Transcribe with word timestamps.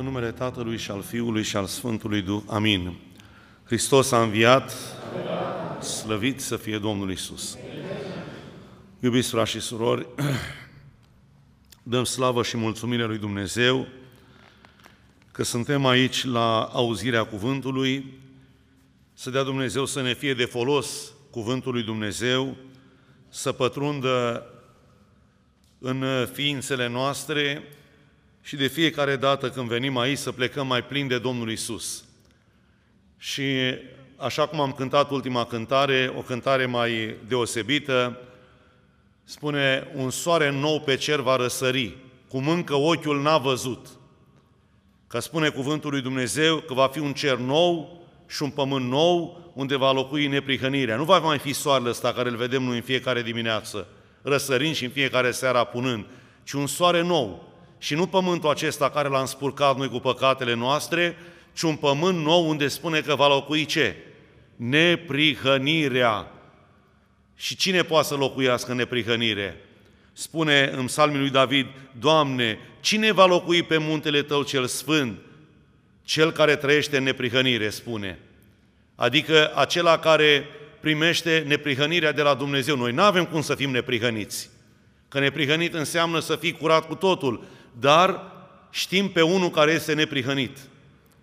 În 0.00 0.06
numele 0.06 0.32
Tatălui 0.32 0.76
și 0.76 0.90
al 0.90 1.02
Fiului 1.02 1.42
și 1.42 1.56
al 1.56 1.66
Sfântului 1.66 2.22
Duh. 2.22 2.42
Amin. 2.46 2.96
Hristos 3.64 4.10
a 4.10 4.22
înviat, 4.22 4.72
slăvit 5.82 6.40
să 6.40 6.56
fie 6.56 6.78
Domnul 6.78 7.10
Isus. 7.10 7.58
Iubiți 9.00 9.28
frați 9.28 9.50
și 9.50 9.60
surori, 9.60 10.06
dăm 11.82 12.04
slavă 12.04 12.42
și 12.42 12.56
mulțumire 12.56 13.04
lui 13.04 13.18
Dumnezeu 13.18 13.86
că 15.32 15.42
suntem 15.42 15.86
aici 15.86 16.24
la 16.24 16.62
auzirea 16.62 17.24
cuvântului, 17.24 18.18
să 19.14 19.30
dea 19.30 19.42
Dumnezeu 19.42 19.86
să 19.86 20.02
ne 20.02 20.14
fie 20.14 20.34
de 20.34 20.44
folos 20.44 21.12
cuvântul 21.30 21.72
lui 21.72 21.82
Dumnezeu, 21.82 22.56
să 23.28 23.52
pătrundă 23.52 24.46
în 25.78 26.04
ființele 26.32 26.88
noastre 26.88 27.62
și 28.42 28.56
de 28.56 28.66
fiecare 28.66 29.16
dată 29.16 29.50
când 29.50 29.68
venim 29.68 29.96
aici 29.96 30.18
să 30.18 30.32
plecăm 30.32 30.66
mai 30.66 30.84
plin 30.84 31.08
de 31.08 31.18
Domnul 31.18 31.50
Isus. 31.50 32.04
Și 33.18 33.44
așa 34.16 34.46
cum 34.46 34.60
am 34.60 34.72
cântat 34.72 35.10
ultima 35.10 35.44
cântare, 35.44 36.12
o 36.16 36.20
cântare 36.20 36.66
mai 36.66 37.16
deosebită, 37.28 38.20
spune, 39.24 39.90
un 39.94 40.10
soare 40.10 40.50
nou 40.50 40.80
pe 40.80 40.96
cer 40.96 41.20
va 41.20 41.36
răsări, 41.36 41.96
cum 42.28 42.48
încă 42.48 42.74
ochiul 42.74 43.22
n-a 43.22 43.38
văzut. 43.38 43.86
Că 45.06 45.18
spune 45.18 45.48
cuvântul 45.48 45.90
lui 45.90 46.00
Dumnezeu 46.00 46.56
că 46.56 46.74
va 46.74 46.86
fi 46.86 46.98
un 46.98 47.12
cer 47.12 47.36
nou 47.36 48.02
și 48.28 48.42
un 48.42 48.50
pământ 48.50 48.88
nou 48.88 49.40
unde 49.54 49.76
va 49.76 49.92
locui 49.92 50.26
neprihănirea. 50.26 50.96
Nu 50.96 51.04
va 51.04 51.18
mai 51.18 51.38
fi 51.38 51.52
soarele 51.52 51.90
ăsta 51.90 52.12
care 52.12 52.28
îl 52.28 52.36
vedem 52.36 52.62
noi 52.62 52.76
în 52.76 52.82
fiecare 52.82 53.22
dimineață, 53.22 53.86
răsărind 54.22 54.74
și 54.74 54.84
în 54.84 54.90
fiecare 54.90 55.30
seară 55.30 55.58
apunând, 55.58 56.06
ci 56.44 56.52
un 56.52 56.66
soare 56.66 57.02
nou. 57.02 57.49
Și 57.82 57.94
nu 57.94 58.06
pământul 58.06 58.50
acesta 58.50 58.90
care 58.90 59.08
l-am 59.08 59.26
spurcat 59.26 59.76
noi 59.76 59.88
cu 59.88 59.98
păcatele 59.98 60.54
noastre, 60.54 61.16
ci 61.52 61.62
un 61.62 61.76
pământ 61.76 62.18
nou 62.18 62.48
unde 62.48 62.68
spune 62.68 63.00
că 63.00 63.14
va 63.14 63.28
locui 63.28 63.64
ce? 63.64 63.96
Neprihănirea. 64.56 66.32
Și 67.36 67.56
cine 67.56 67.82
poate 67.82 68.06
să 68.06 68.14
locuiască 68.14 68.74
neprihănire? 68.74 69.64
Spune 70.12 70.72
în 70.76 70.84
psalmul 70.84 71.18
lui 71.18 71.30
David, 71.30 71.66
Doamne, 71.98 72.58
cine 72.80 73.12
va 73.12 73.26
locui 73.26 73.62
pe 73.62 73.78
muntele 73.78 74.22
Tău 74.22 74.42
cel 74.42 74.66
sfânt? 74.66 75.18
Cel 76.04 76.32
care 76.32 76.56
trăiește 76.56 76.96
în 76.96 77.02
neprihănire, 77.02 77.68
spune. 77.68 78.18
Adică 78.94 79.52
acela 79.54 79.98
care 79.98 80.46
primește 80.80 81.44
neprihănirea 81.46 82.12
de 82.12 82.22
la 82.22 82.34
Dumnezeu. 82.34 82.76
Noi 82.76 82.92
nu 82.92 83.02
avem 83.02 83.24
cum 83.24 83.40
să 83.40 83.54
fim 83.54 83.70
neprihăniți. 83.70 84.50
Că 85.08 85.18
neprihănit 85.18 85.74
înseamnă 85.74 86.18
să 86.18 86.36
fii 86.36 86.52
curat 86.52 86.86
cu 86.86 86.94
totul, 86.94 87.44
dar 87.72 88.20
știm 88.70 89.08
pe 89.08 89.22
unul 89.22 89.50
care 89.50 89.72
este 89.72 89.94
neprihănit. 89.94 90.58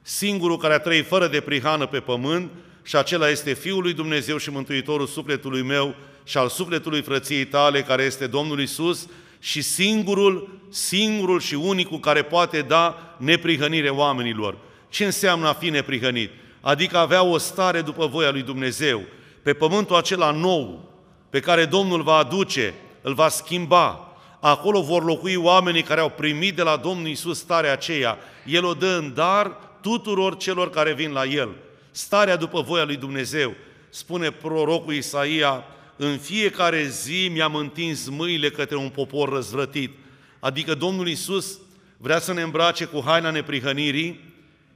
Singurul 0.02 0.58
care 0.58 0.74
a 0.74 0.80
trăit 0.80 1.08
fără 1.08 1.28
de 1.28 1.40
prihană 1.40 1.86
pe 1.86 2.00
pământ 2.00 2.52
și 2.84 2.96
acela 2.96 3.30
este 3.30 3.54
Fiul 3.54 3.82
lui 3.82 3.94
Dumnezeu 3.94 4.38
și 4.38 4.50
Mântuitorul 4.50 5.08
sufletului 5.08 5.62
meu 5.62 5.96
și 6.24 6.38
al 6.38 6.50
sufletului 6.50 7.02
frăției 7.02 7.46
tale, 7.46 7.82
care 7.82 8.04
este 8.04 8.28
Domnul 8.28 8.62
Isus, 8.62 9.08
și 9.40 9.62
singurul, 9.62 10.60
singurul 10.70 11.40
și 11.40 11.54
unicul 11.54 12.00
care 12.00 12.22
poate 12.22 12.62
da 12.62 13.16
neprihănire 13.18 13.90
oamenilor. 13.90 14.58
Ce 14.90 15.06
înseamnă 15.06 15.48
a 15.48 15.54
fi 15.54 15.70
neprihănit? 15.70 16.32
Adică 16.62 16.98
avea 16.98 17.24
o 17.24 17.38
stare 17.38 17.82
după 17.82 18.08
voia 18.08 18.32
lui 18.32 18.42
Dumnezeu, 18.42 19.02
pe 19.42 19.54
pământul 19.54 19.96
acela 19.96 20.32
nou, 20.32 20.92
pe 21.30 21.40
care 21.40 21.66
Domnul 21.66 22.02
va 22.02 22.16
aduce, 22.16 22.74
îl 23.02 23.14
va 23.14 23.30
schimba. 23.30 24.07
Acolo 24.48 24.82
vor 24.82 25.04
locui 25.04 25.36
oamenii 25.36 25.82
care 25.82 26.00
au 26.00 26.10
primit 26.10 26.56
de 26.56 26.62
la 26.62 26.76
Domnul 26.76 27.08
Isus 27.08 27.40
starea 27.40 27.72
aceea. 27.72 28.18
El 28.46 28.66
o 28.66 28.74
dă 28.74 28.98
în 29.02 29.14
dar 29.14 29.58
tuturor 29.82 30.38
celor 30.38 30.70
care 30.70 30.94
vin 30.94 31.12
la 31.12 31.26
El. 31.26 31.50
Starea 31.92 32.36
după 32.36 32.62
voia 32.62 32.84
lui 32.84 32.96
Dumnezeu. 32.96 33.54
Spune 33.90 34.32
prorocul 34.32 34.94
Isaia, 34.94 35.64
în 35.96 36.18
fiecare 36.18 36.84
zi 36.84 37.30
mi-am 37.32 37.56
întins 37.56 38.10
mâinile 38.10 38.50
către 38.50 38.76
un 38.76 38.90
popor 38.90 39.30
răzvrătit. 39.30 39.92
Adică 40.40 40.74
Domnul 40.74 41.08
Isus 41.08 41.60
vrea 41.98 42.20
să 42.20 42.34
ne 42.34 42.42
îmbrace 42.42 42.86
cu 42.86 43.02
haina 43.06 43.32
neprihănirii, 43.32 44.34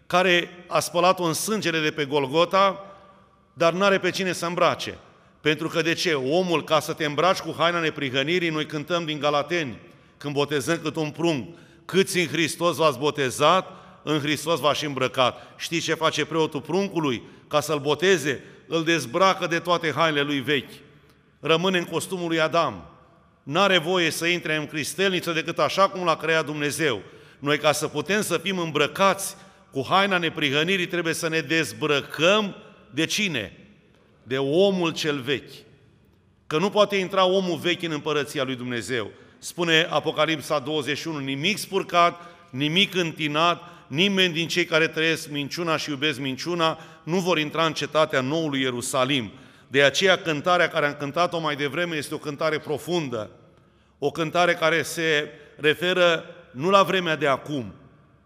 care 0.07 0.49
a 0.67 0.79
spălat-o 0.79 1.23
în 1.23 1.33
sângele 1.33 1.81
de 1.81 1.91
pe 1.91 2.05
Golgota, 2.05 2.85
dar 3.53 3.73
n-are 3.73 3.99
pe 3.99 4.09
cine 4.09 4.33
să 4.33 4.45
îmbrace. 4.45 4.97
Pentru 5.41 5.67
că 5.67 5.81
de 5.81 5.93
ce? 5.93 6.13
Omul, 6.13 6.63
ca 6.63 6.79
să 6.79 6.93
te 6.93 7.05
îmbraci 7.05 7.39
cu 7.39 7.55
haina 7.57 7.79
neprihănirii, 7.79 8.49
noi 8.49 8.65
cântăm 8.65 9.05
din 9.05 9.19
Galateni, 9.19 9.77
când 10.17 10.33
botezăm 10.33 10.79
cât 10.83 10.95
un 10.95 11.09
prunc. 11.09 11.57
Câți 11.85 12.19
în 12.19 12.27
Hristos 12.27 12.75
v-ați 12.75 12.99
botezat, 12.99 13.71
în 14.03 14.19
Hristos 14.19 14.59
v-ați 14.59 14.85
îmbrăcat. 14.85 15.53
Știți 15.57 15.85
ce 15.85 15.93
face 15.93 16.25
preotul 16.25 16.61
pruncului? 16.61 17.21
Ca 17.47 17.59
să-l 17.59 17.79
boteze, 17.79 18.43
îl 18.67 18.83
dezbracă 18.83 19.47
de 19.47 19.59
toate 19.59 19.91
hainele 19.91 20.21
lui 20.21 20.39
vechi. 20.39 20.71
Rămâne 21.39 21.77
în 21.77 21.85
costumul 21.85 22.27
lui 22.27 22.39
Adam. 22.39 22.85
N-are 23.43 23.77
voie 23.77 24.09
să 24.09 24.25
intre 24.25 24.55
în 24.55 24.65
cristelniță 24.65 25.31
decât 25.31 25.59
așa 25.59 25.89
cum 25.89 26.05
l-a 26.05 26.17
creat 26.17 26.45
Dumnezeu. 26.45 27.01
Noi, 27.39 27.57
ca 27.57 27.71
să 27.71 27.87
putem 27.87 28.21
să 28.21 28.37
fim 28.37 28.57
îmbrăcați 28.57 29.35
cu 29.71 29.85
haina 29.89 30.17
neprihănirii, 30.17 30.87
trebuie 30.87 31.13
să 31.13 31.29
ne 31.29 31.39
dezbrăcăm 31.39 32.55
de 32.89 33.05
cine? 33.05 33.60
De 34.23 34.37
omul 34.37 34.91
cel 34.91 35.19
vechi. 35.19 35.51
Că 36.47 36.57
nu 36.57 36.69
poate 36.69 36.95
intra 36.95 37.25
omul 37.25 37.57
vechi 37.57 37.81
în 37.81 37.91
împărăția 37.91 38.43
lui 38.43 38.55
Dumnezeu. 38.55 39.11
Spune 39.37 39.87
Apocalipsa 39.89 40.59
21, 40.59 41.19
nimic 41.19 41.57
spurcat, 41.57 42.21
nimic 42.49 42.95
întinat, 42.95 43.63
nimeni 43.87 44.33
din 44.33 44.47
cei 44.47 44.65
care 44.65 44.87
trăiesc 44.87 45.29
minciuna 45.29 45.77
și 45.77 45.89
iubesc 45.89 46.19
minciuna 46.19 46.79
nu 47.03 47.19
vor 47.19 47.39
intra 47.39 47.65
în 47.65 47.73
cetatea 47.73 48.21
noului 48.21 48.61
Ierusalim. 48.61 49.31
De 49.67 49.83
aceea 49.83 50.17
cântarea 50.17 50.67
care 50.69 50.85
am 50.85 50.95
cântat-o 50.99 51.39
mai 51.39 51.55
devreme 51.55 51.95
este 51.95 52.13
o 52.13 52.17
cântare 52.17 52.59
profundă, 52.59 53.29
o 53.99 54.11
cântare 54.11 54.53
care 54.53 54.81
se 54.81 55.29
referă 55.57 56.25
nu 56.51 56.69
la 56.69 56.83
vremea 56.83 57.15
de 57.15 57.27
acum, 57.27 57.73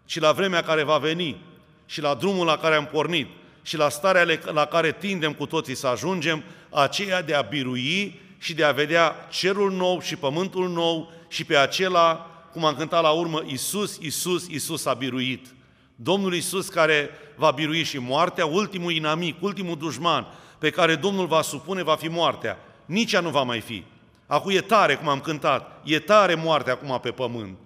ci 0.04 0.20
la 0.20 0.32
vremea 0.32 0.62
care 0.62 0.82
va 0.82 0.98
veni 0.98 1.44
și 1.86 2.00
la 2.00 2.14
drumul 2.14 2.46
la 2.46 2.58
care 2.58 2.74
am 2.74 2.86
pornit 2.86 3.28
și 3.66 3.76
la 3.76 3.88
starea 3.88 4.26
la 4.44 4.64
care 4.64 4.92
tindem 4.92 5.32
cu 5.32 5.46
toții 5.46 5.74
să 5.74 5.86
ajungem, 5.86 6.42
aceea 6.70 7.22
de 7.22 7.34
a 7.34 7.42
birui 7.42 8.20
și 8.38 8.54
de 8.54 8.64
a 8.64 8.72
vedea 8.72 9.26
cerul 9.30 9.72
nou 9.72 10.00
și 10.00 10.16
pământul 10.16 10.68
nou 10.68 11.12
și 11.28 11.44
pe 11.44 11.56
acela, 11.56 12.30
cum 12.52 12.64
am 12.64 12.74
cântat 12.74 13.02
la 13.02 13.10
urmă, 13.10 13.42
Isus, 13.46 13.98
Isus, 14.00 14.46
Isus 14.48 14.84
a 14.84 14.94
biruit. 14.94 15.46
Domnul 15.94 16.34
Isus 16.34 16.68
care 16.68 17.10
va 17.36 17.50
birui 17.50 17.82
și 17.82 17.98
moartea, 17.98 18.46
ultimul 18.46 18.92
inamic, 18.92 19.42
ultimul 19.42 19.76
dușman 19.76 20.26
pe 20.58 20.70
care 20.70 20.94
Domnul 20.94 21.26
va 21.26 21.42
supune 21.42 21.82
va 21.82 21.96
fi 21.96 22.08
moartea. 22.08 22.58
Nici 22.84 23.12
ea 23.12 23.20
nu 23.20 23.30
va 23.30 23.42
mai 23.42 23.60
fi. 23.60 23.84
Acum 24.26 24.50
e 24.50 24.60
tare, 24.60 24.94
cum 24.94 25.08
am 25.08 25.20
cântat, 25.20 25.82
e 25.84 25.98
tare 25.98 26.34
moartea 26.34 26.72
acum 26.72 26.98
pe 27.02 27.10
pământ. 27.10 27.56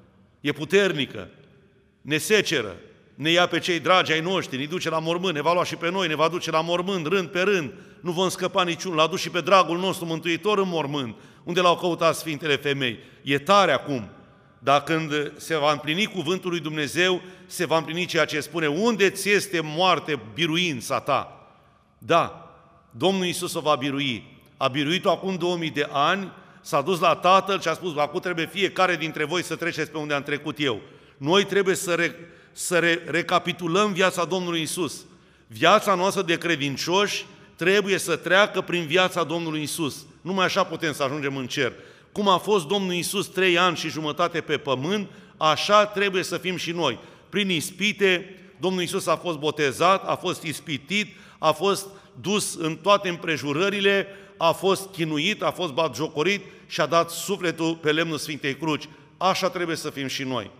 E 0.40 0.52
puternică, 0.52 1.28
ne 2.00 2.18
seceră, 2.18 2.76
ne 3.20 3.30
ia 3.30 3.46
pe 3.46 3.58
cei 3.58 3.80
dragi 3.80 4.12
ai 4.12 4.20
noștri, 4.20 4.58
ne 4.58 4.64
duce 4.64 4.90
la 4.90 4.98
mormânt, 4.98 5.34
ne 5.34 5.40
va 5.40 5.52
lua 5.52 5.64
și 5.64 5.76
pe 5.76 5.90
noi, 5.90 6.08
ne 6.08 6.14
va 6.14 6.28
duce 6.28 6.50
la 6.50 6.60
mormânt, 6.60 7.06
rând 7.06 7.28
pe 7.28 7.40
rând, 7.40 7.72
nu 8.00 8.10
vom 8.10 8.28
scăpa 8.28 8.64
niciun, 8.64 8.94
l-a 8.94 9.06
dus 9.06 9.20
și 9.20 9.30
pe 9.30 9.40
dragul 9.40 9.78
nostru 9.78 10.06
mântuitor 10.06 10.58
în 10.58 10.68
mormânt, 10.68 11.14
unde 11.44 11.60
l-au 11.60 11.76
căutat 11.76 12.14
Sfintele 12.14 12.56
Femei. 12.56 12.98
E 13.22 13.38
tare 13.38 13.72
acum, 13.72 14.08
dar 14.58 14.82
când 14.82 15.32
se 15.36 15.56
va 15.56 15.72
împlini 15.72 16.06
cuvântul 16.06 16.50
lui 16.50 16.60
Dumnezeu, 16.60 17.22
se 17.46 17.66
va 17.66 17.76
împlini 17.76 18.06
ceea 18.06 18.24
ce 18.24 18.40
spune, 18.40 18.66
unde 18.66 19.10
ți 19.10 19.30
este 19.30 19.60
moarte 19.62 20.20
biruința 20.34 21.00
ta? 21.00 21.50
Da, 21.98 22.54
Domnul 22.90 23.24
Iisus 23.24 23.54
o 23.54 23.60
va 23.60 23.74
birui. 23.74 24.38
A 24.56 24.68
biruit-o 24.68 25.10
acum 25.10 25.34
2000 25.34 25.70
de 25.70 25.88
ani, 25.92 26.32
s-a 26.60 26.80
dus 26.80 27.00
la 27.00 27.14
Tatăl 27.14 27.60
și 27.60 27.68
a 27.68 27.74
spus, 27.74 27.96
acum 27.96 28.20
trebuie 28.20 28.46
fiecare 28.46 28.96
dintre 28.96 29.24
voi 29.24 29.42
să 29.42 29.56
treceți 29.56 29.90
pe 29.90 29.98
unde 29.98 30.14
am 30.14 30.22
trecut 30.22 30.56
eu. 30.58 30.80
Noi 31.16 31.44
trebuie 31.44 31.74
să, 31.74 31.94
re, 31.94 32.14
să 32.52 32.78
re, 32.78 33.02
recapitulăm 33.06 33.92
viața 33.92 34.24
Domnului 34.24 34.62
Isus. 34.62 35.04
Viața 35.46 35.94
noastră 35.94 36.22
de 36.22 36.38
credincioși 36.38 37.26
trebuie 37.56 37.98
să 37.98 38.16
treacă 38.16 38.60
prin 38.60 38.86
viața 38.86 39.24
Domnului 39.24 39.62
Isus. 39.62 40.06
Numai 40.20 40.44
așa 40.44 40.64
putem 40.64 40.92
să 40.92 41.02
ajungem 41.02 41.36
în 41.36 41.46
cer. 41.46 41.72
Cum 42.12 42.28
a 42.28 42.38
fost 42.38 42.66
Domnul 42.66 42.92
Isus 42.92 43.26
trei 43.26 43.58
ani 43.58 43.76
și 43.76 43.88
jumătate 43.88 44.40
pe 44.40 44.56
pământ, 44.56 45.08
așa 45.36 45.86
trebuie 45.86 46.22
să 46.22 46.38
fim 46.38 46.56
și 46.56 46.70
noi. 46.70 46.98
Prin 47.28 47.50
ispite, 47.50 48.34
Domnul 48.60 48.82
Isus 48.82 49.06
a 49.06 49.16
fost 49.16 49.38
botezat, 49.38 50.08
a 50.08 50.14
fost 50.14 50.42
ispitit, 50.42 51.16
a 51.38 51.52
fost 51.52 51.86
dus 52.20 52.54
în 52.54 52.76
toate 52.76 53.08
împrejurările, 53.08 54.06
a 54.36 54.52
fost 54.52 54.88
chinuit, 54.92 55.42
a 55.42 55.50
fost 55.50 55.72
batjocorit 55.72 56.44
și 56.66 56.80
a 56.80 56.86
dat 56.86 57.10
sufletul 57.10 57.76
pe 57.76 57.92
lemnul 57.92 58.18
Sfintei 58.18 58.56
Cruci. 58.56 58.88
Așa 59.16 59.48
trebuie 59.48 59.76
să 59.76 59.90
fim 59.90 60.06
și 60.06 60.22
noi. 60.22 60.50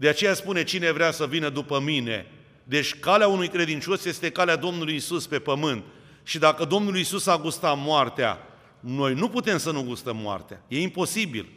De 0.00 0.08
aceea 0.08 0.34
spune 0.34 0.62
cine 0.62 0.90
vrea 0.90 1.10
să 1.10 1.26
vină 1.26 1.48
după 1.48 1.80
mine. 1.80 2.26
Deci 2.64 2.94
calea 2.94 3.28
unui 3.28 3.48
credincios 3.48 4.04
este 4.04 4.30
calea 4.30 4.56
Domnului 4.56 4.94
Isus 4.94 5.26
pe 5.26 5.38
pământ. 5.38 5.84
Și 6.22 6.38
dacă 6.38 6.64
Domnul 6.64 6.96
Isus 6.96 7.26
a 7.26 7.38
gustat 7.38 7.76
moartea, 7.78 8.38
noi 8.80 9.14
nu 9.14 9.28
putem 9.28 9.58
să 9.58 9.70
nu 9.70 9.82
gustăm 9.82 10.16
moartea. 10.16 10.62
E 10.68 10.80
imposibil. 10.80 11.48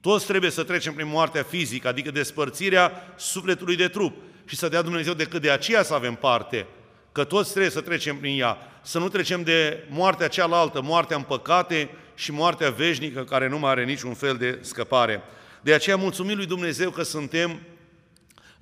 Toți 0.00 0.26
trebuie 0.26 0.50
să 0.50 0.62
trecem 0.62 0.94
prin 0.94 1.08
moartea 1.08 1.42
fizică, 1.42 1.88
adică 1.88 2.10
despărțirea 2.10 3.14
sufletului 3.16 3.76
de 3.76 3.88
trup. 3.88 4.16
și 4.44 4.56
să 4.56 4.68
dea 4.68 4.82
Dumnezeu 4.82 5.14
decât 5.14 5.42
de 5.42 5.50
aceea 5.50 5.82
să 5.82 5.94
avem 5.94 6.14
parte, 6.14 6.66
că 7.12 7.24
toți 7.24 7.50
trebuie 7.50 7.70
să 7.70 7.80
trecem 7.80 8.16
prin 8.16 8.40
ea, 8.40 8.58
să 8.82 8.98
nu 8.98 9.08
trecem 9.08 9.42
de 9.42 9.84
moartea 9.88 10.28
cealaltă, 10.28 10.82
moartea 10.82 11.16
în 11.16 11.22
păcate 11.22 11.90
și 12.14 12.32
moartea 12.32 12.70
veșnică 12.70 13.24
care 13.24 13.48
nu 13.48 13.58
mai 13.58 13.70
are 13.70 13.84
niciun 13.84 14.14
fel 14.14 14.36
de 14.36 14.58
scăpare. 14.60 15.22
De 15.62 15.74
aceea 15.74 15.96
mulțumim 15.96 16.36
lui 16.36 16.46
Dumnezeu 16.46 16.90
că 16.90 17.02
suntem 17.02 17.60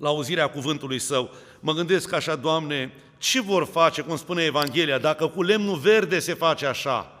la 0.01 0.09
auzirea 0.09 0.49
cuvântului 0.49 0.99
Său. 0.99 1.31
Mă 1.59 1.73
gândesc 1.73 2.13
așa, 2.13 2.35
Doamne, 2.35 2.93
ce 3.17 3.41
vor 3.41 3.65
face, 3.65 4.01
cum 4.01 4.17
spune 4.17 4.43
Evanghelia, 4.43 4.97
dacă 4.97 5.27
cu 5.27 5.43
lemnul 5.43 5.77
verde 5.77 6.19
se 6.19 6.33
face 6.33 6.65
așa, 6.65 7.11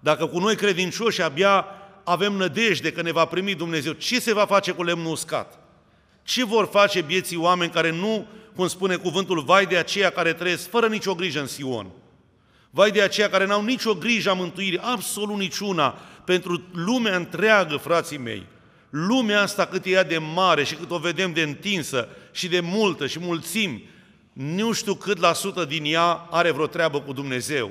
dacă 0.00 0.26
cu 0.26 0.38
noi 0.38 0.56
credincioși 0.56 1.22
abia 1.22 1.66
avem 2.04 2.32
nădejde 2.32 2.92
că 2.92 3.02
ne 3.02 3.12
va 3.12 3.24
primi 3.24 3.54
Dumnezeu, 3.54 3.92
ce 3.92 4.20
se 4.20 4.34
va 4.34 4.46
face 4.46 4.72
cu 4.72 4.82
lemnul 4.82 5.10
uscat? 5.10 5.58
Ce 6.22 6.44
vor 6.44 6.66
face 6.66 7.00
vieții 7.00 7.36
oameni 7.36 7.70
care 7.70 7.90
nu, 7.90 8.26
cum 8.54 8.66
spune 8.66 8.96
cuvântul, 8.96 9.42
vai 9.42 9.66
de 9.66 9.76
aceia 9.76 10.10
care 10.10 10.32
trăiesc 10.32 10.68
fără 10.68 10.86
nicio 10.86 11.14
grijă 11.14 11.40
în 11.40 11.46
Sion? 11.46 11.90
Vai 12.70 12.90
de 12.90 13.02
aceia 13.02 13.28
care 13.30 13.46
n-au 13.46 13.64
nicio 13.64 13.94
grijă 13.94 14.30
a 14.30 14.34
mântuirii, 14.34 14.78
absolut 14.78 15.38
niciuna, 15.38 15.98
pentru 16.24 16.62
lumea 16.72 17.16
întreagă, 17.16 17.76
frații 17.76 18.18
mei. 18.18 18.46
Lumea 18.90 19.40
asta 19.40 19.66
cât 19.66 19.84
e 19.84 19.90
ea 19.90 20.04
de 20.04 20.18
mare 20.18 20.64
și 20.64 20.74
cât 20.74 20.90
o 20.90 20.98
vedem 20.98 21.32
de 21.32 21.42
întinsă 21.42 22.08
și 22.32 22.48
de 22.48 22.60
multă 22.60 23.06
și 23.06 23.18
mulțimi, 23.18 23.88
nu 24.32 24.72
știu 24.72 24.94
cât 24.94 25.18
la 25.18 25.32
sută 25.32 25.64
din 25.64 25.84
ea 25.84 26.26
are 26.30 26.50
vreo 26.50 26.66
treabă 26.66 27.00
cu 27.00 27.12
Dumnezeu. 27.12 27.70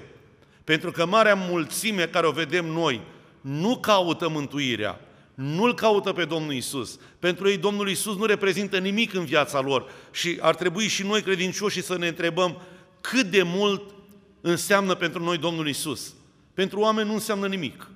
Pentru 0.64 0.92
că 0.92 1.06
marea 1.06 1.36
mulțime 1.36 2.08
care 2.08 2.28
o 2.28 2.32
vedem 2.32 2.66
noi 2.66 3.02
nu 3.42 3.78
caută 3.78 4.30
mântuirea, 4.30 5.00
nu-L 5.34 5.74
caută 5.74 6.12
pe 6.12 6.26
Domnul 6.26 6.54
Isus. 6.54 7.00
Pentru 7.20 7.50
ei 7.50 7.58
Domnul 7.58 7.90
Isus 7.90 8.16
nu 8.16 8.26
reprezintă 8.26 8.78
nimic 8.78 9.14
în 9.14 9.26
viața 9.26 9.60
lor 9.60 9.92
și 10.12 10.38
ar 10.42 10.56
trebui 10.56 10.88
și 10.88 11.04
noi 11.04 11.22
credincioși 11.22 11.82
să 11.82 11.98
ne 11.98 12.08
întrebăm 12.08 12.62
cât 13.02 13.26
de 13.26 13.42
mult 13.44 13.82
înseamnă 14.42 14.96
pentru 14.96 15.24
noi 15.24 15.38
Domnul 15.38 15.68
Isus. 15.68 16.14
Pentru 16.54 16.80
oameni 16.80 17.08
nu 17.08 17.14
înseamnă 17.14 17.48
nimic. 17.48 17.90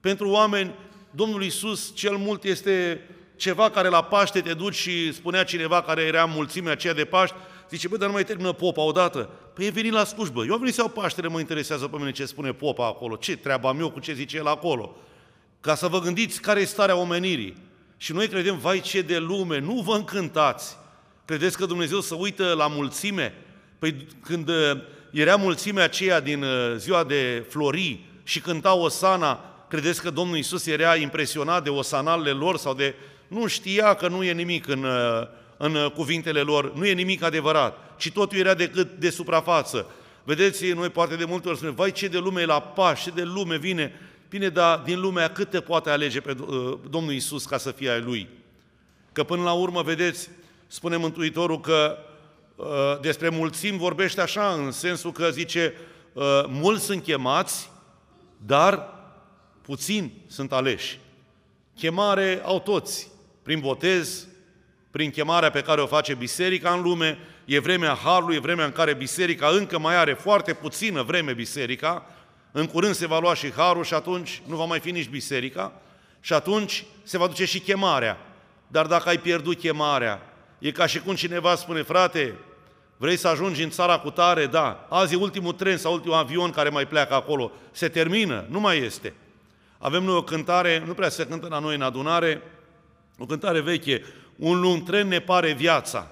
Pentru 0.00 0.28
oameni 0.28 0.74
Domnul 1.14 1.42
Isus 1.42 1.92
cel 1.94 2.16
mult 2.16 2.44
este 2.44 3.00
ceva 3.36 3.70
care 3.70 3.88
la 3.88 4.02
Paște 4.02 4.40
te 4.40 4.54
duci 4.54 4.74
și 4.74 5.12
spunea 5.12 5.44
cineva 5.44 5.82
care 5.82 6.02
era 6.02 6.24
mulțimea 6.24 6.72
aceea 6.72 6.94
de 6.94 7.04
Paște, 7.04 7.36
zice, 7.70 7.88
bă, 7.88 7.96
dar 7.96 8.06
nu 8.06 8.14
mai 8.14 8.24
termină 8.24 8.52
popa 8.52 8.82
odată. 8.82 9.30
Păi 9.54 9.66
e 9.66 9.70
venit 9.70 9.92
la 9.92 10.04
slujbă. 10.04 10.44
Eu 10.44 10.52
am 10.52 10.58
venit 10.58 10.74
să 10.74 10.80
iau 10.80 10.88
Paștele, 10.88 11.28
mă 11.28 11.38
interesează 11.38 11.88
pe 11.88 11.96
mine 11.96 12.10
ce 12.10 12.24
spune 12.24 12.52
popa 12.52 12.86
acolo. 12.86 13.16
Ce 13.16 13.36
treaba 13.36 13.68
am 13.68 13.80
eu 13.80 13.90
cu 13.90 14.00
ce 14.00 14.12
zice 14.12 14.36
el 14.36 14.46
acolo? 14.46 14.96
Ca 15.60 15.74
să 15.74 15.86
vă 15.86 15.98
gândiți 15.98 16.40
care 16.40 16.60
e 16.60 16.64
starea 16.64 16.96
omenirii. 16.96 17.56
Și 17.96 18.12
noi 18.12 18.28
credem, 18.28 18.58
vai 18.58 18.80
ce 18.80 19.02
de 19.02 19.18
lume, 19.18 19.58
nu 19.58 19.80
vă 19.80 19.94
încântați. 19.94 20.76
Credeți 21.24 21.56
că 21.56 21.66
Dumnezeu 21.66 22.00
să 22.00 22.14
uită 22.14 22.54
la 22.56 22.66
mulțime? 22.66 23.34
Păi 23.78 24.06
când 24.22 24.48
uh, 24.48 24.54
era 25.10 25.36
mulțimea 25.36 25.84
aceea 25.84 26.20
din 26.20 26.42
uh, 26.42 26.74
ziua 26.76 27.04
de 27.04 27.44
florii 27.48 28.06
și 28.22 28.40
cântau 28.40 28.82
Osana, 28.82 29.51
credeți 29.72 30.02
că 30.02 30.10
Domnul 30.10 30.36
Isus 30.36 30.66
era 30.66 30.96
impresionat 30.96 31.64
de 31.64 31.70
osanalele 31.70 32.30
lor 32.30 32.56
sau 32.56 32.74
de... 32.74 32.94
Nu 33.28 33.46
știa 33.46 33.94
că 33.94 34.08
nu 34.08 34.22
e 34.22 34.32
nimic 34.32 34.68
în, 34.68 34.84
uh, 34.84 35.26
în 35.56 35.88
cuvintele 35.94 36.40
lor, 36.40 36.74
nu 36.74 36.86
e 36.86 36.92
nimic 36.92 37.22
adevărat, 37.22 37.78
ci 37.96 38.10
totul 38.10 38.38
era 38.38 38.54
decât 38.54 38.90
de 38.98 39.10
suprafață. 39.10 39.86
Vedeți, 40.24 40.70
noi 40.70 40.88
poate 40.88 41.16
de 41.16 41.24
multe 41.24 41.48
ori 41.48 41.56
spunem, 41.56 41.74
vai 41.74 41.92
ce 41.92 42.08
de 42.08 42.18
lume 42.18 42.40
e 42.40 42.44
la 42.44 42.60
pași, 42.60 43.02
ce 43.02 43.10
de 43.10 43.22
lume 43.22 43.58
vine. 43.58 44.00
Bine, 44.28 44.48
dar 44.48 44.78
din 44.78 45.00
lumea 45.00 45.28
cât 45.28 45.50
te 45.50 45.60
poate 45.60 45.90
alege 45.90 46.20
pe 46.20 46.36
uh, 46.40 46.78
Domnul 46.90 47.12
Isus 47.12 47.44
ca 47.44 47.58
să 47.58 47.70
fie 47.70 47.90
ai 47.90 48.00
Lui? 48.00 48.28
Că 49.12 49.24
până 49.24 49.42
la 49.42 49.52
urmă, 49.52 49.82
vedeți, 49.82 50.30
spune 50.66 50.96
Mântuitorul 50.96 51.60
că 51.60 51.98
uh, 52.56 52.66
despre 53.00 53.28
mulțimi 53.28 53.78
vorbește 53.78 54.20
așa, 54.20 54.52
în 54.64 54.70
sensul 54.70 55.12
că 55.12 55.30
zice, 55.30 55.74
mulți 56.48 56.84
sunt 56.84 57.02
chemați, 57.02 57.70
dar 58.46 59.00
puțini 59.62 60.12
sunt 60.26 60.52
aleși. 60.52 60.98
Chemare 61.76 62.40
au 62.44 62.60
toți, 62.60 63.08
prin 63.42 63.60
botez, 63.60 64.26
prin 64.90 65.10
chemarea 65.10 65.50
pe 65.50 65.62
care 65.62 65.80
o 65.80 65.86
face 65.86 66.14
biserica 66.14 66.72
în 66.72 66.82
lume, 66.82 67.18
e 67.44 67.58
vremea 67.58 67.94
Harului, 67.94 68.36
e 68.36 68.40
vremea 68.40 68.64
în 68.64 68.72
care 68.72 68.94
biserica 68.94 69.48
încă 69.48 69.78
mai 69.78 69.96
are 69.96 70.14
foarte 70.14 70.52
puțină 70.52 71.02
vreme 71.02 71.32
biserica, 71.32 72.06
în 72.52 72.66
curând 72.66 72.94
se 72.94 73.06
va 73.06 73.18
lua 73.18 73.34
și 73.34 73.52
Harul 73.52 73.84
și 73.84 73.94
atunci 73.94 74.42
nu 74.46 74.56
va 74.56 74.64
mai 74.64 74.80
fi 74.80 74.90
nici 74.90 75.08
biserica 75.08 75.72
și 76.20 76.32
atunci 76.32 76.84
se 77.02 77.18
va 77.18 77.26
duce 77.26 77.44
și 77.44 77.60
chemarea. 77.60 78.18
Dar 78.68 78.86
dacă 78.86 79.08
ai 79.08 79.18
pierdut 79.18 79.58
chemarea, 79.58 80.22
e 80.58 80.70
ca 80.70 80.86
și 80.86 81.00
cum 81.00 81.14
cineva 81.14 81.54
spune, 81.54 81.82
frate, 81.82 82.34
vrei 82.96 83.16
să 83.16 83.28
ajungi 83.28 83.62
în 83.62 83.70
țara 83.70 83.98
cu 83.98 84.10
tare? 84.10 84.46
Da. 84.46 84.86
Azi 84.90 85.14
e 85.14 85.16
ultimul 85.16 85.52
tren 85.52 85.76
sau 85.76 85.92
ultimul 85.92 86.16
avion 86.16 86.50
care 86.50 86.68
mai 86.68 86.86
pleacă 86.86 87.14
acolo. 87.14 87.52
Se 87.70 87.88
termină, 87.88 88.44
nu 88.48 88.60
mai 88.60 88.78
este. 88.78 89.14
Avem 89.82 90.04
noi 90.04 90.14
o 90.14 90.22
cântare, 90.22 90.82
nu 90.86 90.94
prea 90.94 91.08
se 91.08 91.26
cântă 91.26 91.46
la 91.50 91.58
noi 91.58 91.74
în 91.74 91.82
adunare, 91.82 92.42
o 93.18 93.26
cântare 93.26 93.60
veche, 93.60 94.04
un 94.36 94.60
lung 94.60 94.82
tren 94.82 95.08
ne 95.08 95.20
pare 95.20 95.52
viața. 95.52 96.10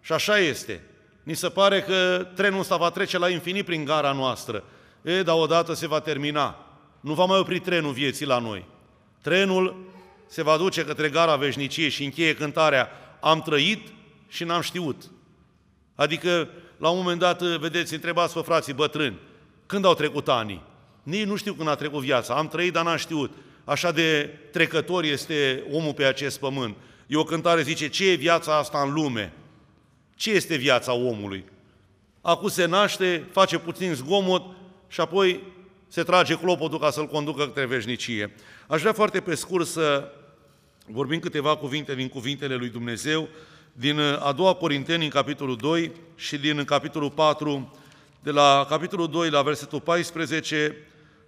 Și 0.00 0.12
așa 0.12 0.38
este. 0.38 0.82
Ni 1.22 1.34
se 1.34 1.48
pare 1.48 1.80
că 1.82 2.26
trenul 2.34 2.60
ăsta 2.60 2.76
va 2.76 2.90
trece 2.90 3.18
la 3.18 3.28
infinit 3.28 3.64
prin 3.64 3.84
gara 3.84 4.12
noastră. 4.12 4.64
E, 5.02 5.22
dar 5.22 5.36
odată 5.38 5.74
se 5.74 5.86
va 5.86 6.00
termina. 6.00 6.66
Nu 7.00 7.14
va 7.14 7.24
mai 7.24 7.38
opri 7.38 7.58
trenul 7.58 7.92
vieții 7.92 8.26
la 8.26 8.38
noi. 8.38 8.64
Trenul 9.22 9.76
se 10.26 10.42
va 10.42 10.56
duce 10.56 10.84
către 10.84 11.08
gara 11.08 11.36
veșniciei 11.36 11.88
și 11.88 12.04
încheie 12.04 12.34
cântarea 12.34 12.88
Am 13.20 13.42
trăit 13.42 13.88
și 14.28 14.44
n-am 14.44 14.60
știut. 14.60 15.02
Adică, 15.94 16.48
la 16.76 16.88
un 16.88 16.96
moment 16.96 17.18
dat, 17.18 17.42
vedeți, 17.42 17.94
întrebați 17.94 18.34
pe 18.34 18.40
frații 18.40 18.72
bătrâni, 18.72 19.18
când 19.66 19.84
au 19.84 19.94
trecut 19.94 20.28
anii? 20.28 20.62
Nici 21.06 21.26
nu 21.26 21.36
știu 21.36 21.52
când 21.52 21.68
a 21.68 21.74
trecut 21.74 22.02
viața, 22.02 22.34
am 22.34 22.48
trăit, 22.48 22.72
dar 22.72 22.84
n-am 22.84 22.96
știut. 22.96 23.30
Așa 23.64 23.92
de 23.92 24.30
trecător 24.52 25.04
este 25.04 25.64
omul 25.72 25.94
pe 25.94 26.04
acest 26.04 26.38
pământ. 26.38 26.76
E 27.06 27.16
o 27.16 27.24
cântare, 27.24 27.62
zice, 27.62 27.88
ce 27.88 28.10
e 28.10 28.14
viața 28.14 28.56
asta 28.56 28.82
în 28.82 28.92
lume? 28.92 29.32
Ce 30.16 30.30
este 30.30 30.56
viața 30.56 30.92
omului? 30.92 31.44
Acum 32.20 32.48
se 32.48 32.64
naște, 32.64 33.26
face 33.30 33.58
puțin 33.58 33.94
zgomot 33.94 34.42
și 34.88 35.00
apoi 35.00 35.40
se 35.88 36.02
trage 36.02 36.38
clopotul 36.38 36.78
ca 36.78 36.90
să-l 36.90 37.06
conducă 37.06 37.44
către 37.44 37.66
veșnicie. 37.66 38.34
Aș 38.66 38.80
vrea 38.80 38.92
foarte 38.92 39.20
pe 39.20 39.34
scurt 39.34 39.66
să 39.66 40.12
vorbim 40.86 41.18
câteva 41.18 41.56
cuvinte 41.56 41.94
din 41.94 42.08
cuvintele 42.08 42.54
lui 42.54 42.68
Dumnezeu, 42.68 43.28
din 43.72 44.00
a 44.00 44.32
doua 44.32 44.54
Corinteni, 44.54 45.04
în 45.04 45.10
capitolul 45.10 45.56
2 45.56 45.92
și 46.16 46.36
din 46.36 46.64
capitolul 46.64 47.10
4, 47.10 47.76
de 48.22 48.30
la 48.30 48.66
capitolul 48.68 49.08
2 49.08 49.30
la 49.30 49.42
versetul 49.42 49.80
14, 49.80 50.76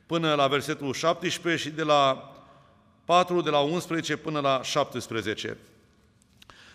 până 0.09 0.35
la 0.35 0.47
versetul 0.47 0.93
17 0.93 1.69
și 1.69 1.75
de 1.75 1.83
la 1.83 2.33
4, 3.05 3.41
de 3.41 3.51
la 3.51 3.59
11 3.59 4.17
până 4.17 4.41
la 4.41 4.61
17. 4.63 5.57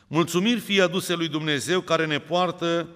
Mulțumiri 0.07 0.59
fie 0.59 0.81
aduse 0.81 1.13
lui 1.13 1.27
Dumnezeu 1.27 1.81
care 1.81 2.05
ne 2.05 2.19
poartă 2.19 2.87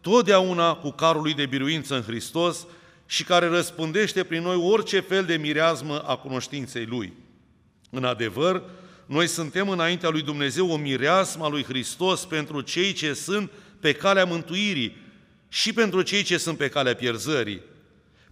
totdeauna 0.00 0.74
cu 0.74 0.90
carul 0.90 1.22
lui 1.22 1.34
de 1.34 1.46
biruință 1.46 1.94
în 1.94 2.02
Hristos 2.02 2.66
și 3.06 3.24
care 3.24 3.46
răspundește 3.46 4.24
prin 4.24 4.42
noi 4.42 4.56
orice 4.56 5.00
fel 5.00 5.24
de 5.24 5.36
mireazmă 5.36 5.98
a 5.98 6.16
cunoștinței 6.16 6.86
Lui. 6.86 7.12
În 7.90 8.04
adevăr, 8.04 8.62
noi 9.06 9.26
suntem 9.26 9.68
înaintea 9.68 10.08
lui 10.08 10.22
Dumnezeu 10.22 10.70
o 10.70 10.76
mireasmă 10.76 11.44
a 11.44 11.48
lui 11.48 11.64
Hristos 11.64 12.24
pentru 12.24 12.60
cei 12.60 12.92
ce 12.92 13.12
sunt 13.12 13.50
pe 13.80 13.92
calea 13.92 14.24
mântuirii 14.24 14.96
și 15.48 15.72
pentru 15.72 16.02
cei 16.02 16.22
ce 16.22 16.36
sunt 16.36 16.56
pe 16.56 16.68
calea 16.68 16.94
pierzării 16.94 17.60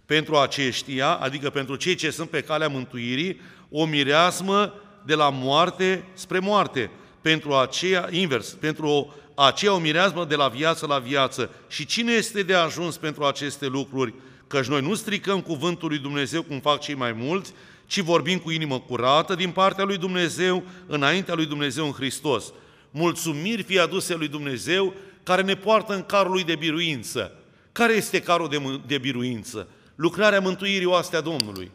pentru 0.09 0.35
aceștia, 0.37 1.13
adică 1.13 1.49
pentru 1.49 1.75
cei 1.75 1.95
ce 1.95 2.09
sunt 2.09 2.29
pe 2.29 2.41
calea 2.41 2.67
mântuirii, 2.67 3.41
o 3.69 3.85
mireasmă 3.85 4.73
de 5.05 5.15
la 5.15 5.29
moarte 5.29 6.03
spre 6.13 6.39
moarte, 6.39 6.91
pentru 7.21 7.53
aceea, 7.53 8.07
invers, 8.11 8.49
pentru 8.49 9.15
aceea 9.35 9.73
o 9.73 9.79
mireasmă 9.79 10.25
de 10.25 10.35
la 10.35 10.47
viață 10.47 10.85
la 10.85 10.99
viață. 10.99 11.49
Și 11.67 11.85
cine 11.85 12.11
este 12.11 12.43
de 12.43 12.53
ajuns 12.53 12.97
pentru 12.97 13.23
aceste 13.23 13.67
lucruri? 13.67 14.13
Căci 14.47 14.65
noi 14.65 14.81
nu 14.81 14.95
stricăm 14.95 15.41
cuvântul 15.41 15.89
lui 15.89 15.97
Dumnezeu 15.97 16.43
cum 16.43 16.59
fac 16.59 16.79
cei 16.79 16.95
mai 16.95 17.11
mulți, 17.11 17.53
ci 17.85 17.99
vorbim 17.99 18.37
cu 18.37 18.51
inimă 18.51 18.79
curată 18.79 19.35
din 19.35 19.49
partea 19.49 19.83
lui 19.83 19.97
Dumnezeu, 19.97 20.63
înaintea 20.87 21.33
lui 21.33 21.45
Dumnezeu 21.45 21.85
în 21.85 21.91
Hristos. 21.91 22.53
Mulțumiri 22.91 23.63
fie 23.63 23.79
aduse 23.79 24.15
lui 24.15 24.27
Dumnezeu, 24.27 24.93
care 25.23 25.41
ne 25.41 25.55
poartă 25.55 25.93
în 25.93 26.03
carul 26.03 26.31
lui 26.31 26.43
de 26.43 26.55
biruință. 26.55 27.33
Care 27.71 27.93
este 27.93 28.21
carul 28.21 28.49
de, 28.49 28.79
de 28.87 28.97
biruință? 28.97 29.67
Lucrarea 29.99 30.39
mântuirii 30.39 30.85
oastea 30.85 31.21
Domnului, 31.21 31.71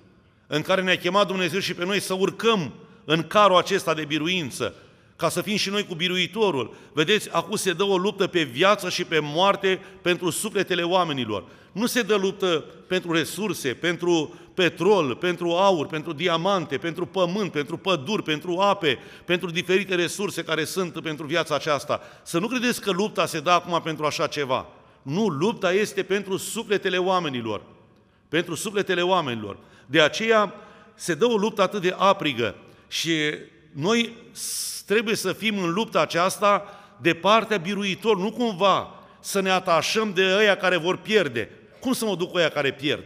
în 0.46 0.62
care 0.62 0.82
ne-a 0.82 0.96
chemat 0.96 1.26
Dumnezeu 1.26 1.60
și 1.60 1.74
pe 1.74 1.84
noi 1.84 2.00
să 2.00 2.14
urcăm 2.14 2.72
în 3.04 3.22
carul 3.22 3.56
acesta 3.56 3.94
de 3.94 4.04
biruință, 4.04 4.74
ca 5.16 5.28
să 5.28 5.40
fim 5.40 5.56
și 5.56 5.70
noi 5.70 5.86
cu 5.86 5.94
biruitorul. 5.94 6.74
Vedeți, 6.92 7.28
acum 7.32 7.56
se 7.56 7.72
dă 7.72 7.82
o 7.82 7.96
luptă 7.96 8.26
pe 8.26 8.42
viață 8.42 8.88
și 8.88 9.04
pe 9.04 9.18
moarte 9.22 9.80
pentru 10.02 10.30
sufletele 10.30 10.82
oamenilor. 10.82 11.44
Nu 11.72 11.86
se 11.86 12.02
dă 12.02 12.14
luptă 12.14 12.64
pentru 12.86 13.12
resurse, 13.12 13.68
pentru 13.68 14.34
petrol, 14.54 15.14
pentru 15.14 15.50
aur, 15.50 15.86
pentru 15.86 16.12
diamante, 16.12 16.76
pentru 16.76 17.06
pământ, 17.06 17.52
pentru 17.52 17.76
păduri, 17.76 18.22
pentru 18.22 18.58
ape, 18.58 18.98
pentru 19.24 19.50
diferite 19.50 19.94
resurse 19.94 20.42
care 20.44 20.64
sunt 20.64 21.00
pentru 21.00 21.26
viața 21.26 21.54
aceasta. 21.54 22.00
Să 22.22 22.38
nu 22.38 22.46
credeți 22.46 22.80
că 22.80 22.90
lupta 22.90 23.26
se 23.26 23.40
dă 23.40 23.50
acum 23.50 23.80
pentru 23.82 24.04
așa 24.04 24.26
ceva. 24.26 24.66
Nu, 25.02 25.26
lupta 25.26 25.72
este 25.72 26.02
pentru 26.02 26.36
sufletele 26.36 26.96
oamenilor. 26.96 27.60
Pentru 28.28 28.54
sufletele 28.54 29.02
oamenilor. 29.02 29.56
De 29.86 30.00
aceea 30.00 30.54
se 30.94 31.14
dă 31.14 31.24
o 31.24 31.36
luptă 31.36 31.62
atât 31.62 31.80
de 31.80 31.94
aprigă 31.98 32.54
și 32.88 33.12
noi 33.72 34.12
trebuie 34.86 35.14
să 35.14 35.32
fim 35.32 35.58
în 35.58 35.72
lupta 35.72 36.00
aceasta 36.00 36.64
de 37.00 37.14
partea 37.14 37.56
biruitor, 37.56 38.16
nu 38.16 38.30
cumva 38.32 39.04
să 39.20 39.40
ne 39.40 39.50
atașăm 39.50 40.12
de 40.12 40.34
ăia 40.38 40.56
care 40.56 40.76
vor 40.76 40.96
pierde. 40.96 41.50
Cum 41.80 41.92
să 41.92 42.04
mă 42.04 42.16
duc 42.16 42.30
cu 42.30 42.36
ăia 42.36 42.48
care 42.48 42.72
pierd? 42.72 43.04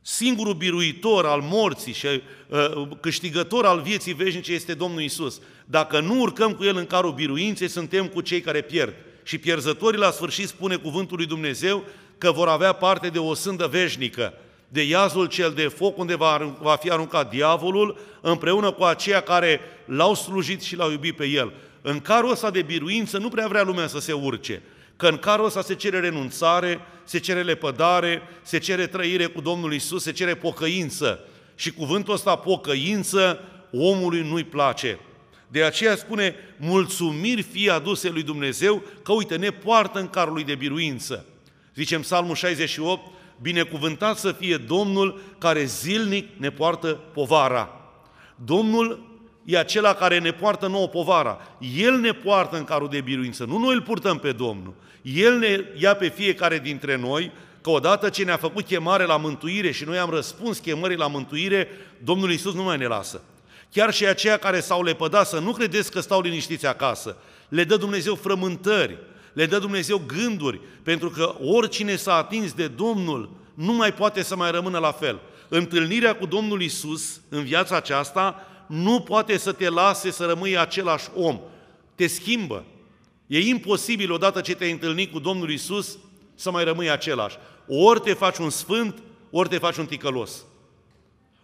Singurul 0.00 0.54
biruitor 0.54 1.26
al 1.26 1.40
morții 1.40 1.92
și 1.92 2.06
uh, 2.06 2.88
câștigător 3.00 3.66
al 3.66 3.80
vieții 3.80 4.12
veșnice 4.12 4.52
este 4.52 4.74
Domnul 4.74 5.00
Isus. 5.00 5.40
Dacă 5.64 6.00
nu 6.00 6.20
urcăm 6.20 6.52
cu 6.52 6.64
El 6.64 6.76
în 6.76 6.86
carul 6.86 7.12
biruinței, 7.12 7.68
suntem 7.68 8.06
cu 8.06 8.20
cei 8.20 8.40
care 8.40 8.60
pierd. 8.60 8.94
Și 9.22 9.38
pierzătorii 9.38 10.00
la 10.00 10.10
sfârșit 10.10 10.48
spune 10.48 10.76
cuvântul 10.76 11.16
lui 11.16 11.26
Dumnezeu 11.26 11.84
că 12.18 12.32
vor 12.32 12.48
avea 12.48 12.72
parte 12.72 13.08
de 13.08 13.18
o 13.18 13.34
sândă 13.34 13.66
veșnică, 13.66 14.34
de 14.68 14.82
iazul 14.82 15.26
cel 15.26 15.52
de 15.52 15.68
foc 15.68 15.98
unde 15.98 16.16
va, 16.16 16.56
va 16.60 16.76
fi 16.76 16.90
aruncat 16.90 17.30
diavolul 17.30 17.98
împreună 18.20 18.70
cu 18.70 18.82
aceia 18.82 19.20
care 19.20 19.60
l-au 19.84 20.14
slujit 20.14 20.62
și 20.62 20.76
l-au 20.76 20.90
iubit 20.90 21.16
pe 21.16 21.26
El. 21.26 21.52
În 21.82 22.00
carul 22.00 22.30
ăsta 22.30 22.50
de 22.50 22.62
biruință 22.62 23.18
nu 23.18 23.28
prea 23.28 23.48
vrea 23.48 23.62
lumea 23.62 23.86
să 23.86 23.98
se 23.98 24.12
urce, 24.12 24.62
că 24.96 25.08
în 25.08 25.16
carul 25.16 25.44
ăsta 25.44 25.62
se 25.62 25.74
cere 25.74 26.00
renunțare, 26.00 26.80
se 27.04 27.18
cere 27.18 27.42
lepădare, 27.42 28.22
se 28.42 28.58
cere 28.58 28.86
trăire 28.86 29.26
cu 29.26 29.40
Domnul 29.40 29.72
Isus, 29.72 30.02
se 30.02 30.12
cere 30.12 30.34
pocăință. 30.34 31.20
Și 31.54 31.72
cuvântul 31.72 32.14
ăsta, 32.14 32.36
pocăință, 32.36 33.40
omului 33.72 34.20
nu-i 34.20 34.44
place. 34.44 34.98
De 35.48 35.62
aceea 35.62 35.96
spune, 35.96 36.34
mulțumiri 36.56 37.42
fie 37.42 37.70
aduse 37.70 38.08
lui 38.08 38.22
Dumnezeu, 38.22 38.82
că 39.02 39.12
uite, 39.12 39.36
ne 39.36 39.50
poartă 39.50 39.98
în 39.98 40.08
carul 40.08 40.32
lui 40.32 40.44
de 40.44 40.54
biruință. 40.54 41.26
Zicem 41.78 42.00
Psalmul 42.00 42.34
68, 42.34 43.10
binecuvântat 43.40 44.18
să 44.18 44.32
fie 44.32 44.56
Domnul 44.56 45.20
care 45.38 45.64
zilnic 45.64 46.28
ne 46.36 46.50
poartă 46.50 46.88
povara. 46.88 47.70
Domnul 48.44 49.06
e 49.44 49.58
acela 49.58 49.94
care 49.94 50.18
ne 50.18 50.30
poartă 50.30 50.66
nouă 50.66 50.88
povara. 50.88 51.38
El 51.76 51.98
ne 51.98 52.12
poartă 52.12 52.56
în 52.56 52.64
carul 52.64 52.88
de 52.88 53.00
biruință, 53.00 53.44
nu 53.44 53.58
noi 53.58 53.74
îl 53.74 53.82
purtăm 53.82 54.18
pe 54.18 54.32
Domnul. 54.32 54.74
El 55.02 55.38
ne 55.38 55.64
ia 55.76 55.94
pe 55.94 56.08
fiecare 56.08 56.58
dintre 56.58 56.96
noi, 56.96 57.32
că 57.60 57.70
odată 57.70 58.08
ce 58.08 58.24
ne-a 58.24 58.36
făcut 58.36 58.64
chemare 58.66 59.04
la 59.04 59.16
mântuire 59.16 59.70
și 59.70 59.84
noi 59.84 59.98
am 59.98 60.10
răspuns 60.10 60.58
chemării 60.58 60.96
la 60.96 61.06
mântuire, 61.06 61.68
Domnul 62.04 62.30
Iisus 62.30 62.54
nu 62.54 62.62
mai 62.62 62.76
ne 62.76 62.86
lasă. 62.86 63.22
Chiar 63.72 63.92
și 63.92 64.06
aceia 64.06 64.36
care 64.36 64.60
s-au 64.60 64.82
lepădat, 64.82 65.26
să 65.26 65.38
nu 65.38 65.52
credeți 65.52 65.90
că 65.90 66.00
stau 66.00 66.20
liniștiți 66.20 66.66
acasă. 66.66 67.16
Le 67.48 67.64
dă 67.64 67.76
Dumnezeu 67.76 68.14
frământări, 68.14 68.98
le 69.38 69.46
dă 69.46 69.58
Dumnezeu 69.58 70.02
gânduri, 70.06 70.60
pentru 70.82 71.10
că 71.10 71.34
oricine 71.40 71.96
s-a 71.96 72.14
atins 72.14 72.52
de 72.52 72.68
Domnul 72.68 73.30
nu 73.54 73.72
mai 73.72 73.94
poate 73.94 74.22
să 74.22 74.36
mai 74.36 74.50
rămână 74.50 74.78
la 74.78 74.92
fel. 74.92 75.20
Întâlnirea 75.48 76.16
cu 76.16 76.26
Domnul 76.26 76.62
Isus 76.62 77.20
în 77.28 77.44
viața 77.44 77.76
aceasta 77.76 78.46
nu 78.66 79.00
poate 79.00 79.36
să 79.36 79.52
te 79.52 79.68
lase 79.68 80.10
să 80.10 80.24
rămâi 80.24 80.58
același 80.58 81.08
om. 81.14 81.40
Te 81.94 82.06
schimbă. 82.06 82.64
E 83.26 83.38
imposibil 83.38 84.12
odată 84.12 84.40
ce 84.40 84.54
te-ai 84.54 84.70
întâlnit 84.70 85.12
cu 85.12 85.18
Domnul 85.18 85.50
Isus 85.50 85.98
să 86.34 86.50
mai 86.50 86.64
rămâi 86.64 86.90
același. 86.90 87.36
Ori 87.66 88.00
te 88.00 88.12
faci 88.12 88.38
un 88.38 88.50
sfânt, 88.50 89.02
ori 89.30 89.48
te 89.48 89.58
faci 89.58 89.76
un 89.76 89.86
ticălos. 89.86 90.44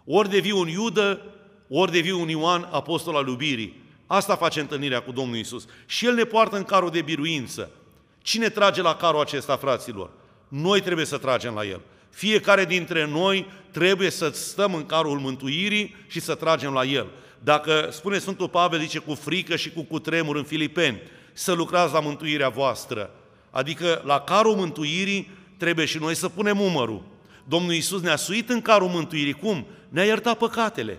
Ori 0.04 0.30
devii 0.30 0.52
un 0.52 0.68
iudă, 0.68 1.20
ori 1.68 1.92
devii 1.92 2.12
un 2.12 2.28
Ioan, 2.28 2.68
apostol 2.70 3.16
al 3.16 3.26
iubirii. 3.26 3.82
Asta 4.06 4.36
face 4.36 4.60
întâlnirea 4.60 5.02
cu 5.02 5.12
Domnul 5.12 5.36
Isus. 5.36 5.66
Și 5.86 6.06
El 6.06 6.14
ne 6.14 6.24
poartă 6.24 6.56
în 6.56 6.64
carul 6.64 6.90
de 6.90 7.02
biruință. 7.02 7.70
Cine 8.25 8.49
trage 8.49 8.83
la 8.83 8.95
carul 8.95 9.21
acesta, 9.21 9.57
fraților? 9.57 10.11
Noi 10.49 10.81
trebuie 10.81 11.07
să 11.07 11.19
tragem 11.19 11.54
la 11.54 11.64
el. 11.64 11.81
Fiecare 12.11 12.64
dintre 12.64 13.07
noi 13.07 13.47
trebuie 13.71 14.11
să 14.11 14.28
stăm 14.28 14.75
în 14.75 14.87
carul 14.87 15.19
mântuirii 15.19 15.97
și 16.07 16.21
să 16.21 16.35
tragem 16.35 16.73
la 16.73 16.85
el. 16.85 17.07
Dacă, 17.38 17.88
spune 17.90 18.19
Sfântul 18.19 18.49
Pavel, 18.49 18.81
zice 18.81 18.99
cu 18.99 19.14
frică 19.14 19.57
și 19.57 19.71
cu 19.71 19.83
cutremur 19.83 20.37
în 20.37 20.43
Filipeni, 20.43 21.02
să 21.33 21.52
lucrați 21.52 21.93
la 21.93 22.00
mântuirea 22.00 22.49
voastră. 22.49 23.11
Adică 23.50 24.02
la 24.04 24.21
carul 24.21 24.54
mântuirii 24.54 25.31
trebuie 25.57 25.87
și 25.87 25.99
noi 25.99 26.14
să 26.14 26.28
punem 26.28 26.61
umărul. 26.61 27.02
Domnul 27.49 27.73
Iisus 27.73 28.00
ne-a 28.00 28.16
suit 28.16 28.50
în 28.50 28.61
carul 28.61 28.88
mântuirii. 28.88 29.33
Cum? 29.33 29.66
Ne-a 29.88 30.04
iertat 30.04 30.38
păcatele. 30.38 30.99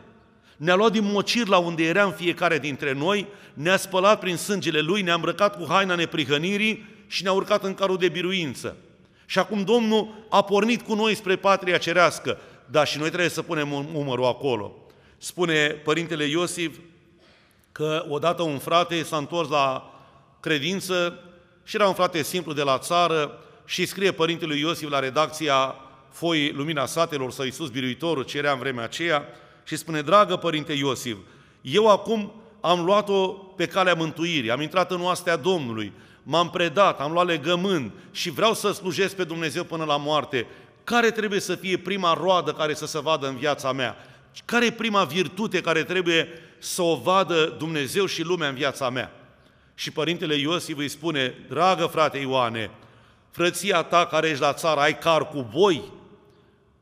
Ne-a 0.57 0.75
luat 0.75 0.91
din 0.91 1.03
mocir 1.03 1.47
la 1.47 1.57
unde 1.57 1.83
eram 1.83 2.11
fiecare 2.11 2.59
dintre 2.59 2.93
noi, 2.93 3.27
ne-a 3.53 3.77
spălat 3.77 4.19
prin 4.19 4.37
sângele 4.37 4.79
Lui, 4.79 5.01
ne-a 5.01 5.13
îmbrăcat 5.13 5.57
cu 5.57 5.65
haina 5.69 5.95
neprihănirii 5.95 6.93
și 7.07 7.23
ne-a 7.23 7.31
urcat 7.31 7.63
în 7.63 7.73
carul 7.73 7.97
de 7.97 8.09
biruință. 8.09 8.75
Și 9.25 9.39
acum 9.39 9.63
Domnul 9.63 10.25
a 10.29 10.43
pornit 10.43 10.81
cu 10.81 10.93
noi 10.93 11.15
spre 11.15 11.35
patria 11.35 11.77
cerească, 11.77 12.37
dar 12.65 12.87
și 12.87 12.97
noi 12.97 13.07
trebuie 13.07 13.29
să 13.29 13.41
punem 13.41 13.71
umărul 13.93 14.25
acolo. 14.25 14.75
Spune 15.17 15.67
Părintele 15.67 16.23
Iosif 16.23 16.77
că 17.71 18.05
odată 18.09 18.41
un 18.41 18.57
frate 18.57 19.03
s-a 19.03 19.17
întors 19.17 19.49
la 19.49 19.93
credință 20.39 21.19
și 21.63 21.75
era 21.75 21.87
un 21.87 21.93
frate 21.93 22.23
simplu 22.23 22.53
de 22.53 22.61
la 22.61 22.77
țară 22.77 23.39
și 23.65 23.85
scrie 23.85 24.11
Părintele 24.11 24.57
Iosif 24.57 24.89
la 24.89 24.99
redacția 24.99 25.75
foi 26.11 26.51
Lumina 26.51 26.85
Satelor 26.85 27.31
sau 27.31 27.45
Iisus 27.45 27.69
Biruitorul, 27.69 28.23
ce 28.23 28.37
era 28.37 28.51
în 28.51 28.59
vremea 28.59 28.83
aceea, 28.83 29.25
și 29.63 29.75
spune, 29.75 30.01
dragă 30.01 30.35
Părinte 30.35 30.73
Iosif, 30.73 31.17
eu 31.61 31.91
acum 31.91 32.33
am 32.61 32.85
luat-o 32.85 33.27
pe 33.27 33.67
calea 33.67 33.93
mântuirii, 33.93 34.51
am 34.51 34.61
intrat 34.61 34.91
în 34.91 35.01
oastea 35.01 35.35
Domnului, 35.35 35.91
m-am 36.27 36.49
predat, 36.49 36.99
am 36.99 37.11
luat 37.11 37.25
legământ 37.25 37.91
și 38.11 38.29
vreau 38.29 38.53
să 38.53 38.71
slujesc 38.71 39.15
pe 39.15 39.23
Dumnezeu 39.23 39.63
până 39.63 39.83
la 39.83 39.97
moarte, 39.97 40.47
care 40.83 41.11
trebuie 41.11 41.39
să 41.39 41.55
fie 41.55 41.77
prima 41.77 42.13
roadă 42.13 42.53
care 42.53 42.73
să 42.73 42.85
se 42.85 42.99
vadă 42.99 43.27
în 43.27 43.37
viața 43.37 43.71
mea? 43.71 43.95
Care 44.45 44.65
e 44.65 44.71
prima 44.71 45.03
virtute 45.03 45.61
care 45.61 45.83
trebuie 45.83 46.27
să 46.59 46.81
o 46.81 46.95
vadă 46.95 47.55
Dumnezeu 47.57 48.05
și 48.05 48.23
lumea 48.23 48.47
în 48.47 48.55
viața 48.55 48.89
mea? 48.89 49.11
Și 49.75 49.91
Părintele 49.91 50.35
Iosif 50.35 50.77
îi 50.77 50.87
spune, 50.87 51.33
dragă 51.49 51.85
frate 51.85 52.17
Ioane, 52.17 52.71
frăția 53.31 53.81
ta 53.81 54.05
care 54.05 54.27
ești 54.27 54.41
la 54.41 54.53
țară, 54.53 54.79
ai 54.79 54.97
car 54.97 55.27
cu 55.27 55.47
boi? 55.51 55.83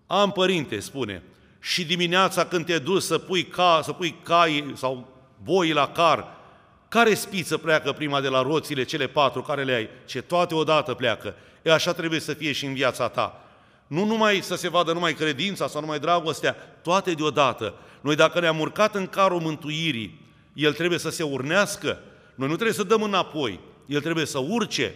Am, 0.08 0.32
părinte, 0.32 0.80
spune, 0.80 1.24
și 1.60 1.86
dimineața 1.86 2.46
când 2.46 2.66
te 2.66 2.80
duci 2.80 3.02
să 3.02 3.18
pui, 3.18 3.46
ca, 3.46 3.82
să 3.84 3.92
pui 3.92 4.16
cai 4.24 4.74
sau 4.76 5.08
boi 5.44 5.72
la 5.72 5.88
car, 5.88 6.28
care 6.94 7.14
spiță 7.14 7.58
pleacă 7.58 7.92
prima 7.92 8.22
de 8.22 8.28
la 8.28 8.42
roțile 8.42 8.84
cele 8.84 9.08
patru 9.08 9.42
care 9.42 9.64
le 9.64 9.74
ai? 9.74 9.90
Ce 10.06 10.22
toate 10.22 10.56
odată 10.56 10.94
pleacă. 10.94 11.36
E 11.62 11.72
așa 11.72 11.94
trebuie 11.94 12.20
să 12.20 12.34
fie 12.34 12.52
și 12.52 12.66
în 12.66 12.74
viața 12.74 13.08
ta. 13.08 13.42
Nu 13.88 14.06
numai 14.06 14.40
să 14.42 14.56
se 14.56 14.70
vadă 14.70 14.94
numai 14.94 15.14
credința 15.14 15.68
sau 15.68 15.82
numai 15.82 16.00
dragostea, 16.00 16.56
toate 16.82 17.12
deodată. 17.12 17.74
Noi 18.02 18.16
dacă 18.16 18.40
ne-am 18.40 18.60
urcat 18.60 18.96
în 18.96 19.08
carul 19.08 19.40
mântuirii, 19.40 20.22
El 20.54 20.74
trebuie 20.74 21.00
să 21.00 21.10
se 21.10 21.24
urnească, 21.24 22.00
noi 22.36 22.48
nu 22.48 22.54
trebuie 22.54 22.76
să 22.76 22.84
dăm 22.84 23.04
înapoi, 23.04 23.60
El 23.86 24.02
trebuie 24.02 24.26
să 24.26 24.38
urce. 24.38 24.96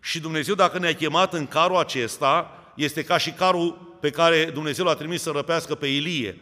Și 0.00 0.20
Dumnezeu 0.20 0.54
dacă 0.54 0.78
ne-a 0.78 0.94
chemat 0.94 1.32
în 1.34 1.46
carul 1.46 1.76
acesta, 1.76 2.50
este 2.76 3.02
ca 3.04 3.18
și 3.18 3.30
carul 3.30 3.96
pe 4.00 4.10
care 4.10 4.50
Dumnezeu 4.54 4.84
l-a 4.84 4.94
trimis 4.94 5.22
să 5.22 5.30
răpească 5.30 5.74
pe 5.74 5.86
Ilie. 5.86 6.38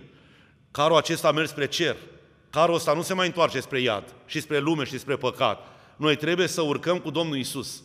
Carul 0.71 0.97
acesta 0.97 1.29
a 1.29 1.33
mers 1.33 1.51
spre 1.51 1.67
cer. 1.67 1.97
Carul 2.59 2.75
ăsta 2.75 2.93
nu 2.93 3.03
se 3.03 3.15
mai 3.15 3.27
întoarce 3.27 3.61
spre 3.61 3.81
iad 3.81 4.05
și 4.27 4.41
spre 4.41 4.59
lume 4.59 4.85
și 4.85 4.99
spre 4.99 5.17
păcat. 5.17 5.67
Noi 5.97 6.17
trebuie 6.17 6.47
să 6.47 6.63
urcăm 6.63 6.99
cu 6.99 7.11
Domnul 7.11 7.37
Isus. 7.37 7.83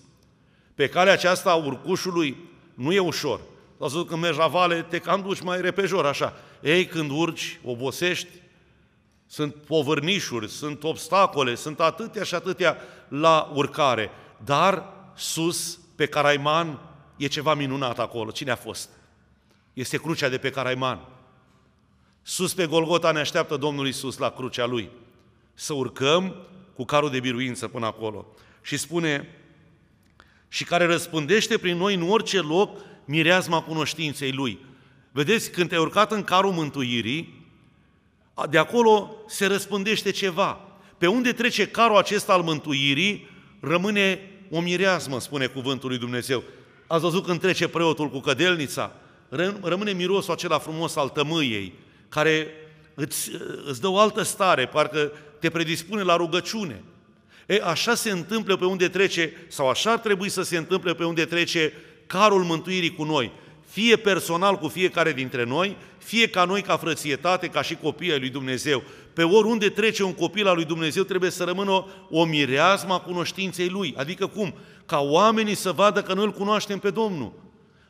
Pe 0.76 0.88
calea 0.88 1.14
aceasta 1.14 1.52
a 1.52 1.56
urcușului 1.56 2.50
nu 2.74 2.92
e 2.92 3.00
ușor. 3.00 3.40
Au 3.40 3.46
văzut 3.78 4.08
când 4.08 4.22
mergi 4.22 4.38
la 4.38 4.48
vale, 4.48 4.82
te 4.82 5.00
cam 5.00 5.22
duci 5.22 5.42
mai 5.42 5.62
repejor, 5.62 6.06
așa. 6.06 6.34
Ei, 6.62 6.86
când 6.86 7.12
urci, 7.12 7.60
obosești, 7.64 8.28
sunt 9.28 9.56
povărnișuri, 9.56 10.50
sunt 10.50 10.84
obstacole, 10.84 11.56
sunt 11.56 11.80
atâtea 11.80 12.24
și 12.24 12.36
atâtea 12.36 12.78
la 13.08 13.52
urcare. 13.54 14.12
Dar 14.44 14.84
sus, 15.16 15.80
pe 15.96 16.06
Caraiman, 16.06 16.80
e 17.18 17.28
ceva 17.28 17.54
minunat 17.54 18.00
acolo. 18.00 18.32
Cine 18.32 18.52
a 18.52 18.56
fost? 18.56 18.90
Este 19.74 19.98
crucea 19.98 20.30
de 20.30 20.38
pe 20.38 20.50
Caraiman. 20.50 21.13
Sus 22.24 22.54
pe 22.54 22.66
Golgota 22.66 23.12
ne 23.12 23.20
așteaptă 23.20 23.56
Domnul 23.58 23.88
Isus 23.88 24.18
la 24.18 24.30
crucea 24.30 24.66
Lui. 24.66 24.90
Să 25.54 25.74
urcăm 25.74 26.36
cu 26.76 26.86
carul 26.86 27.10
de 27.10 27.20
biruință 27.20 27.68
până 27.68 27.86
acolo. 27.86 28.26
Și 28.62 28.78
spune, 28.78 29.38
și 30.48 30.64
care 30.64 30.86
răspândește 30.86 31.58
prin 31.58 31.78
noi 31.78 31.94
în 31.94 32.10
orice 32.10 32.40
loc 32.40 32.80
mireazma 33.06 33.62
cunoștinței 33.62 34.32
Lui. 34.32 34.60
Vedeți, 35.12 35.52
când 35.52 35.70
te-ai 35.70 35.82
urcat 35.82 36.12
în 36.12 36.24
carul 36.24 36.52
mântuirii, 36.52 37.48
de 38.50 38.58
acolo 38.58 39.16
se 39.28 39.46
răspândește 39.46 40.12
ceva. 40.12 40.60
Pe 40.98 41.08
unde 41.08 41.32
trece 41.32 41.68
carul 41.68 41.98
acesta 41.98 42.34
al 42.34 42.42
mântuirii, 42.42 43.30
rămâne 43.60 44.20
o 44.52 44.60
mireasmă, 44.60 45.20
spune 45.20 45.46
cuvântul 45.46 45.90
lui 45.90 45.98
Dumnezeu. 45.98 46.44
Ați 46.88 47.02
văzut 47.02 47.26
când 47.26 47.40
trece 47.40 47.68
preotul 47.68 48.10
cu 48.10 48.20
cădelnița? 48.20 48.96
rămâne 49.62 49.92
mirosul 49.92 50.34
acela 50.34 50.58
frumos 50.60 50.96
al 50.96 51.10
tămâiei, 51.10 51.74
care 52.14 52.48
îți, 52.94 53.32
îți 53.66 53.82
dă 53.82 53.88
o 53.88 53.98
altă 53.98 54.22
stare, 54.22 54.66
parcă 54.66 55.12
te 55.40 55.50
predispune 55.50 56.02
la 56.02 56.16
rugăciune. 56.16 56.84
E, 57.48 57.62
așa 57.64 57.96
se 57.96 58.10
întâmplă 58.10 58.56
pe 58.56 58.66
unde 58.66 58.88
trece, 58.88 59.34
sau 59.48 59.70
așa 59.70 59.92
ar 59.92 60.00
trebui 60.00 60.30
să 60.30 60.42
se 60.42 60.58
întâmple 60.58 60.94
pe 60.94 61.06
unde 61.06 61.26
trece 61.26 61.74
carul 62.08 62.44
mântuirii 62.44 62.96
cu 62.96 63.04
noi. 63.04 63.32
Fie 63.70 63.96
personal 63.96 64.56
cu 64.56 64.68
fiecare 64.68 65.14
dintre 65.14 65.44
noi, 65.44 65.78
fie 65.98 66.28
ca 66.28 66.44
noi 66.44 66.62
ca 66.62 66.78
frățietate, 66.78 67.48
ca 67.48 67.62
și 67.62 67.76
copii 67.76 68.12
ai 68.12 68.20
lui 68.20 68.30
Dumnezeu. 68.30 68.84
Pe 69.14 69.24
oriunde 69.24 69.70
trece 69.70 70.04
un 70.04 70.14
copil 70.14 70.48
al 70.48 70.56
lui 70.56 70.66
Dumnezeu 70.66 71.04
trebuie 71.04 71.30
să 71.30 71.44
rămână 71.44 71.72
o, 71.72 71.86
o 72.10 72.26
mireazmă 72.26 72.94
a 72.94 73.00
cunoștinței 73.00 73.70
lui. 73.70 73.94
Adică 73.98 74.28
cum? 74.28 74.54
Ca 74.86 75.00
oamenii 75.00 75.56
să 75.56 75.72
vadă 75.72 76.02
că 76.02 76.14
noi 76.14 76.26
îl 76.26 76.32
cunoaștem 76.32 76.80
pe 76.80 76.90
Domnul. 76.90 77.34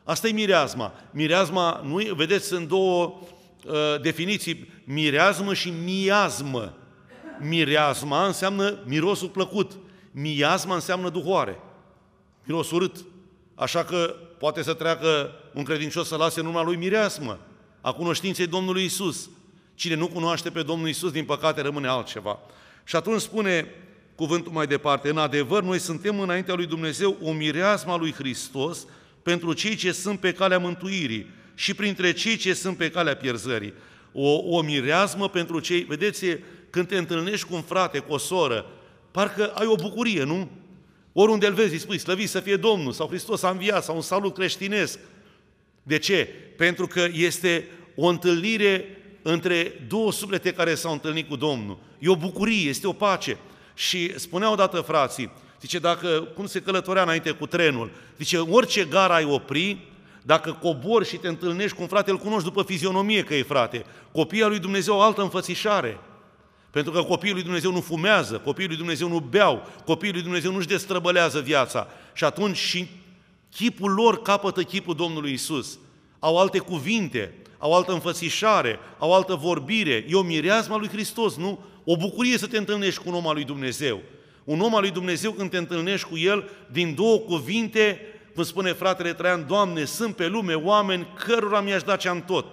Asta 0.04 0.28
e 0.28 0.32
mireazma. 0.32 0.92
Mireazma, 1.10 1.82
nu 1.84 2.14
vedeți, 2.14 2.46
sunt 2.46 2.68
două 2.68 3.20
uh, 3.66 4.00
definiții, 4.00 4.68
mireazmă 4.84 5.54
și 5.54 5.70
miasmă. 5.84 6.74
Mireazma 7.40 8.26
înseamnă 8.26 8.78
mirosul 8.84 9.28
plăcut, 9.28 9.72
miasma 10.10 10.74
înseamnă 10.74 11.08
duhoare, 11.08 11.60
miros 12.44 12.70
urât. 12.70 13.04
Așa 13.54 13.84
că 13.84 14.14
poate 14.38 14.62
să 14.62 14.74
treacă 14.74 15.30
un 15.54 15.62
credincios 15.62 16.08
să 16.08 16.16
lase 16.16 16.40
în 16.40 16.46
urma 16.46 16.62
lui 16.62 16.76
mireasmă, 16.76 17.38
a 17.80 17.92
cunoștinței 17.92 18.46
Domnului 18.46 18.84
Isus. 18.84 19.30
Cine 19.74 19.94
nu 19.94 20.08
cunoaște 20.08 20.50
pe 20.50 20.62
Domnul 20.62 20.88
Isus, 20.88 21.10
din 21.10 21.24
păcate, 21.24 21.60
rămâne 21.60 21.88
altceva. 21.88 22.38
Și 22.84 22.96
atunci 22.96 23.20
spune 23.20 23.66
cuvântul 24.14 24.52
mai 24.52 24.66
departe, 24.66 25.08
în 25.08 25.18
adevăr, 25.18 25.62
noi 25.62 25.78
suntem 25.78 26.20
înaintea 26.20 26.54
lui 26.54 26.66
Dumnezeu 26.66 27.16
o 27.22 27.32
mireasma 27.32 27.96
lui 27.96 28.12
Hristos 28.12 28.86
pentru 29.22 29.52
cei 29.52 29.74
ce 29.74 29.92
sunt 29.92 30.20
pe 30.20 30.32
calea 30.32 30.58
mântuirii 30.58 31.26
și 31.54 31.74
printre 31.74 32.12
cei 32.12 32.36
ce 32.36 32.54
sunt 32.54 32.76
pe 32.76 32.90
calea 32.90 33.16
pierzării. 33.16 33.72
O, 34.12 34.56
o 34.56 34.62
mireasmă 34.62 35.28
pentru 35.28 35.60
cei, 35.60 35.80
vedeți, 35.80 36.26
când 36.70 36.88
te 36.88 36.96
întâlnești 36.96 37.46
cu 37.46 37.54
un 37.54 37.62
frate, 37.62 37.98
cu 37.98 38.12
o 38.12 38.18
soră, 38.18 38.66
parcă 39.10 39.52
ai 39.54 39.66
o 39.66 39.74
bucurie, 39.74 40.22
nu? 40.22 40.50
Oriunde 41.12 41.46
îl 41.46 41.52
vezi, 41.52 41.72
îi 41.72 41.78
spui, 41.78 41.98
slăvit 41.98 42.28
să 42.28 42.40
fie 42.40 42.56
Domnul, 42.56 42.92
sau 42.92 43.06
Hristos 43.06 43.42
a 43.42 43.50
înviat, 43.50 43.84
sau 43.84 43.94
un 43.94 44.00
salut 44.00 44.34
creștinesc. 44.34 44.98
De 45.82 45.98
ce? 45.98 46.28
Pentru 46.56 46.86
că 46.86 47.06
este 47.12 47.68
o 47.94 48.06
întâlnire 48.06 48.98
între 49.22 49.84
două 49.88 50.12
suflete 50.12 50.52
care 50.52 50.74
s-au 50.74 50.92
întâlnit 50.92 51.28
cu 51.28 51.36
Domnul. 51.36 51.78
E 51.98 52.08
o 52.08 52.16
bucurie, 52.16 52.68
este 52.68 52.86
o 52.86 52.92
pace. 52.92 53.38
Și 53.74 54.18
spunea 54.18 54.52
odată 54.52 54.80
frații, 54.80 55.30
zice, 55.60 55.78
dacă, 55.78 56.28
cum 56.34 56.46
se 56.46 56.60
călătorea 56.60 57.02
înainte 57.02 57.30
cu 57.30 57.46
trenul, 57.46 57.90
zice, 58.18 58.38
orice 58.38 58.84
gara 58.84 59.14
ai 59.14 59.24
opri, 59.24 59.88
dacă 60.26 60.52
cobori 60.52 61.08
și 61.08 61.16
te 61.16 61.28
întâlnești 61.28 61.76
cu 61.76 61.82
un 61.82 61.88
frate, 61.88 62.10
îl 62.10 62.16
cunoști 62.16 62.44
după 62.44 62.62
fizionomie 62.62 63.22
că 63.22 63.34
e 63.34 63.42
frate. 63.42 63.84
Copiii 64.12 64.42
lui 64.42 64.58
Dumnezeu 64.58 64.94
au 64.94 65.00
altă 65.00 65.22
înfățișare. 65.22 65.98
Pentru 66.70 66.92
că 66.92 67.02
copiii 67.02 67.32
lui 67.32 67.42
Dumnezeu 67.42 67.72
nu 67.72 67.80
fumează, 67.80 68.38
copiii 68.38 68.68
lui 68.68 68.76
Dumnezeu 68.76 69.08
nu 69.08 69.20
beau, 69.20 69.66
copiii 69.84 70.12
lui 70.12 70.22
Dumnezeu 70.22 70.52
nu-și 70.52 70.66
destrăbălează 70.66 71.40
viața. 71.40 71.88
Și 72.12 72.24
atunci 72.24 72.56
și 72.56 72.88
chipul 73.50 73.92
lor 73.92 74.22
capătă 74.22 74.62
chipul 74.62 74.94
Domnului 74.94 75.32
Isus. 75.32 75.78
Au 76.18 76.38
alte 76.38 76.58
cuvinte, 76.58 77.34
au 77.58 77.74
altă 77.74 77.92
înfățișare, 77.92 78.78
au 78.98 79.14
altă 79.14 79.34
vorbire. 79.34 80.04
E 80.08 80.14
o 80.14 80.22
mireazma 80.22 80.76
lui 80.76 80.88
Hristos, 80.88 81.36
nu? 81.36 81.58
O 81.84 81.96
bucurie 81.96 82.38
să 82.38 82.46
te 82.46 82.58
întâlnești 82.58 83.02
cu 83.02 83.08
un 83.08 83.14
om 83.14 83.28
al 83.28 83.34
lui 83.34 83.44
Dumnezeu. 83.44 84.00
Un 84.44 84.60
om 84.60 84.74
al 84.74 84.80
lui 84.80 84.90
Dumnezeu 84.90 85.32
când 85.32 85.50
te 85.50 85.56
întâlnești 85.56 86.08
cu 86.08 86.18
el, 86.18 86.50
din 86.72 86.94
două 86.94 87.18
cuvinte, 87.18 88.00
cum 88.34 88.42
spune 88.42 88.72
fratele 88.72 89.12
Traian, 89.12 89.46
Doamne, 89.46 89.84
sunt 89.84 90.16
pe 90.16 90.26
lume 90.26 90.54
oameni 90.54 91.06
cărora 91.14 91.60
mi-aș 91.60 91.82
da 91.82 91.96
ce-am 91.96 92.22
tot. 92.22 92.46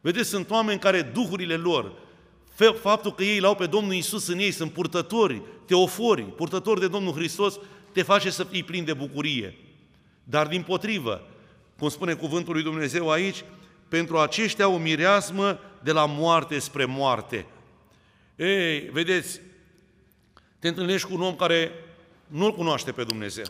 Vedeți, 0.00 0.28
sunt 0.28 0.50
oameni 0.50 0.78
care 0.78 1.02
duhurile 1.02 1.54
lor, 1.54 1.92
faptul 2.80 3.14
că 3.14 3.22
ei 3.22 3.40
l-au 3.40 3.54
pe 3.54 3.66
Domnul 3.66 3.94
Isus 3.94 4.26
în 4.26 4.38
ei, 4.38 4.50
sunt 4.50 4.72
purtători, 4.72 5.42
teofori, 5.66 6.22
purtători 6.22 6.80
de 6.80 6.88
Domnul 6.88 7.12
Hristos, 7.12 7.58
te 7.92 8.02
face 8.02 8.30
să 8.30 8.44
fii 8.44 8.62
plin 8.62 8.84
de 8.84 8.92
bucurie. 8.92 9.58
Dar 10.24 10.46
din 10.46 10.62
potrivă, 10.62 11.26
cum 11.78 11.88
spune 11.88 12.14
cuvântul 12.14 12.52
lui 12.52 12.62
Dumnezeu 12.62 13.10
aici, 13.10 13.44
pentru 13.88 14.18
aceștia 14.18 14.68
o 14.68 14.78
mireasmă 14.78 15.58
de 15.82 15.92
la 15.92 16.06
moarte 16.06 16.58
spre 16.58 16.84
moarte. 16.84 17.46
Ei, 18.36 18.80
vedeți, 18.80 19.40
te 20.58 20.68
întâlnești 20.68 21.08
cu 21.08 21.14
un 21.14 21.22
om 21.22 21.36
care 21.36 21.72
nu-L 22.26 22.52
cunoaște 22.52 22.92
pe 22.92 23.04
Dumnezeu. 23.04 23.46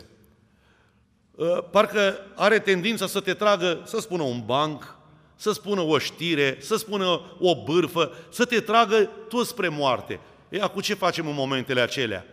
Ă, 1.39 1.45
parcă 1.71 2.19
are 2.35 2.59
tendința 2.59 3.07
să 3.07 3.19
te 3.19 3.33
tragă, 3.33 3.81
să 3.85 3.99
spună 3.99 4.23
un 4.23 4.41
banc, 4.45 4.97
să 5.35 5.51
spună 5.51 5.81
o 5.81 5.97
știre, 5.97 6.57
să 6.61 6.75
spună 6.75 7.21
o 7.39 7.63
bârfă, 7.63 8.11
să 8.29 8.45
te 8.45 8.59
tragă 8.59 9.09
tot 9.29 9.45
spre 9.45 9.67
moarte. 9.67 10.19
E, 10.49 10.61
acum 10.61 10.81
ce 10.81 10.93
facem 10.93 11.27
în 11.27 11.33
momentele 11.33 11.81
acelea? 11.81 12.25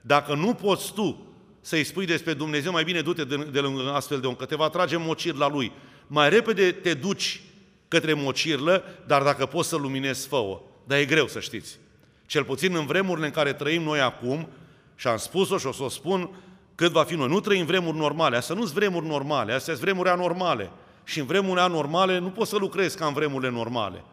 Dacă 0.00 0.34
nu 0.34 0.54
poți 0.54 0.92
tu 0.92 1.26
să-i 1.60 1.84
spui 1.84 2.06
despre 2.06 2.32
Dumnezeu, 2.32 2.72
mai 2.72 2.84
bine 2.84 3.00
du-te 3.00 3.24
de, 3.24 3.36
de 3.36 3.60
lângă 3.60 3.92
astfel 3.92 4.20
de 4.20 4.26
om, 4.26 4.34
că 4.34 4.44
te 4.44 4.54
va 4.54 4.68
trage 4.68 4.96
mocir 4.96 5.34
la 5.34 5.48
lui. 5.48 5.72
Mai 6.06 6.28
repede 6.28 6.72
te 6.72 6.94
duci 6.94 7.42
către 7.88 8.12
mocirlă, 8.12 8.84
dar 9.06 9.22
dacă 9.22 9.46
poți 9.46 9.68
să 9.68 9.76
luminezi, 9.76 10.26
fă 10.26 10.58
Dar 10.84 10.98
e 10.98 11.04
greu 11.04 11.26
să 11.26 11.40
știți. 11.40 11.78
Cel 12.26 12.44
puțin 12.44 12.76
în 12.76 12.86
vremurile 12.86 13.26
în 13.26 13.32
care 13.32 13.52
trăim 13.52 13.82
noi 13.82 14.00
acum, 14.00 14.48
și 14.96 15.06
am 15.06 15.16
spus-o 15.16 15.58
și 15.58 15.66
o 15.66 15.72
să 15.72 15.82
o 15.82 15.88
spun 15.88 16.30
cât 16.80 16.92
va 16.92 17.02
fi 17.02 17.14
noi. 17.14 17.28
Nu 17.28 17.40
trăim 17.40 17.66
vremuri 17.66 17.96
normale, 17.96 18.36
astea 18.36 18.54
nu 18.54 18.60
sunt 18.60 18.74
vremuri 18.74 19.06
normale, 19.06 19.52
astea 19.52 19.74
sunt 19.74 19.84
vremuri 19.84 20.08
anormale. 20.08 20.70
Și 21.04 21.18
în 21.18 21.26
vremurile 21.26 21.60
anormale 21.60 22.18
nu 22.18 22.28
poți 22.28 22.50
să 22.50 22.56
lucrezi 22.56 22.96
ca 22.96 23.06
în 23.06 23.12
vremurile 23.12 23.50
normale. 23.50 24.04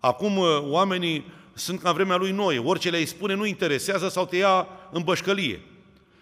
Acum 0.00 0.36
uh, 0.36 0.46
oamenii 0.62 1.32
sunt 1.54 1.80
ca 1.80 1.88
în 1.88 1.94
vremea 1.94 2.16
lui 2.16 2.30
Noe, 2.30 2.58
orice 2.58 2.90
le-ai 2.90 3.04
spune 3.04 3.34
nu 3.34 3.46
interesează 3.46 4.08
sau 4.08 4.26
te 4.26 4.36
ia 4.36 4.66
în 4.90 5.02
bășcălie. 5.02 5.60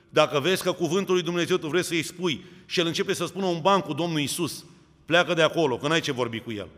Dacă 0.09 0.41
vezi 0.41 0.63
că 0.63 0.73
cuvântul 0.73 1.15
lui 1.15 1.23
Dumnezeu 1.23 1.57
tu 1.57 1.69
vrei 1.69 1.85
să-i 1.85 2.03
spui 2.03 2.45
și 2.67 2.81
el 2.81 2.87
începe 2.87 3.15
să 3.15 3.27
spună 3.27 3.47
un 3.47 3.59
ban 3.61 3.81
cu 3.81 3.93
Domnul 3.93 4.21
Isus, 4.21 4.65
pleacă 5.07 5.35
de 5.35 5.43
acolo, 5.43 5.77
că 5.77 5.89
n-ai 5.89 6.01
ce 6.01 6.13
vorbi 6.13 6.41
cu 6.41 6.53
el. 6.53 6.69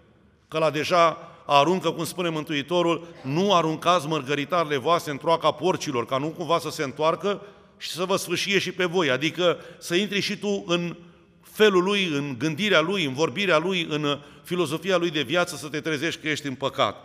Că 0.49 0.59
la 0.59 0.71
deja 0.71 1.17
aruncă, 1.47 1.91
cum 1.91 2.05
spune 2.05 2.29
Mântuitorul, 2.29 3.07
nu 3.23 3.55
aruncați 3.55 4.07
mărgăritarele 4.07 4.77
voastre 4.77 5.13
în 5.13 5.19
troaca 5.19 5.51
porcilor, 5.51 6.07
ca 6.07 6.19
nu 6.19 6.27
cumva 6.27 6.59
să 6.59 6.71
se 6.71 6.83
întoarcă 6.83 7.41
și 7.79 7.91
să 7.91 8.05
vă 8.05 8.17
sfârșie 8.17 8.59
și 8.59 8.73
pe 8.73 8.85
voi. 8.85 9.11
Adică 9.11 9.61
să 9.79 9.95
intri 9.95 10.21
și 10.21 10.37
tu 10.37 10.65
în 10.67 10.97
felul 11.43 11.83
lui, 11.83 12.05
în 12.05 12.35
gândirea 12.39 12.81
lui, 12.81 13.05
în 13.05 13.15
vorbirea 13.15 13.59
lui, 13.59 13.87
în 13.91 14.21
filozofia 14.45 14.97
lui 14.97 15.11
de 15.11 15.23
viață, 15.23 15.57
să 15.57 15.69
te 15.69 15.81
trezești 15.81 16.21
că 16.21 16.29
ești 16.29 16.47
în 16.47 16.55
păcat. 16.55 16.97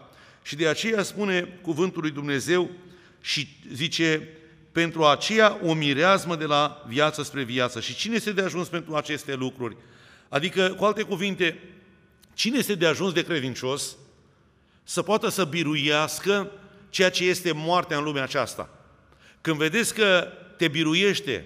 Și 0.43 0.55
de 0.55 0.67
aceea 0.67 1.03
spune 1.03 1.59
cuvântul 1.61 2.01
lui 2.01 2.11
Dumnezeu 2.11 2.69
și 3.21 3.47
zice, 3.73 4.29
pentru 4.71 5.05
aceea 5.05 5.59
o 5.63 5.73
mireazmă 5.73 6.35
de 6.35 6.45
la 6.45 6.83
viață 6.87 7.23
spre 7.23 7.43
viață. 7.43 7.79
Și 7.79 7.95
cine 7.95 8.15
este 8.15 8.31
de 8.31 8.41
ajuns 8.41 8.67
pentru 8.67 8.95
aceste 8.95 9.35
lucruri? 9.35 9.77
Adică, 10.29 10.75
cu 10.77 10.85
alte 10.85 11.01
cuvinte, 11.01 11.59
cine 12.33 12.57
este 12.57 12.75
de 12.75 12.85
ajuns 12.85 13.13
de 13.13 13.23
credincios 13.23 13.97
să 14.83 15.01
poată 15.01 15.29
să 15.29 15.43
biruiască 15.43 16.51
ceea 16.89 17.09
ce 17.09 17.23
este 17.23 17.51
moartea 17.51 17.97
în 17.97 18.03
lumea 18.03 18.23
aceasta? 18.23 18.69
Când 19.41 19.57
vedeți 19.57 19.93
că 19.93 20.27
te 20.57 20.67
biruiește 20.67 21.45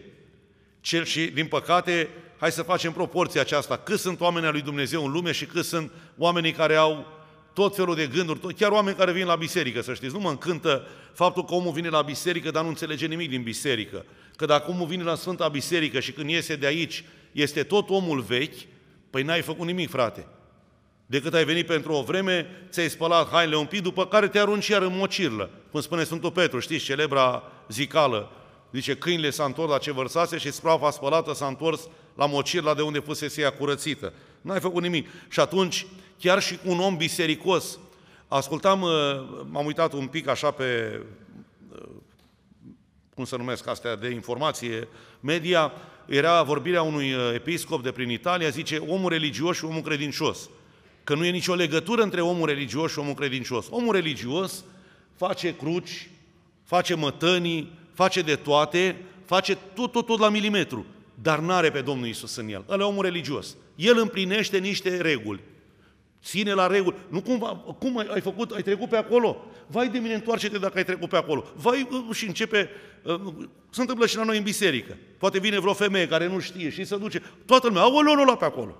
cel 0.82 1.04
și, 1.04 1.26
din 1.26 1.48
păcate, 1.48 2.10
hai 2.38 2.52
să 2.52 2.62
facem 2.62 2.92
proporția 2.92 3.42
aceasta, 3.42 3.78
cât 3.78 4.00
sunt 4.00 4.20
oamenii 4.20 4.52
lui 4.52 4.62
Dumnezeu 4.62 5.06
în 5.06 5.12
lume 5.12 5.32
și 5.32 5.46
cât 5.46 5.66
sunt 5.66 5.92
oamenii 6.18 6.52
care 6.52 6.76
au 6.76 7.06
tot 7.54 7.76
felul 7.76 7.96
de 7.96 8.08
gânduri, 8.08 8.54
chiar 8.54 8.72
oameni 8.72 8.98
care 8.98 9.12
vin 9.12 9.26
la 9.26 9.36
biserică, 9.36 9.82
să 9.82 9.94
știți. 9.94 10.14
Nu 10.14 10.20
mă 10.20 10.30
încântă 10.30 10.88
faptul 11.14 11.46
că 11.46 11.54
omul 11.54 11.72
vine 11.72 11.90
la 11.90 12.02
biserică, 12.02 12.52
dar 12.52 12.64
nu 12.64 12.70
înțelege 12.70 13.06
nimic 13.06 13.30
din 13.30 13.44
biserică. 13.44 14.06
Că 14.36 14.46
dacă 14.46 14.70
omul 14.70 14.88
vine 14.88 15.04
la 15.04 15.16
Sfânta 15.16 15.48
Biserică 15.48 16.00
și 16.00 16.12
când 16.12 16.30
iese 16.30 16.56
de 16.56 16.66
aici, 16.66 17.04
este 17.32 17.64
tot 17.64 17.90
omul 17.90 18.22
vechi, 18.22 18.58
păi 19.10 19.24
n-ai 19.24 19.42
făcut 19.42 19.66
nimic, 19.66 19.90
frate. 19.90 20.28
Decât 21.06 21.34
ai 21.34 21.46
venit 21.46 21.66
pentru 21.66 21.92
o 21.92 22.02
vreme, 22.02 22.48
ți-ai 22.70 22.90
spălat 22.90 23.30
hainele 23.30 23.58
un 23.58 23.66
pic, 23.66 23.82
după 23.82 24.08
care 24.08 24.28
te 24.28 24.40
arunci 24.40 24.68
iar 24.68 24.82
în 24.82 24.98
mocirlă. 24.98 25.50
Cum 25.72 25.82
spune 25.82 26.04
Sfântul 26.04 26.32
Petru, 26.32 26.60
știți, 26.60 26.84
celebra 26.84 27.44
zicală, 27.70 28.32
Zice, 28.72 28.96
câinile 28.96 29.30
s-a 29.30 29.44
întors 29.44 29.72
la 29.72 29.78
ce 29.78 29.92
vărsase 29.92 30.38
și 30.38 30.52
sprava 30.52 30.92
spălată 30.92 31.34
s-a 31.34 31.48
întors 31.48 31.88
la 32.16 32.26
mocirla 32.26 32.74
de 32.74 32.82
unde 32.82 33.00
fusese 33.00 33.42
ea 33.42 33.50
curățită. 33.50 34.14
N-ai 34.42 34.60
făcut 34.60 34.82
nimic. 34.82 35.08
Și 35.30 35.40
atunci, 35.40 35.86
chiar 36.20 36.42
și 36.42 36.58
cu 36.58 36.70
un 36.70 36.80
om 36.80 36.98
bisericos, 36.98 37.80
ascultam, 38.28 38.82
uh, 38.82 38.92
m-am 39.50 39.66
uitat 39.66 39.94
un 39.94 40.08
pic 40.08 40.28
așa 40.28 40.52
pe, 40.52 41.02
uh, 41.72 41.88
cum 43.16 43.26
să 43.26 43.36
numesc 43.36 43.68
astea, 43.68 43.96
de 43.96 44.10
informație 44.10 44.88
media, 45.20 45.72
era 46.06 46.44
vorbirea 46.44 46.82
unui 46.82 47.14
uh, 47.14 47.32
episcop 47.34 47.84
de 47.84 47.92
prin 47.92 48.10
Italia, 48.10 48.50
zice, 48.50 48.78
omul 48.78 49.10
religios 49.10 49.56
și 49.56 49.66
omul 49.66 49.82
credincios. 49.82 50.50
Că 51.04 51.16
nu 51.16 51.26
e 51.26 51.30
nicio 51.30 51.54
legătură 51.54 52.02
între 52.02 52.22
omul 52.22 52.48
religios 52.48 52.92
și 52.92 53.00
omul 53.00 53.14
credincios. 53.14 53.66
Omul 53.70 53.94
religios 53.94 54.64
face 55.16 55.56
cruci, 55.56 56.10
face 56.64 56.96
mătănii, 56.96 57.72
face 57.98 58.22
de 58.22 58.36
toate, 58.36 58.96
face 59.26 59.58
tot, 59.74 59.92
tot, 59.92 60.06
tot 60.06 60.20
la 60.20 60.30
milimetru. 60.30 60.86
dar 61.22 61.40
n-are 61.40 61.72
pe 61.72 61.82
Domnul 61.82 62.08
Isus 62.08 62.36
în 62.36 62.50
el. 62.50 62.66
Ăla 62.70 62.84
e 62.84 62.88
omul 62.88 63.04
religios. 63.04 63.56
El 63.76 63.98
împlinește 63.98 64.58
niște 64.58 65.02
reguli. 65.02 65.40
Ține 66.24 66.54
la 66.54 66.68
reguli. 66.68 66.96
Nu 67.10 67.22
cumva, 67.22 67.48
cum 67.80 67.98
ai, 67.98 68.08
ai 68.14 68.22
făcut, 68.22 68.52
ai 68.52 68.62
trecut 68.62 68.90
pe 68.90 68.98
acolo? 68.98 69.46
Vai 69.68 69.90
de 69.90 69.98
mine, 69.98 70.14
întoarce-te 70.14 70.58
dacă 70.58 70.78
ai 70.78 70.84
trecut 70.84 71.10
pe 71.10 71.16
acolo. 71.16 71.46
Vai 71.56 71.88
uh, 71.92 72.16
și 72.16 72.26
începe, 72.26 72.70
uh, 73.04 73.22
se 73.70 73.82
întâmplă 73.82 74.06
și 74.06 74.16
la 74.16 74.24
noi 74.24 74.38
în 74.38 74.44
biserică. 74.44 74.98
Poate 75.18 75.40
vine 75.40 75.60
vreo 75.60 75.74
femeie 75.74 76.08
care 76.08 76.28
nu 76.28 76.40
știe 76.40 76.70
și 76.70 76.84
se 76.84 76.98
duce, 76.98 77.22
toată 77.46 77.68
lumea, 77.68 77.82
aoleu, 77.82 78.16
nu 78.16 78.24
lua 78.24 78.36
pe 78.36 78.46
acolo. 78.46 78.76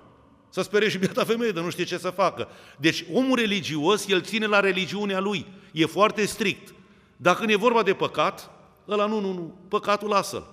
Să 0.50 0.62
sperie 0.62 0.90
și 0.90 0.98
biata 0.98 1.24
femeie, 1.24 1.52
dar 1.52 1.64
nu 1.64 1.70
știe 1.70 1.84
ce 1.84 1.98
să 1.98 2.10
facă. 2.10 2.48
Deci 2.78 3.06
omul 3.14 3.38
religios, 3.38 4.08
el 4.08 4.22
ține 4.22 4.46
la 4.46 4.60
religiunea 4.60 5.20
lui. 5.20 5.46
E 5.72 5.86
foarte 5.86 6.26
strict. 6.26 6.74
Dacă 7.18 7.40
când 7.40 7.50
e 7.50 7.56
vorba 7.56 7.84
de 7.84 7.94
păcat, 7.94 8.57
ăla 8.90 9.06
nu, 9.06 9.20
nu, 9.20 9.34
nu, 9.34 9.54
păcatul 9.68 10.10
lasă-l. 10.10 10.48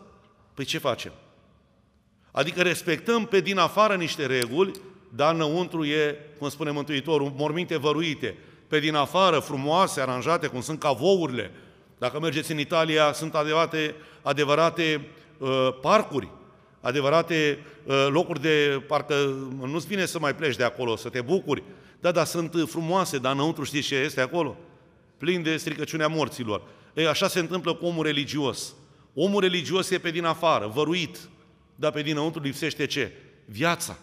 Păi 0.54 0.64
ce 0.64 0.78
facem? 0.78 1.12
Adică 2.30 2.62
respectăm 2.62 3.24
pe 3.24 3.40
din 3.40 3.58
afară 3.58 3.94
niște 3.94 4.26
reguli, 4.26 4.72
dar 5.08 5.34
înăuntru 5.34 5.84
e, 5.84 6.16
cum 6.38 6.48
spune 6.48 6.70
Mântuitorul, 6.70 7.32
morminte 7.36 7.76
văruite. 7.76 8.38
Pe 8.68 8.78
din 8.78 8.94
afară, 8.94 9.38
frumoase, 9.38 10.00
aranjate, 10.00 10.46
cum 10.46 10.60
sunt 10.60 10.78
cavourile. 10.78 11.50
Dacă 11.98 12.20
mergeți 12.20 12.52
în 12.52 12.58
Italia, 12.58 13.12
sunt 13.12 13.34
adevărate, 13.34 13.94
adevărate 14.22 15.08
uh, 15.38 15.68
parcuri, 15.80 16.28
adevărate 16.80 17.58
uh, 17.84 18.06
locuri 18.10 18.40
de, 18.40 18.82
parcă 18.86 19.14
nu-ți 19.66 19.86
vine 19.86 20.06
să 20.06 20.18
mai 20.18 20.34
pleci 20.34 20.56
de 20.56 20.64
acolo, 20.64 20.96
să 20.96 21.08
te 21.08 21.20
bucuri. 21.20 21.62
Da, 22.00 22.10
dar 22.10 22.26
sunt 22.26 22.54
frumoase, 22.66 23.18
dar 23.18 23.32
înăuntru 23.32 23.64
știți 23.64 23.86
ce 23.86 23.94
este 23.94 24.20
acolo? 24.20 24.56
Plin 25.16 25.42
de 25.42 25.56
stricăciunea 25.56 26.08
morților. 26.08 26.62
Ei, 26.94 27.06
așa 27.06 27.28
se 27.28 27.38
întâmplă 27.38 27.74
cu 27.74 27.86
omul 27.86 28.04
religios. 28.04 28.74
Omul 29.14 29.40
religios 29.40 29.90
e 29.90 29.98
pe 29.98 30.10
din 30.10 30.24
afară, 30.24 30.66
văruit, 30.66 31.18
dar 31.74 31.92
pe 31.92 32.02
dinăuntru 32.02 32.42
lipsește 32.42 32.86
ce? 32.86 33.12
Viața. 33.44 33.98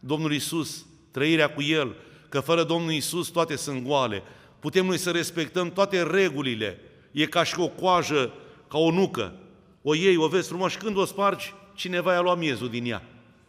Domnul 0.00 0.32
Isus, 0.32 0.86
trăirea 1.10 1.50
cu 1.50 1.62
El, 1.62 1.96
că 2.28 2.40
fără 2.40 2.64
Domnul 2.64 2.92
Isus 2.92 3.28
toate 3.28 3.56
sunt 3.56 3.84
goale. 3.84 4.22
Putem 4.60 4.86
noi 4.86 4.98
să 4.98 5.10
respectăm 5.10 5.70
toate 5.70 6.02
regulile. 6.02 6.80
E 7.12 7.26
ca 7.26 7.42
și 7.42 7.60
o 7.60 7.68
coajă, 7.68 8.32
ca 8.68 8.78
o 8.78 8.90
nucă. 8.90 9.34
O 9.82 9.94
iei, 9.94 10.16
o 10.16 10.28
vezi 10.28 10.48
frumos 10.48 10.72
și 10.72 10.78
când 10.78 10.96
o 10.96 11.04
spargi, 11.04 11.54
cineva 11.74 12.12
i-a 12.12 12.20
luat 12.20 12.38
miezul 12.38 12.68
din 12.68 12.84
ea. 12.86 13.02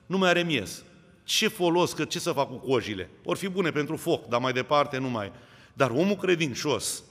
Nu 0.05 0.17
mai 0.17 0.29
are 0.29 0.43
miez. 0.43 0.83
Ce 1.23 1.47
folos, 1.47 1.93
că 1.93 2.05
ce 2.05 2.19
să 2.19 2.31
fac 2.31 2.47
cu 2.47 2.55
cojile? 2.55 3.09
Or 3.23 3.37
fi 3.37 3.47
bune 3.47 3.69
pentru 3.69 3.95
foc, 3.95 4.27
dar 4.27 4.39
mai 4.39 4.53
departe 4.53 4.97
nu 4.97 5.09
mai. 5.09 5.31
Dar 5.73 5.89
omul 5.89 6.15
credincios 6.15 7.03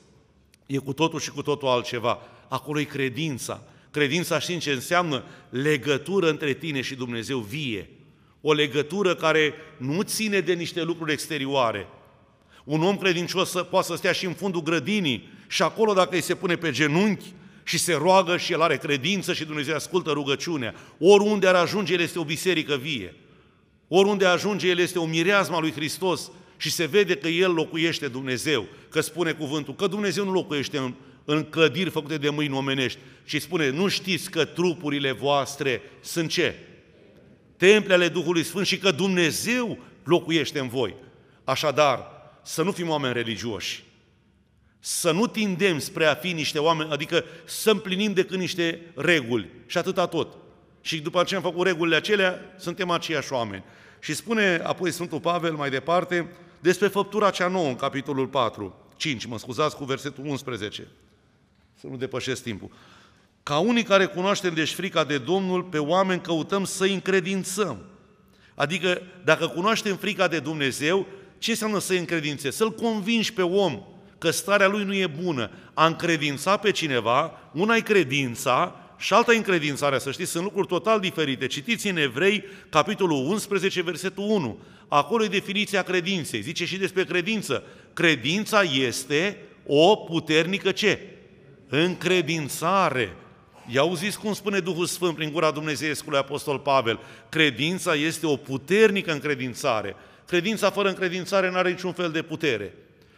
e 0.67 0.77
cu 0.77 0.93
totul 0.93 1.21
și 1.21 1.31
cu 1.31 1.43
totul 1.43 1.69
altceva. 1.69 2.19
Acolo 2.49 2.81
e 2.81 2.85
credința. 2.85 3.63
Credința 3.91 4.39
știind 4.39 4.61
ce 4.61 4.73
înseamnă 4.73 5.25
legătură 5.49 6.31
între 6.31 6.53
tine 6.53 6.81
și 6.81 6.95
Dumnezeu 6.95 7.39
vie. 7.39 7.91
O 8.41 8.53
legătură 8.53 9.15
care 9.15 9.55
nu 9.77 10.03
ține 10.03 10.41
de 10.41 10.53
niște 10.53 10.83
lucruri 10.83 11.13
exterioare. 11.13 11.89
Un 12.65 12.83
om 12.83 12.97
credincios 12.97 13.51
să, 13.51 13.63
poate 13.63 13.87
să 13.87 13.97
stea 13.97 14.13
și 14.13 14.27
în 14.27 14.33
fundul 14.33 14.63
grădinii 14.63 15.29
și 15.49 15.63
acolo 15.63 15.93
dacă 15.93 16.15
îi 16.15 16.21
se 16.21 16.35
pune 16.35 16.57
pe 16.57 16.71
genunchi 16.71 17.33
și 17.63 17.79
se 17.79 17.95
roagă 17.95 18.37
și 18.37 18.53
el 18.53 18.61
are 18.61 18.77
credință 18.77 19.33
și 19.33 19.45
Dumnezeu 19.45 19.75
ascultă 19.75 20.11
rugăciunea. 20.11 20.75
Oriunde 20.99 21.47
ar 21.47 21.55
ajunge, 21.55 21.93
el 21.93 22.01
este 22.01 22.19
o 22.19 22.25
biserică 22.25 22.77
vie. 22.77 23.15
Oriunde 23.89 24.27
ajunge, 24.27 24.69
el 24.69 24.79
este 24.79 24.99
o 24.99 25.07
mireazma 25.07 25.61
lui 25.61 25.73
Hristos 25.73 26.31
și 26.57 26.71
se 26.71 26.85
vede 26.85 27.17
că 27.17 27.29
el 27.29 27.53
locuiește 27.53 28.09
Dumnezeu, 28.09 28.67
că 28.89 29.01
spune 29.01 29.33
cuvântul, 29.33 29.75
că 29.75 29.87
Dumnezeu 29.87 30.25
nu 30.25 30.33
locuiește 30.33 30.79
în, 30.79 30.95
în 31.25 31.45
clădiri 31.45 31.91
făcute 31.91 32.17
de 32.17 32.31
mâini 32.31 32.57
omenești. 32.57 32.99
Și 33.25 33.39
spune, 33.39 33.71
nu 33.71 33.89
știți 33.89 34.31
că 34.31 34.45
trupurile 34.45 35.13
voastre 35.13 35.83
sunt 36.01 36.31
ce? 36.31 36.55
Temple 37.57 37.95
ale 37.95 38.09
Duhului 38.09 38.43
Sfânt 38.43 38.67
și 38.67 38.79
că 38.79 38.91
Dumnezeu 38.91 39.79
locuiește 40.05 40.59
în 40.59 40.69
voi. 40.69 40.95
Așadar, 41.45 42.07
să 42.43 42.63
nu 42.63 42.73
fim 42.73 42.89
oameni 42.89 43.13
religioși, 43.15 43.85
să 44.79 45.11
nu 45.11 45.27
tindem 45.27 45.79
spre 45.79 46.05
a 46.05 46.15
fi 46.15 46.33
niște 46.33 46.59
oameni, 46.59 46.91
adică 46.91 47.25
să 47.45 47.71
împlinim 47.71 48.13
decât 48.13 48.39
niște 48.39 48.81
reguli 48.95 49.49
și 49.67 49.79
atâta 49.79 50.07
tot. 50.07 50.37
Și 50.81 51.01
după 51.01 51.23
ce 51.23 51.35
am 51.35 51.43
făcut 51.43 51.67
regulile 51.67 51.97
acelea, 51.97 52.55
suntem 52.59 52.91
aceiași 52.91 53.33
oameni. 53.33 53.65
Și 54.01 54.15
spune 54.15 54.61
apoi 54.63 54.91
Sfântul 54.91 55.21
Pavel 55.21 55.53
mai 55.53 55.71
departe 55.71 56.29
despre 56.67 56.89
făptura 56.89 57.31
cea 57.31 57.49
nouă 57.49 57.69
în 57.69 57.77
capitolul 57.77 58.27
4, 58.27 58.75
5, 58.97 59.25
mă 59.25 59.39
scuzați, 59.39 59.77
cu 59.77 59.85
versetul 59.85 60.27
11 60.27 60.89
să 61.81 61.87
nu 61.87 61.97
depășesc 61.97 62.43
timpul. 62.43 62.71
Ca 63.43 63.59
unii 63.59 63.83
care 63.83 64.07
cunoaștem 64.07 64.55
deci 64.55 64.69
șfrica 64.69 65.05
de 65.05 65.19
Domnul, 65.19 65.63
pe 65.63 65.79
oameni 65.79 66.21
căutăm 66.21 66.65
să-i 66.65 66.95
încredințăm. 66.95 67.79
Adică, 68.55 69.03
dacă 69.25 69.47
cunoaștem 69.47 69.97
frica 69.97 70.29
de 70.29 70.39
Dumnezeu, 70.39 71.07
ce 71.39 71.51
înseamnă 71.51 71.79
să-i 71.79 71.99
încredințezi? 71.99 72.57
Să-l 72.57 72.73
convingi 72.73 73.33
pe 73.33 73.43
om 73.43 73.83
că 74.19 74.31
starea 74.31 74.69
lui 74.69 74.85
nu 74.85 74.95
e 74.95 75.07
bună. 75.07 75.51
A 75.75 75.87
încredința 75.87 76.57
pe 76.57 76.71
cineva, 76.71 77.33
una 77.53 77.77
e 77.77 77.81
credința 77.81 78.86
și 78.99 79.13
alta 79.13 79.33
e 79.33 79.37
încredințarea, 79.37 79.99
să 79.99 80.11
știți, 80.11 80.31
sunt 80.31 80.45
lucruri 80.45 80.67
total 80.67 81.01
diferite. 81.01 81.47
Citiți 81.47 81.89
în 81.89 81.97
Evrei, 81.97 82.45
capitolul 82.69 83.27
11, 83.27 83.83
versetul 83.83 84.25
1. 84.29 84.59
Acolo 84.89 85.25
e 85.25 85.29
definiția 85.29 85.83
credinței. 85.83 86.41
Zice 86.41 86.65
și 86.65 86.77
despre 86.77 87.05
credință. 87.05 87.63
Credința 87.93 88.63
este 88.63 89.37
o 89.67 89.97
puternică 89.97 90.71
ce? 90.71 90.99
încredințare. 91.69 93.17
I-auziți 93.69 94.19
cum 94.19 94.33
spune 94.33 94.61
Duhul 94.61 94.87
Sfânt 94.87 95.15
prin 95.15 95.33
gura 95.33 95.51
Dumnezeiescului 95.51 96.19
Apostol 96.19 96.59
Pavel? 96.59 97.01
Credința 97.29 97.95
este 97.95 98.27
o 98.27 98.37
puternică 98.37 99.13
încredințare. 99.13 99.97
Credința 100.27 100.71
fără 100.71 100.89
încredințare 100.89 101.51
nu 101.51 101.57
are 101.57 101.71
niciun 101.71 101.93
fel 101.93 102.11
de 102.11 102.23
putere. 102.23 102.75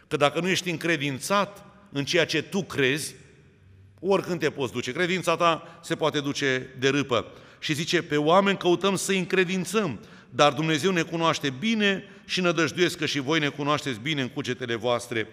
Că 0.09 0.17
dacă 0.17 0.41
nu 0.41 0.49
ești 0.49 0.71
încredințat 0.71 1.65
în 1.93 2.05
ceea 2.05 2.27
ce 2.27 2.43
tu 2.43 2.63
crezi, 2.63 3.15
oricând 4.01 4.41
te 4.41 4.51
poți 4.51 4.73
duce. 4.73 4.93
Credința 4.93 5.37
ta 5.37 5.79
se 5.83 5.95
poate 5.95 6.21
duce 6.21 6.75
de 6.79 6.89
râpă. 6.89 7.27
Și 7.59 7.75
zice, 7.75 8.03
pe 8.03 8.17
oameni 8.17 8.59
căutăm 8.59 8.97
să 8.97 9.13
încredințăm, 9.13 9.99
dar 10.31 10.53
Dumnezeu 10.53 10.91
ne 10.91 11.03
cunoaște 11.03 11.51
bine 11.59 12.05
și 12.25 12.41
nădăjduiesc 12.41 12.99
că 12.99 13.07
și 13.07 13.19
voi 13.19 13.39
ne 13.39 13.49
cunoașteți 13.49 14.01
bine 14.01 14.23
în 14.23 14.29
cugetele 14.29 14.75
voastre. 14.75 15.29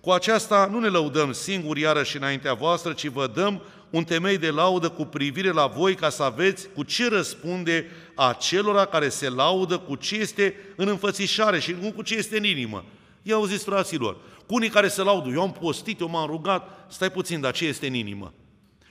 Cu 0.00 0.10
aceasta 0.10 0.68
nu 0.70 0.80
ne 0.80 0.88
lăudăm 0.88 1.32
singuri 1.32 1.80
iarăși 1.80 2.16
înaintea 2.16 2.54
voastră, 2.54 2.92
ci 2.92 3.06
vă 3.06 3.30
dăm 3.34 3.62
un 3.90 4.04
temei 4.04 4.38
de 4.38 4.50
laudă 4.50 4.88
cu 4.88 5.04
privire 5.04 5.50
la 5.50 5.66
voi 5.66 5.94
ca 5.94 6.08
să 6.08 6.22
aveți 6.22 6.68
cu 6.74 6.82
ce 6.82 7.08
răspunde 7.08 7.90
acelora 8.14 8.84
care 8.84 9.08
se 9.08 9.28
laudă 9.28 9.78
cu 9.78 9.94
ce 9.94 10.16
este 10.16 10.54
în 10.76 10.88
înfățișare 10.88 11.58
și 11.58 11.76
nu 11.80 11.92
cu 11.92 12.02
ce 12.02 12.14
este 12.14 12.36
în 12.36 12.44
inimă. 12.44 12.84
Ia 13.22 13.34
auziți, 13.34 13.64
fraților, 13.64 14.16
cu 14.50 14.56
unii 14.56 14.68
care 14.68 14.88
se 14.88 15.02
laudă, 15.02 15.28
eu 15.28 15.42
am 15.42 15.52
postit, 15.52 16.00
eu 16.00 16.08
m-am 16.08 16.26
rugat, 16.26 16.86
stai 16.88 17.10
puțin, 17.10 17.40
dar 17.40 17.52
ce 17.52 17.66
este 17.66 17.86
în 17.86 17.94
inimă? 17.94 18.34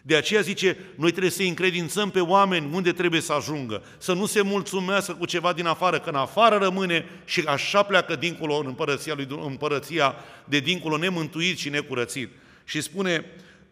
De 0.02 0.16
aceea 0.16 0.42
zice, 0.42 0.78
noi 0.96 1.10
trebuie 1.10 1.32
să 1.32 1.42
încredințăm 1.42 2.10
pe 2.10 2.20
oameni 2.20 2.70
unde 2.74 2.92
trebuie 2.92 3.22
să 3.22 3.34
ajungă, 3.34 3.84
să 3.98 4.14
nu 4.14 4.26
se 4.26 4.42
mulțumească 4.42 5.14
cu 5.14 5.26
ceva 5.26 5.54
din 5.54 5.66
afară, 5.66 6.00
că 6.00 6.10
în 6.10 6.16
afară 6.16 6.58
rămâne 6.58 7.06
și 7.26 7.44
așa 7.46 7.84
pleacă 7.84 8.16
dincolo 8.16 8.56
în 8.56 8.66
împărăția, 8.66 9.14
lui, 9.16 9.28
împărăția 9.46 10.16
de 10.46 10.60
dincolo 10.60 10.98
nemântuit 10.98 11.58
și 11.58 11.70
necurățit. 11.70 12.30
Și 12.64 12.82
spune, 12.82 13.26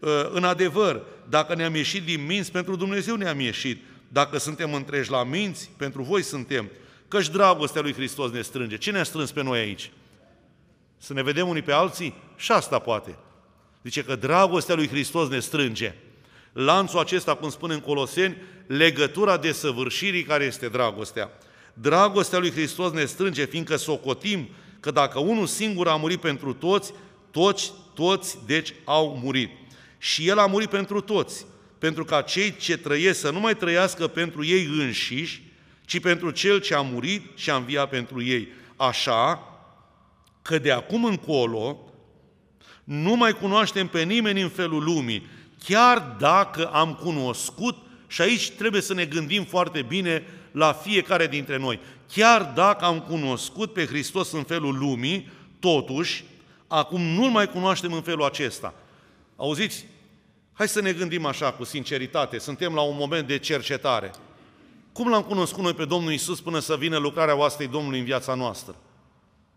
ă, 0.03 0.29
în 0.33 0.43
adevăr, 0.43 1.01
dacă 1.29 1.55
ne-am 1.55 1.75
ieșit 1.75 2.03
din 2.03 2.25
minți, 2.25 2.51
pentru 2.51 2.75
Dumnezeu 2.75 3.15
ne-am 3.15 3.39
ieșit. 3.39 3.83
Dacă 4.07 4.37
suntem 4.37 4.73
întreși 4.73 5.11
la 5.11 5.23
minți, 5.23 5.69
pentru 5.77 6.01
voi 6.01 6.21
suntem. 6.21 6.69
Căci 7.07 7.29
dragostea 7.29 7.81
lui 7.81 7.93
Hristos 7.93 8.31
ne 8.31 8.41
strânge. 8.41 8.77
Ce 8.77 8.91
ne-a 8.91 9.03
strâns 9.03 9.31
pe 9.31 9.43
noi 9.43 9.59
aici? 9.59 9.91
Să 10.97 11.13
ne 11.13 11.23
vedem 11.23 11.47
unii 11.47 11.61
pe 11.61 11.71
alții? 11.71 12.13
Și 12.35 12.51
asta 12.51 12.79
poate. 12.79 13.17
Zice 13.83 14.03
că 14.03 14.15
dragostea 14.15 14.75
lui 14.75 14.87
Hristos 14.87 15.29
ne 15.29 15.39
strânge 15.39 15.95
lanțul 16.57 16.99
acesta, 16.99 17.35
cum 17.35 17.49
spune 17.49 17.73
în 17.73 17.79
Coloseni, 17.79 18.37
legătura 18.67 19.37
de 19.37 19.51
săvârșirii 19.51 20.23
care 20.23 20.43
este 20.43 20.67
dragostea. 20.67 21.31
Dragostea 21.73 22.39
lui 22.39 22.51
Hristos 22.51 22.91
ne 22.91 23.05
strânge, 23.05 23.45
fiindcă 23.45 23.75
socotim 23.75 24.49
că 24.79 24.91
dacă 24.91 25.19
unul 25.19 25.45
singur 25.45 25.87
a 25.87 25.95
murit 25.95 26.19
pentru 26.19 26.53
toți, 26.53 26.93
toți, 27.31 27.73
toți, 27.93 28.37
deci 28.45 28.73
au 28.83 29.19
murit. 29.23 29.49
Și 29.97 30.27
El 30.27 30.39
a 30.39 30.45
murit 30.45 30.69
pentru 30.69 31.01
toți, 31.01 31.45
pentru 31.79 32.05
ca 32.05 32.21
cei 32.21 32.55
ce 32.55 32.77
trăiesc 32.77 33.19
să 33.19 33.29
nu 33.29 33.39
mai 33.39 33.55
trăiască 33.55 34.07
pentru 34.07 34.45
ei 34.45 34.65
înșiși, 34.65 35.43
ci 35.85 35.99
pentru 35.99 36.31
Cel 36.31 36.59
ce 36.59 36.75
a 36.75 36.81
murit 36.81 37.21
și 37.35 37.49
a 37.49 37.55
înviat 37.55 37.89
pentru 37.89 38.23
ei. 38.23 38.47
Așa 38.75 39.43
că 40.47 40.59
de 40.59 40.71
acum 40.71 41.05
încolo 41.05 41.77
nu 42.83 43.15
mai 43.15 43.33
cunoaștem 43.33 43.87
pe 43.87 44.03
nimeni 44.03 44.41
în 44.41 44.49
felul 44.49 44.83
lumii, 44.83 45.25
chiar 45.63 46.15
dacă 46.19 46.67
am 46.67 46.93
cunoscut, 46.93 47.77
și 48.07 48.21
aici 48.21 48.51
trebuie 48.51 48.81
să 48.81 48.93
ne 48.93 49.05
gândim 49.05 49.43
foarte 49.43 49.81
bine 49.81 50.23
la 50.51 50.73
fiecare 50.73 51.27
dintre 51.27 51.57
noi, 51.57 51.79
chiar 52.13 52.51
dacă 52.55 52.85
am 52.85 52.99
cunoscut 52.99 53.73
pe 53.73 53.85
Hristos 53.85 54.31
în 54.31 54.43
felul 54.43 54.77
lumii, 54.77 55.31
totuși, 55.59 56.23
acum 56.67 57.01
nu-L 57.01 57.29
mai 57.29 57.49
cunoaștem 57.49 57.93
în 57.93 58.01
felul 58.01 58.23
acesta. 58.23 58.73
Auziți? 59.35 59.85
Hai 60.53 60.67
să 60.67 60.81
ne 60.81 60.93
gândim 60.93 61.25
așa, 61.25 61.51
cu 61.51 61.63
sinceritate, 61.63 62.37
suntem 62.37 62.73
la 62.73 62.81
un 62.81 62.95
moment 62.97 63.27
de 63.27 63.37
cercetare. 63.37 64.11
Cum 64.91 65.09
l-am 65.09 65.23
cunoscut 65.23 65.63
noi 65.63 65.73
pe 65.73 65.85
Domnul 65.85 66.11
Isus 66.11 66.41
până 66.41 66.59
să 66.59 66.75
vină 66.75 66.97
lucrarea 66.97 67.37
oastei 67.37 67.67
Domnului 67.67 67.99
în 67.99 68.05
viața 68.05 68.33
noastră? 68.33 68.75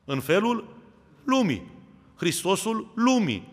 În 0.04 0.20
felul 0.20 0.78
lumii. 1.24 1.70
Hristosul 2.16 2.92
lumii. 2.94 3.52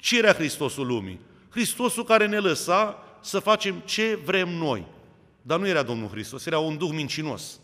Ce 0.00 0.18
era 0.18 0.32
Hristosul 0.32 0.86
lumii? 0.86 1.20
Hristosul 1.50 2.04
care 2.04 2.26
ne 2.26 2.38
lăsa 2.38 3.02
să 3.22 3.38
facem 3.38 3.82
ce 3.84 4.18
vrem 4.24 4.48
noi. 4.48 4.86
Dar 5.42 5.58
nu 5.58 5.68
era 5.68 5.82
Domnul 5.82 6.08
Hristos, 6.08 6.46
era 6.46 6.58
un 6.58 6.76
duh 6.76 6.90
mincinos. 6.92 7.60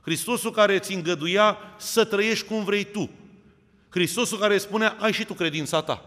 Hristosul 0.00 0.50
care 0.50 0.74
îți 0.74 0.94
îngăduia 0.94 1.58
să 1.78 2.04
trăiești 2.04 2.46
cum 2.46 2.64
vrei 2.64 2.84
tu. 2.84 3.10
Hristosul 3.88 4.38
care 4.38 4.58
spunea, 4.58 4.96
ai 5.00 5.12
și 5.12 5.24
tu 5.24 5.34
credința 5.34 5.82
ta. 5.82 6.04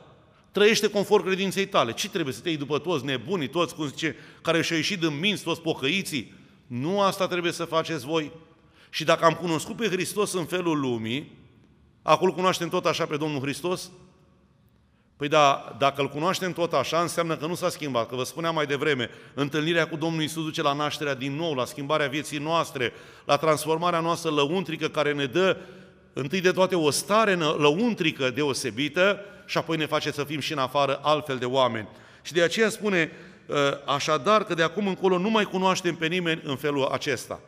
Trăiește 0.52 0.90
conform 0.90 1.26
credinței 1.26 1.68
tale. 1.68 1.94
Ce 1.94 2.10
trebuie 2.10 2.34
să 2.34 2.42
te 2.42 2.50
iei 2.50 2.58
după 2.58 2.80
toți 2.80 3.06
nebunii, 3.06 3.50
toți, 3.50 3.76
cum 3.76 3.88
zice, 3.88 4.16
care 4.42 4.62
și-au 4.62 4.78
ieșit 4.78 5.00
din 5.00 5.20
minți, 5.20 5.44
toți 5.44 5.62
pocăiții? 5.62 6.34
Nu 6.68 7.02
asta 7.02 7.28
trebuie 7.28 7.52
să 7.52 7.66
faceți 7.66 8.06
voi. 8.06 8.32
Și 8.90 9.04
dacă 9.04 9.26
am 9.26 9.34
cunoscut 9.34 9.76
pe 9.76 9.88
Hristos 9.88 10.34
în 10.34 10.46
felul 10.46 10.80
lumii, 10.80 11.32
acolo 12.08 12.34
cunoaștem 12.34 12.70
tot 12.70 12.86
așa 12.86 13.06
pe 13.06 13.18
Domnul 13.18 13.42
Hristos? 13.42 13.92
Păi 15.18 15.28
da, 15.28 15.76
dacă 15.80 16.02
îl 16.02 16.10
cunoaștem 16.10 16.54
tot 16.54 16.74
așa, 16.74 17.02
înseamnă 17.02 17.38
că 17.38 17.46
nu 17.46 17.56
s-a 17.56 17.70
schimbat. 17.70 18.10
Că 18.10 18.16
vă 18.16 18.24
spuneam 18.24 18.54
mai 18.56 18.66
devreme, 18.66 19.10
întâlnirea 19.34 19.88
cu 19.88 19.96
Domnul 19.96 20.22
Isus 20.22 20.44
duce 20.44 20.62
la 20.62 20.74
nașterea 20.74 21.14
din 21.16 21.36
nou, 21.36 21.54
la 21.54 21.66
schimbarea 21.66 22.08
vieții 22.08 22.38
noastre, 22.38 22.94
la 23.26 23.38
transformarea 23.38 24.00
noastră 24.00 24.32
lăuntrică 24.32 24.88
care 24.88 25.14
ne 25.14 25.26
dă 25.26 25.58
întâi 26.14 26.42
de 26.42 26.52
toate 26.52 26.76
o 26.76 26.90
stare 26.90 27.36
lăuntrică 27.36 28.30
deosebită 28.30 29.20
și 29.46 29.58
apoi 29.58 29.78
ne 29.78 29.86
face 29.86 30.12
să 30.12 30.24
fim 30.24 30.40
și 30.40 30.52
în 30.52 30.58
afară 30.58 31.00
altfel 31.04 31.38
de 31.38 31.46
oameni. 31.46 31.88
Și 32.22 32.34
de 32.34 32.42
aceea 32.42 32.70
spune 32.70 33.12
ă, 33.50 33.82
așadar 33.86 34.44
că 34.44 34.54
de 34.54 34.64
acum 34.64 34.88
încolo 34.88 35.18
nu 35.18 35.30
mai 35.30 35.44
cunoaștem 35.44 35.96
pe 35.96 36.08
nimeni 36.08 36.42
în 36.44 36.56
felul 36.56 36.86
acesta. 36.86 37.40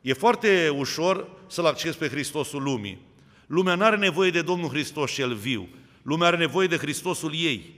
E 0.00 0.12
foarte 0.12 0.68
ușor 0.68 1.28
să-L 1.46 1.66
acces 1.66 1.94
pe 1.94 2.08
Hristosul 2.08 2.62
lumii. 2.62 3.12
Lumea 3.46 3.74
nu 3.74 3.84
are 3.84 3.96
nevoie 3.96 4.30
de 4.30 4.42
Domnul 4.42 4.68
Hristos 4.68 5.12
cel 5.12 5.34
viu. 5.34 5.68
Lumea 6.02 6.26
are 6.26 6.36
nevoie 6.36 6.66
de 6.66 6.76
Hristosul 6.76 7.34
ei. 7.34 7.74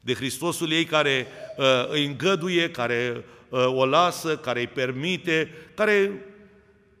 De 0.00 0.14
Hristosul 0.14 0.72
ei 0.72 0.84
care 0.84 1.26
uh, 1.56 1.64
îi 1.88 2.06
îngăduie, 2.06 2.70
care 2.70 3.24
uh, 3.48 3.66
o 3.66 3.86
lasă, 3.86 4.36
care 4.36 4.60
îi 4.60 4.66
permite, 4.66 5.50
care, 5.74 6.24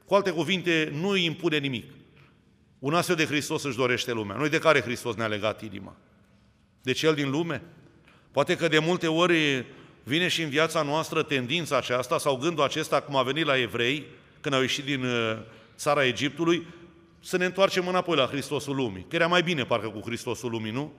cu 0.04 0.14
alte 0.14 0.30
cuvinte, 0.30 0.92
nu 0.92 1.08
îi 1.08 1.24
impune 1.24 1.58
nimic. 1.58 1.92
Un 2.78 2.94
astfel 2.94 3.16
de 3.16 3.24
Hristos 3.24 3.62
își 3.62 3.76
dorește 3.76 4.12
lumea. 4.12 4.36
Noi 4.36 4.48
de 4.48 4.58
care 4.58 4.80
Hristos 4.80 5.14
ne-a 5.14 5.26
legat 5.26 5.62
inima? 5.62 5.96
De 6.82 6.92
cel 6.92 7.14
din 7.14 7.30
lume? 7.30 7.62
Poate 8.30 8.56
că 8.56 8.68
de 8.68 8.78
multe 8.78 9.06
ori 9.06 9.64
vine 10.02 10.28
și 10.28 10.42
în 10.42 10.48
viața 10.48 10.82
noastră 10.82 11.22
tendința 11.22 11.76
aceasta 11.76 12.18
sau 12.18 12.36
gândul 12.36 12.64
acesta, 12.64 13.00
cum 13.00 13.16
a 13.16 13.22
venit 13.22 13.44
la 13.44 13.58
evrei, 13.58 14.06
când 14.40 14.54
au 14.54 14.60
ieșit 14.60 14.84
din 14.84 15.04
uh, 15.04 15.38
țara 15.76 16.06
Egiptului, 16.06 16.66
să 17.22 17.36
ne 17.36 17.44
întoarcem 17.44 17.88
înapoi 17.88 18.16
la 18.16 18.26
Hristosul 18.26 18.74
lumii. 18.74 19.06
Că 19.08 19.16
era 19.16 19.26
mai 19.26 19.42
bine 19.42 19.64
parcă 19.64 19.88
cu 19.88 20.00
Hristosul 20.04 20.50
lumii, 20.50 20.70
nu? 20.70 20.92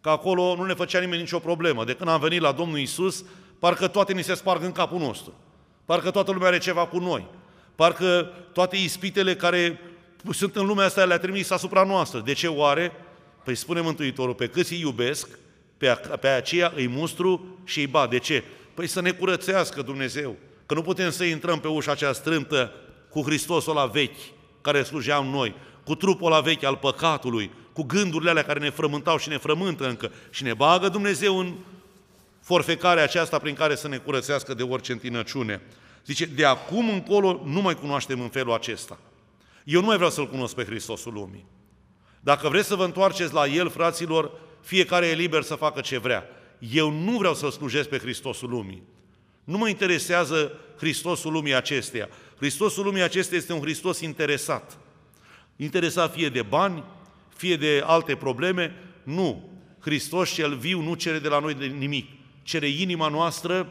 Că 0.00 0.08
acolo 0.08 0.54
nu 0.56 0.64
ne 0.64 0.74
făcea 0.74 1.00
nimeni 1.00 1.20
nicio 1.20 1.38
problemă. 1.38 1.84
De 1.84 1.94
când 1.94 2.08
am 2.08 2.20
venit 2.20 2.40
la 2.40 2.52
Domnul 2.52 2.78
Isus, 2.78 3.24
parcă 3.58 3.86
toate 3.86 4.12
ni 4.12 4.22
se 4.22 4.34
sparg 4.34 4.62
în 4.62 4.72
capul 4.72 4.98
nostru. 4.98 5.34
Parcă 5.84 6.10
toată 6.10 6.30
lumea 6.30 6.48
are 6.48 6.58
ceva 6.58 6.86
cu 6.86 6.98
noi. 6.98 7.26
Parcă 7.74 8.32
toate 8.52 8.76
ispitele 8.76 9.36
care 9.36 9.80
sunt 10.30 10.56
în 10.56 10.66
lumea 10.66 10.84
asta 10.84 11.04
le-a 11.04 11.18
trimis 11.18 11.50
asupra 11.50 11.84
noastră. 11.84 12.20
De 12.20 12.32
ce 12.32 12.46
oare? 12.46 12.92
Păi 13.44 13.54
spune 13.54 13.80
Mântuitorul, 13.80 14.34
pe 14.34 14.46
câți 14.46 14.72
îi 14.72 14.80
iubesc, 14.80 15.38
pe, 15.76 15.88
a, 15.88 15.94
pe 15.94 16.28
aceea 16.28 16.72
îi 16.76 16.88
mustru 16.88 17.58
și 17.64 17.78
îi 17.78 17.86
bat. 17.86 18.10
De 18.10 18.18
ce? 18.18 18.44
Păi 18.74 18.86
să 18.86 19.00
ne 19.00 19.10
curățească 19.10 19.82
Dumnezeu. 19.82 20.36
Că 20.66 20.74
nu 20.74 20.82
putem 20.82 21.10
să 21.10 21.24
intrăm 21.24 21.60
pe 21.60 21.68
ușa 21.68 21.92
aceea 21.92 22.12
strâmtă 22.12 22.72
cu 23.10 23.22
Hristosul 23.22 23.74
la 23.74 23.86
vechi, 23.86 24.18
care 24.60 24.82
slujeam 24.82 25.26
noi, 25.26 25.54
cu 25.84 25.94
trupul 25.94 26.30
la 26.30 26.40
vechi 26.40 26.62
al 26.64 26.76
păcatului, 26.76 27.50
cu 27.72 27.82
gândurile 27.82 28.30
alea 28.30 28.44
care 28.44 28.58
ne 28.58 28.70
frământau 28.70 29.18
și 29.18 29.28
ne 29.28 29.36
frământă 29.36 29.88
încă 29.88 30.12
și 30.30 30.42
ne 30.42 30.54
bagă 30.54 30.88
Dumnezeu 30.88 31.38
în 31.38 31.54
forfecarea 32.40 33.02
aceasta 33.02 33.38
prin 33.38 33.54
care 33.54 33.74
să 33.74 33.88
ne 33.88 33.96
curățească 33.96 34.54
de 34.54 34.62
orice 34.62 34.92
întinăciune. 34.92 35.62
Zice, 36.06 36.24
de 36.24 36.44
acum 36.44 36.88
încolo 36.88 37.40
nu 37.44 37.60
mai 37.60 37.74
cunoaștem 37.74 38.20
în 38.20 38.28
felul 38.28 38.52
acesta. 38.52 38.98
Eu 39.64 39.80
nu 39.80 39.86
mai 39.86 39.96
vreau 39.96 40.10
să-L 40.10 40.28
cunosc 40.28 40.54
pe 40.54 40.64
Hristosul 40.64 41.12
lumii. 41.12 41.46
Dacă 42.20 42.48
vreți 42.48 42.68
să 42.68 42.74
vă 42.74 42.84
întoarceți 42.84 43.32
la 43.32 43.46
El, 43.46 43.70
fraților, 43.70 44.30
fiecare 44.60 45.06
e 45.06 45.14
liber 45.14 45.42
să 45.42 45.54
facă 45.54 45.80
ce 45.80 45.98
vrea. 45.98 46.24
Eu 46.58 46.90
nu 46.90 47.16
vreau 47.18 47.34
să-L 47.34 47.50
slujesc 47.50 47.88
pe 47.88 47.98
Hristosul 47.98 48.48
lumii. 48.48 48.82
Nu 49.44 49.58
mă 49.58 49.68
interesează 49.68 50.52
Hristosul 50.76 51.32
lumii 51.32 51.54
acesteia. 51.54 52.08
Hristosul 52.38 52.84
lumii 52.84 53.02
acesteia 53.02 53.38
este 53.38 53.52
un 53.52 53.60
Hristos 53.60 54.00
interesat. 54.00 54.78
Interesat 55.56 56.12
fie 56.14 56.28
de 56.28 56.42
bani, 56.42 56.84
fie 57.36 57.56
de 57.56 57.82
alte 57.84 58.16
probleme. 58.16 58.74
Nu. 59.02 59.50
Hristos 59.80 60.30
cel 60.30 60.56
viu 60.56 60.80
nu 60.80 60.94
cere 60.94 61.18
de 61.18 61.28
la 61.28 61.38
noi 61.38 61.54
de 61.54 61.66
nimic. 61.66 62.10
Cere 62.42 62.68
inima 62.68 63.08
noastră 63.08 63.68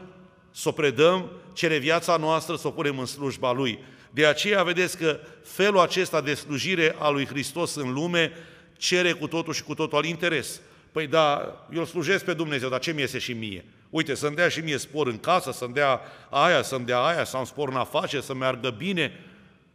să 0.50 0.68
o 0.68 0.72
predăm, 0.72 1.30
cere 1.52 1.78
viața 1.78 2.16
noastră 2.16 2.56
să 2.56 2.66
o 2.66 2.70
punem 2.70 2.98
în 2.98 3.06
slujba 3.06 3.52
Lui. 3.52 3.78
De 4.10 4.26
aceea 4.26 4.62
vedeți 4.62 4.96
că 4.96 5.20
felul 5.44 5.78
acesta 5.78 6.20
de 6.20 6.34
slujire 6.34 6.96
a 6.98 7.08
lui 7.08 7.26
Hristos 7.26 7.74
în 7.74 7.92
lume 7.92 8.32
cere 8.76 9.12
cu 9.12 9.26
totul 9.26 9.52
și 9.52 9.62
cu 9.62 9.74
totul 9.74 9.98
al 9.98 10.04
interes. 10.04 10.60
Păi 10.92 11.06
da, 11.06 11.56
eu 11.74 11.84
slujesc 11.84 12.24
pe 12.24 12.34
Dumnezeu, 12.34 12.68
dar 12.68 12.80
ce 12.80 12.92
mi 12.92 13.00
iese 13.00 13.18
și 13.18 13.32
mie? 13.32 13.64
Uite, 13.90 14.14
să-mi 14.14 14.36
dea 14.36 14.48
și 14.48 14.60
mie 14.60 14.76
spor 14.76 15.06
în 15.06 15.18
casă, 15.18 15.52
să-mi 15.52 15.74
dea 15.74 16.00
aia, 16.30 16.62
să-mi 16.62 16.84
dea 16.84 17.00
aia, 17.00 17.24
să 17.24 17.36
am 17.36 17.44
spor 17.44 17.68
în 17.68 17.76
afacere, 17.76 18.22
să 18.22 18.34
meargă 18.34 18.70
bine. 18.70 19.12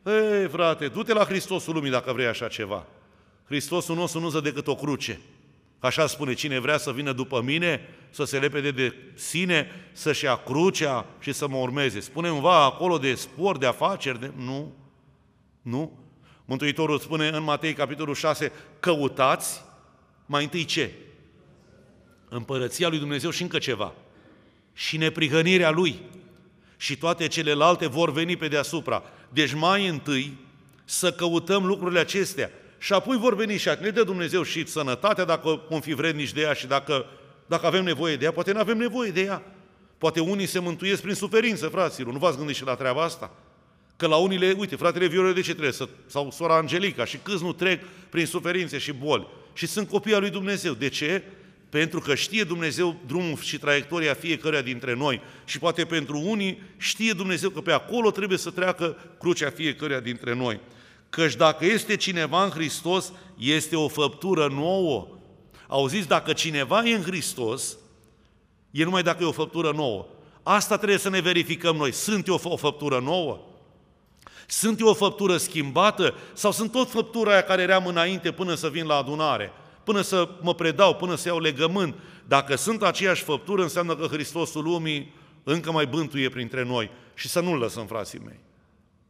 Ei, 0.06 0.48
frate, 0.48 0.88
du-te 0.88 1.14
la 1.14 1.24
Hristosul 1.24 1.74
lumii 1.74 1.92
dacă 1.92 2.14
vrei 2.14 2.26
așa 2.26 2.48
ceva. 2.48 2.86
Hristosul 3.46 3.96
nostru 3.96 4.20
nu 4.20 4.30
ză 4.30 4.40
decât 4.40 4.68
o 4.68 4.76
cruce. 4.76 5.20
Așa 5.80 6.08
spune, 6.08 6.34
cine 6.34 6.60
vrea 6.60 6.78
să 6.78 6.92
vină 6.92 7.12
după 7.12 7.42
mine, 7.42 7.90
să 8.10 8.24
se 8.24 8.40
lepede 8.40 8.72
de 8.72 8.96
sine, 9.14 9.68
să-și 9.92 10.24
ia 10.24 10.36
crucea 10.36 11.06
și 11.20 11.32
să 11.32 11.48
mă 11.48 11.58
urmeze. 11.58 12.00
Spune 12.00 12.30
va 12.30 12.64
acolo 12.64 12.98
de 12.98 13.16
spor, 13.16 13.58
de 13.58 13.66
afaceri, 13.66 14.20
de... 14.20 14.32
nu, 14.36 14.74
nu. 15.62 16.00
Mântuitorul 16.46 17.00
spune 17.00 17.28
în 17.28 17.44
Matei, 17.44 17.74
capitolul 17.74 18.16
6, 18.16 18.52
căutați 18.80 19.62
mai 20.26 20.44
întâi 20.44 20.66
ce? 20.66 20.92
Împărăția 22.30 22.88
lui 22.88 23.00
Dumnezeu 23.00 23.30
și 23.30 23.42
încă 23.42 23.58
ceva. 23.58 23.94
Și 24.74 24.98
neprihănirea 24.98 25.70
Lui. 25.70 26.00
Și 26.78 26.98
toate 26.98 27.28
celelalte 27.28 27.88
vor 27.88 28.12
veni 28.12 28.38
pe 28.38 28.48
deasupra. 28.48 29.04
Deci 29.30 29.54
mai 29.54 29.88
întâi 29.88 30.38
să 30.86 31.12
căutăm 31.12 31.66
lucrurile 31.66 32.00
acestea. 32.00 32.52
Și 32.78 32.94
apoi 32.94 33.18
vor 33.18 33.36
veni 33.36 33.58
și 33.58 33.70
ne 33.82 33.90
dă 33.90 34.04
Dumnezeu 34.04 34.44
și 34.44 34.68
sănătatea 34.68 35.26
dacă 35.26 35.62
vom 35.70 35.82
fi 35.82 35.94
vrednici 35.94 36.34
de 36.34 36.42
ea 36.42 36.54
și 36.54 36.68
dacă, 36.68 37.06
dacă 37.46 37.66
avem 37.66 37.84
nevoie 37.84 38.16
de 38.16 38.26
ea, 38.26 38.32
poate 38.32 38.52
nu 38.52 38.60
avem 38.60 38.78
nevoie 38.78 39.12
de 39.12 39.22
ea. 39.22 39.44
Poate 39.98 40.20
unii 40.20 40.46
se 40.46 40.60
mântuiesc 40.60 41.02
prin 41.02 41.14
suferință, 41.14 41.68
fraților. 41.68 42.14
Nu 42.14 42.20
v-ați 42.20 42.38
gândit 42.38 42.56
și 42.56 42.66
la 42.66 42.76
treaba 42.76 43.04
asta? 43.04 43.32
Că 43.96 44.08
la 44.08 44.16
unii 44.16 44.54
uite, 44.58 44.76
fratele 44.76 45.08
Viorel 45.08 45.34
de 45.34 45.42
ce 45.42 45.52
trebuie 45.52 45.74
să, 45.74 45.88
sau 46.06 46.32
sora 46.32 46.56
Angelica 46.56 47.06
și 47.06 47.18
câți 47.24 47.44
nu 47.44 47.54
trec 47.54 47.84
prin 48.10 48.26
suferințe 48.26 48.78
și 48.78 48.92
boli 48.92 49.28
și 49.54 49.68
sunt 49.68 49.90
copii 49.90 50.14
al 50.14 50.20
lui 50.20 50.30
Dumnezeu. 50.30 50.74
De 50.74 50.88
ce? 50.88 51.24
Pentru 51.74 52.00
că 52.00 52.16
știe 52.16 52.44
Dumnezeu 52.44 52.96
drumul 53.08 53.38
și 53.38 53.58
traiectoria 53.58 54.14
fiecăruia 54.14 54.62
dintre 54.62 54.96
noi 54.96 55.22
și 55.46 55.60
poate 55.60 55.86
pentru 55.86 56.20
unii 56.20 56.62
știe 56.78 57.14
Dumnezeu 57.14 57.50
că 57.50 57.62
pe 57.62 57.72
acolo 57.72 58.12
trebuie 58.12 58.38
să 58.38 58.50
treacă 58.50 58.98
crucea 59.20 59.50
fiecăruia 59.50 60.00
dintre 60.00 60.36
noi. 60.36 60.60
Căci 61.10 61.36
dacă 61.36 61.66
este 61.66 61.96
cineva 61.96 62.44
în 62.44 62.50
Hristos, 62.50 63.12
este 63.38 63.76
o 63.76 63.88
făptură 63.88 64.48
nouă. 64.48 65.08
Auziți, 65.68 66.08
dacă 66.08 66.34
cineva 66.34 66.84
e 66.86 66.96
în 66.96 67.02
Hristos, 67.02 67.78
e 68.72 68.84
numai 68.84 69.04
dacă 69.04 69.24
e 69.24 69.28
o 69.28 69.32
făptură 69.32 69.72
nouă. 69.72 70.08
Asta 70.44 70.78
trebuie 70.78 70.98
să 70.98 71.10
ne 71.10 71.20
verificăm 71.20 71.76
noi. 71.76 71.92
Sunt 71.92 72.28
eu 72.28 72.40
o 72.44 72.58
făptură 72.58 73.00
nouă? 73.00 73.40
Sunt 74.48 74.80
eu 74.80 74.88
o 74.88 74.94
făptură 74.94 75.38
schimbată 75.38 76.16
sau 76.34 76.52
sunt 76.52 76.72
tot 76.72 76.90
făptura 76.90 77.32
aia 77.32 77.42
care 77.42 77.62
eram 77.62 77.86
înainte 77.86 78.32
până 78.32 78.54
să 78.54 78.70
vin 78.70 78.86
la 78.86 78.96
adunare, 78.96 79.52
până 79.84 80.02
să 80.02 80.30
mă 80.42 80.54
predau, 80.56 80.96
până 80.96 81.16
să 81.16 81.28
iau 81.28 81.40
legământ? 81.40 81.96
Dacă 82.28 82.56
sunt 82.56 82.84
aceeași 82.84 83.24
făptură, 83.24 83.62
înseamnă 83.62 83.96
că 83.96 84.08
Hristosul 84.08 84.64
lumii 84.64 85.14
încă 85.44 85.72
mai 85.72 85.86
bântuie 85.86 86.30
printre 86.30 86.64
noi 86.64 86.92
și 87.14 87.28
să 87.28 87.40
nu-L 87.40 87.58
lăsăm, 87.58 87.86
frații 87.86 88.22
mei. 88.26 88.40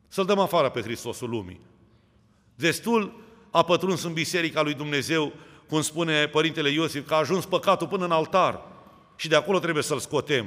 Să-L 0.08 0.26
dăm 0.26 0.40
afară 0.40 0.70
pe 0.70 0.82
Hristosul 0.82 1.30
lumii. 1.30 1.60
Destul 2.56 3.22
a 3.52 3.64
pătruns 3.64 4.04
în 4.04 4.14
Biserica 4.14 4.62
lui 4.62 4.74
Dumnezeu, 4.74 5.34
cum 5.68 5.82
spune 5.82 6.28
Părintele 6.28 6.70
Iosif, 6.70 7.08
că 7.08 7.14
a 7.14 7.18
ajuns 7.18 7.46
păcatul 7.46 7.88
până 7.88 8.06
în 8.06 8.12
altar 8.12 8.62
și 9.16 9.28
de 9.28 9.36
acolo 9.36 9.60
trebuie 9.60 9.84
să-l 9.84 10.00
scotem. 10.00 10.46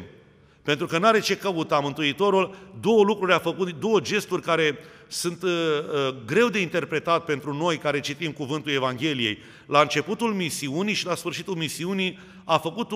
Pentru 0.67 0.87
că 0.87 0.99
n-are 0.99 1.21
ce 1.21 1.37
căuta 1.37 1.79
Mântuitorul, 1.79 2.55
două 2.81 3.05
lucruri 3.05 3.33
a 3.33 3.39
făcut, 3.39 3.71
două 3.71 4.01
gesturi 4.01 4.43
care 4.43 4.79
sunt 5.07 5.43
uh, 5.43 5.51
uh, 5.51 6.15
greu 6.27 6.49
de 6.49 6.61
interpretat 6.61 7.25
pentru 7.25 7.55
noi 7.55 7.77
care 7.77 8.01
citim 8.01 8.33
cuvântul 8.33 8.73
Evangheliei. 8.73 9.39
La 9.67 9.81
începutul 9.81 10.35
misiunii 10.35 10.95
și 10.95 11.07
la 11.07 11.15
sfârșitul 11.15 11.55
misiunii 11.55 12.19
a 12.45 12.59
făcut 12.59 12.89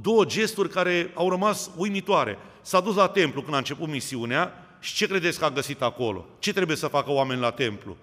două 0.00 0.24
gesturi 0.24 0.68
care 0.68 1.10
au 1.14 1.30
rămas 1.30 1.70
uimitoare. 1.76 2.38
S-a 2.62 2.80
dus 2.80 2.94
la 2.94 3.08
templu 3.08 3.42
când 3.42 3.54
a 3.54 3.58
început 3.58 3.88
misiunea 3.88 4.52
Și 4.80 4.94
ce 4.94 5.06
credeți 5.06 5.38
că 5.38 5.44
a 5.44 5.50
găsit 5.50 5.82
acolo? 5.82 6.26
Ce 6.38 6.52
trebuie 6.52 6.76
să 6.76 6.86
facă 6.86 7.10
oameni 7.10 7.40
la 7.40 7.50
templu? 7.50 7.96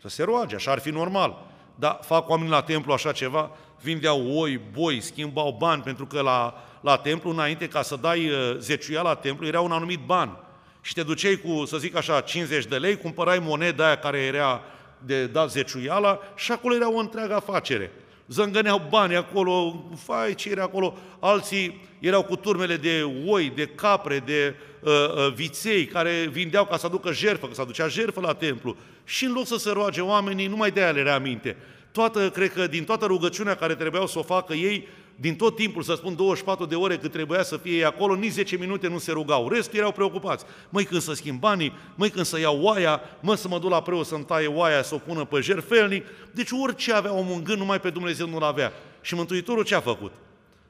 Să 0.00 0.08
se 0.08 0.22
roage, 0.22 0.54
așa 0.54 0.70
ar 0.70 0.78
fi 0.78 0.90
normal. 0.90 1.46
Dar 1.74 1.98
fac 2.02 2.28
oamenii 2.28 2.52
la 2.52 2.62
templu 2.62 2.92
așa 2.92 3.12
ceva? 3.12 3.50
Vindeau 3.80 4.38
oi, 4.38 4.60
boi, 4.72 5.00
schimbau 5.00 5.56
bani, 5.58 5.82
pentru 5.82 6.06
că 6.06 6.20
la, 6.20 6.64
la 6.80 6.96
templu, 6.96 7.30
înainte 7.30 7.68
ca 7.68 7.82
să 7.82 7.96
dai 7.96 8.28
uh, 8.28 8.56
zeciuia 8.58 9.02
la 9.02 9.14
templu, 9.14 9.46
era 9.46 9.60
un 9.60 9.72
anumit 9.72 10.00
ban. 10.06 10.36
Și 10.80 10.94
te 10.94 11.02
duceai 11.02 11.36
cu, 11.36 11.64
să 11.64 11.78
zic 11.78 11.96
așa, 11.96 12.20
50 12.20 12.64
de 12.64 12.76
lei, 12.76 12.96
cumpărai 12.96 13.38
moneda 13.38 13.86
aia 13.86 13.98
care 13.98 14.18
era 14.18 14.60
de 14.98 15.26
dat 15.26 15.50
zeciuiala 15.50 16.18
și 16.36 16.52
acolo 16.52 16.74
era 16.74 16.92
o 16.92 16.98
întreagă 16.98 17.34
afacere 17.34 17.92
zângăneau 18.30 18.86
bani 18.88 19.16
acolo, 19.16 19.84
fai 19.96 20.34
ce 20.34 20.50
era 20.50 20.62
acolo, 20.62 20.98
alții 21.18 21.88
erau 21.98 22.22
cu 22.22 22.36
turmele 22.36 22.76
de 22.76 23.10
oi, 23.26 23.52
de 23.54 23.66
capre, 23.66 24.18
de 24.18 24.54
uh, 24.80 24.90
uh, 24.90 25.32
viței, 25.34 25.84
care 25.84 26.28
vindeau 26.32 26.64
ca 26.64 26.76
să 26.76 26.86
aducă 26.86 27.12
jertfă, 27.12 27.46
că 27.46 27.54
să 27.54 27.60
aducea 27.60 27.88
jertfă 27.88 28.20
la 28.20 28.32
templu. 28.32 28.76
Și 29.04 29.24
în 29.24 29.32
loc 29.32 29.46
să 29.46 29.56
se 29.56 29.70
roage 29.70 30.00
oamenii, 30.00 30.46
numai 30.46 30.70
de 30.70 30.80
aia 30.80 30.90
le 30.90 31.02
reaminte. 31.02 31.56
Toată, 31.92 32.30
cred 32.30 32.52
că 32.52 32.66
din 32.66 32.84
toată 32.84 33.06
rugăciunea 33.06 33.54
care 33.54 33.74
trebuiau 33.74 34.06
să 34.06 34.18
o 34.18 34.22
facă 34.22 34.52
ei, 34.52 34.88
din 35.20 35.36
tot 35.36 35.56
timpul, 35.56 35.82
să 35.82 35.94
spun 35.94 36.16
24 36.16 36.66
de 36.66 36.74
ore 36.74 36.96
cât 36.96 37.12
trebuia 37.12 37.42
să 37.42 37.56
fie 37.56 37.72
ei 37.72 37.84
acolo, 37.84 38.14
nici 38.14 38.30
10 38.30 38.56
minute 38.56 38.88
nu 38.88 38.98
se 38.98 39.12
rugau. 39.12 39.48
Restul 39.48 39.78
erau 39.78 39.92
preocupați. 39.92 40.44
Măi, 40.68 40.84
când 40.84 41.00
să 41.00 41.12
schimb 41.12 41.40
banii, 41.40 41.72
măi, 41.94 42.10
când 42.10 42.24
să 42.24 42.38
iau 42.40 42.60
oaia, 42.60 43.00
mă, 43.20 43.34
să 43.34 43.48
mă 43.48 43.58
duc 43.58 43.70
la 43.70 43.82
preot 43.82 44.06
să-mi 44.06 44.24
taie 44.24 44.46
oaia, 44.46 44.82
să 44.82 44.94
o 44.94 44.98
pună 44.98 45.24
pe 45.24 45.40
jerfelnic. 45.40 46.06
Deci 46.32 46.48
orice 46.62 46.92
avea 46.92 47.12
omul 47.12 47.34
în 47.34 47.44
gând, 47.44 47.58
numai 47.58 47.80
pe 47.80 47.90
Dumnezeu 47.90 48.28
nu-l 48.28 48.42
avea. 48.42 48.72
Și 49.00 49.14
Mântuitorul 49.14 49.64
ce 49.64 49.74
a 49.74 49.80
făcut? 49.80 50.12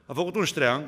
A 0.05 0.13
făcut 0.13 0.35
un 0.35 0.43
ștreang, 0.43 0.83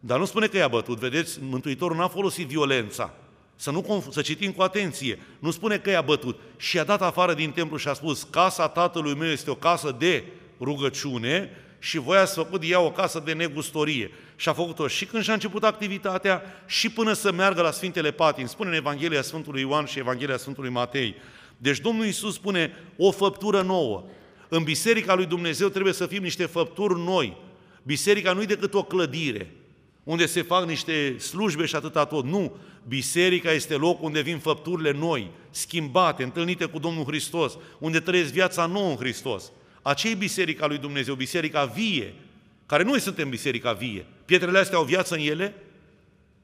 dar 0.00 0.18
nu 0.18 0.24
spune 0.24 0.46
că 0.46 0.56
i-a 0.56 0.68
bătut. 0.68 0.98
Vedeți, 0.98 1.38
Mântuitorul 1.42 1.96
n-a 1.96 2.08
folosit 2.08 2.46
violența. 2.46 3.14
Să, 3.60 3.70
nu, 3.70 4.04
să 4.10 4.20
citim 4.20 4.52
cu 4.52 4.62
atenție. 4.62 5.18
Nu 5.38 5.50
spune 5.50 5.78
că 5.78 5.90
i-a 5.90 6.00
bătut. 6.00 6.38
Și 6.56 6.78
a 6.78 6.84
dat 6.84 7.02
afară 7.02 7.34
din 7.34 7.50
templu 7.50 7.76
și 7.76 7.88
a 7.88 7.92
spus, 7.92 8.22
casa 8.22 8.68
tatălui 8.68 9.14
meu 9.14 9.28
este 9.28 9.50
o 9.50 9.54
casă 9.54 9.96
de 9.98 10.24
rugăciune 10.60 11.50
și 11.78 11.98
voi 11.98 12.16
ați 12.16 12.34
făcut 12.34 12.62
ea 12.64 12.80
o 12.80 12.90
casă 12.90 13.22
de 13.24 13.32
negustorie. 13.32 14.10
Și 14.36 14.48
a 14.48 14.52
făcut-o 14.52 14.86
și 14.86 15.04
când 15.04 15.22
și-a 15.22 15.32
început 15.32 15.64
activitatea 15.64 16.42
și 16.66 16.90
până 16.90 17.12
să 17.12 17.32
meargă 17.32 17.62
la 17.62 17.70
Sfintele 17.70 18.10
Patini. 18.10 18.48
Spune 18.48 18.68
în 18.68 18.76
Evanghelia 18.76 19.22
Sfântului 19.22 19.60
Ioan 19.60 19.84
și 19.84 19.98
Evanghelia 19.98 20.36
Sfântului 20.36 20.70
Matei. 20.70 21.14
Deci 21.56 21.78
Domnul 21.78 22.04
Iisus 22.04 22.34
spune 22.34 22.72
o 22.96 23.10
făptură 23.10 23.62
nouă. 23.62 24.04
În 24.48 24.62
Biserica 24.62 25.14
lui 25.14 25.26
Dumnezeu 25.26 25.68
trebuie 25.68 25.92
să 25.92 26.06
fim 26.06 26.22
niște 26.22 26.46
făpturi 26.46 27.00
noi. 27.00 27.36
Biserica 27.82 28.32
nu 28.32 28.42
e 28.42 28.44
decât 28.44 28.74
o 28.74 28.82
clădire 28.82 29.52
unde 30.08 30.26
se 30.26 30.42
fac 30.42 30.66
niște 30.66 31.18
slujbe 31.18 31.64
și 31.64 31.74
atâta 31.74 32.04
tot. 32.04 32.24
Nu, 32.24 32.56
biserica 32.88 33.50
este 33.50 33.74
locul 33.74 34.04
unde 34.04 34.20
vin 34.20 34.38
făpturile 34.38 34.92
noi, 34.92 35.30
schimbate, 35.50 36.22
întâlnite 36.22 36.64
cu 36.64 36.78
Domnul 36.78 37.04
Hristos, 37.04 37.58
unde 37.78 38.00
trăiesc 38.00 38.32
viața 38.32 38.66
nouă 38.66 38.90
în 38.90 38.96
Hristos. 38.96 39.52
Aceea 39.82 40.12
e 40.12 40.16
biserica 40.16 40.66
lui 40.66 40.78
Dumnezeu, 40.78 41.14
biserica 41.14 41.64
vie, 41.64 42.14
care 42.66 42.82
noi 42.82 43.00
suntem 43.00 43.28
biserica 43.28 43.72
vie. 43.72 44.06
Pietrele 44.24 44.58
astea 44.58 44.78
au 44.78 44.84
viață 44.84 45.14
în 45.14 45.20
ele? 45.20 45.54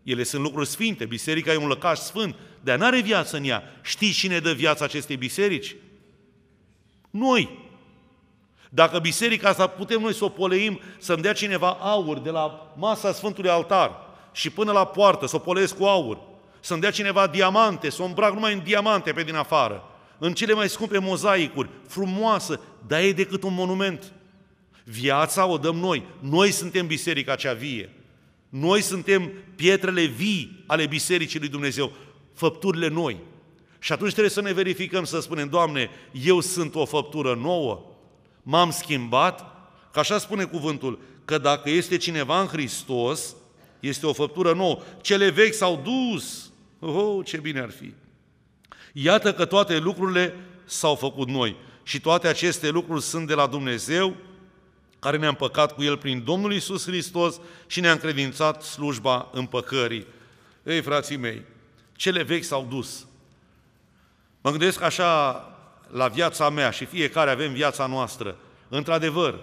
Ele 0.03 0.23
sunt 0.23 0.43
lucruri 0.43 0.69
sfinte, 0.69 1.05
biserica 1.05 1.53
e 1.53 1.57
un 1.57 1.69
lăcaș 1.69 1.99
sfânt, 1.99 2.37
dar 2.61 2.79
nu 2.79 2.85
are 2.85 3.01
viață 3.01 3.37
în 3.37 3.45
ea. 3.45 3.63
Știți 3.83 4.19
cine 4.19 4.39
dă 4.39 4.53
viața 4.53 4.85
acestei 4.85 5.17
biserici? 5.17 5.77
Noi. 7.11 7.63
Dacă 8.71 8.99
biserica 8.99 9.49
asta 9.49 9.67
putem 9.67 10.01
noi 10.01 10.15
să 10.15 10.25
o 10.25 10.29
poleim, 10.29 10.81
să-mi 10.99 11.23
dea 11.23 11.33
cineva 11.33 11.71
aur 11.71 12.19
de 12.19 12.31
la 12.31 12.75
masa 12.77 13.13
Sfântului 13.13 13.51
Altar 13.51 13.91
și 14.33 14.51
până 14.51 14.73
la 14.73 14.87
poartă, 14.87 15.27
să 15.27 15.37
o 15.37 15.39
poleesc 15.39 15.77
cu 15.77 15.85
aur, 15.85 16.19
să-mi 16.65 16.81
dea 16.81 16.91
cineva 16.91 17.27
diamante, 17.27 17.91
să 17.91 18.03
o 18.03 18.05
îmbrac 18.05 18.33
numai 18.33 18.53
în 18.53 18.63
diamante 18.63 19.13
pe 19.13 19.23
din 19.23 19.35
afară, 19.35 19.83
în 20.19 20.33
cele 20.33 20.53
mai 20.53 20.69
scumpe 20.69 20.99
mozaicuri, 20.99 21.69
frumoasă, 21.89 22.61
dar 22.87 23.01
e 23.01 23.13
decât 23.13 23.43
un 23.43 23.55
monument. 23.55 24.13
Viața 24.85 25.47
o 25.47 25.59
dăm 25.59 25.77
noi. 25.77 26.03
Noi 26.19 26.51
suntem 26.51 26.87
biserica 26.87 27.35
cea 27.35 27.53
vie. 27.53 27.91
Noi 28.49 28.81
suntem 28.81 29.33
pietrele 29.55 30.05
vii 30.05 30.65
ale 30.67 30.87
Bisericii 30.87 31.39
lui 31.39 31.49
Dumnezeu, 31.49 31.93
făpturile 32.35 32.89
noi. 32.89 33.17
Și 33.79 33.93
atunci 33.93 34.11
trebuie 34.11 34.33
să 34.33 34.41
ne 34.41 34.53
verificăm, 34.53 35.05
să 35.05 35.21
spunem, 35.21 35.49
Doamne, 35.49 35.91
eu 36.13 36.41
sunt 36.41 36.75
o 36.75 36.85
făptură 36.85 37.35
nouă, 37.35 37.83
m-am 38.43 38.71
schimbat, 38.71 39.41
că 39.93 39.99
așa 39.99 40.19
spune 40.19 40.45
cuvântul, 40.45 40.99
că 41.25 41.39
dacă 41.39 41.71
este 41.71 41.97
cineva 41.97 42.41
în 42.41 42.47
Hristos, 42.47 43.37
este 43.81 44.07
o 44.07 44.13
făptură 44.13 44.53
nouă. 44.53 44.79
Cele 45.01 45.29
vechi 45.29 45.55
s-au 45.55 45.83
dus. 45.85 46.44
Oh, 46.87 47.25
ce 47.27 47.37
bine 47.37 47.61
ar 47.61 47.71
fi! 47.71 47.93
Iată 48.93 49.35
că 49.35 49.45
toate 49.45 49.79
lucrurile 49.79 50.35
s-au 50.65 50.95
făcut 50.95 51.29
noi. 51.29 51.57
Și 51.83 52.01
toate 52.01 52.29
aceste 52.29 52.69
lucruri 52.69 53.03
sunt 53.03 53.27
de 53.27 53.35
la 53.35 53.47
Dumnezeu, 53.47 54.17
care 54.99 55.17
ne-a 55.17 55.29
împăcat 55.29 55.75
cu 55.75 55.83
El 55.83 55.97
prin 55.97 56.25
Domnul 56.25 56.53
Isus 56.53 56.87
Hristos 56.87 57.41
și 57.67 57.81
ne-a 57.81 57.93
încredințat 57.93 58.63
slujba 58.63 59.29
împăcării. 59.33 60.07
Ei, 60.63 60.81
frații 60.81 61.17
mei, 61.17 61.43
cele 61.97 62.23
vechi 62.23 62.45
s-au 62.45 62.67
dus. 62.71 63.07
Mă 64.41 64.51
gândesc 64.51 64.83
așa 64.83 65.33
la 65.91 66.09
viața 66.09 66.51
mea 66.51 66.71
și 66.71 66.85
fiecare 66.85 67.31
avem 67.31 67.53
viața 67.53 67.87
noastră. 67.87 68.37
Într-adevăr, 68.69 69.41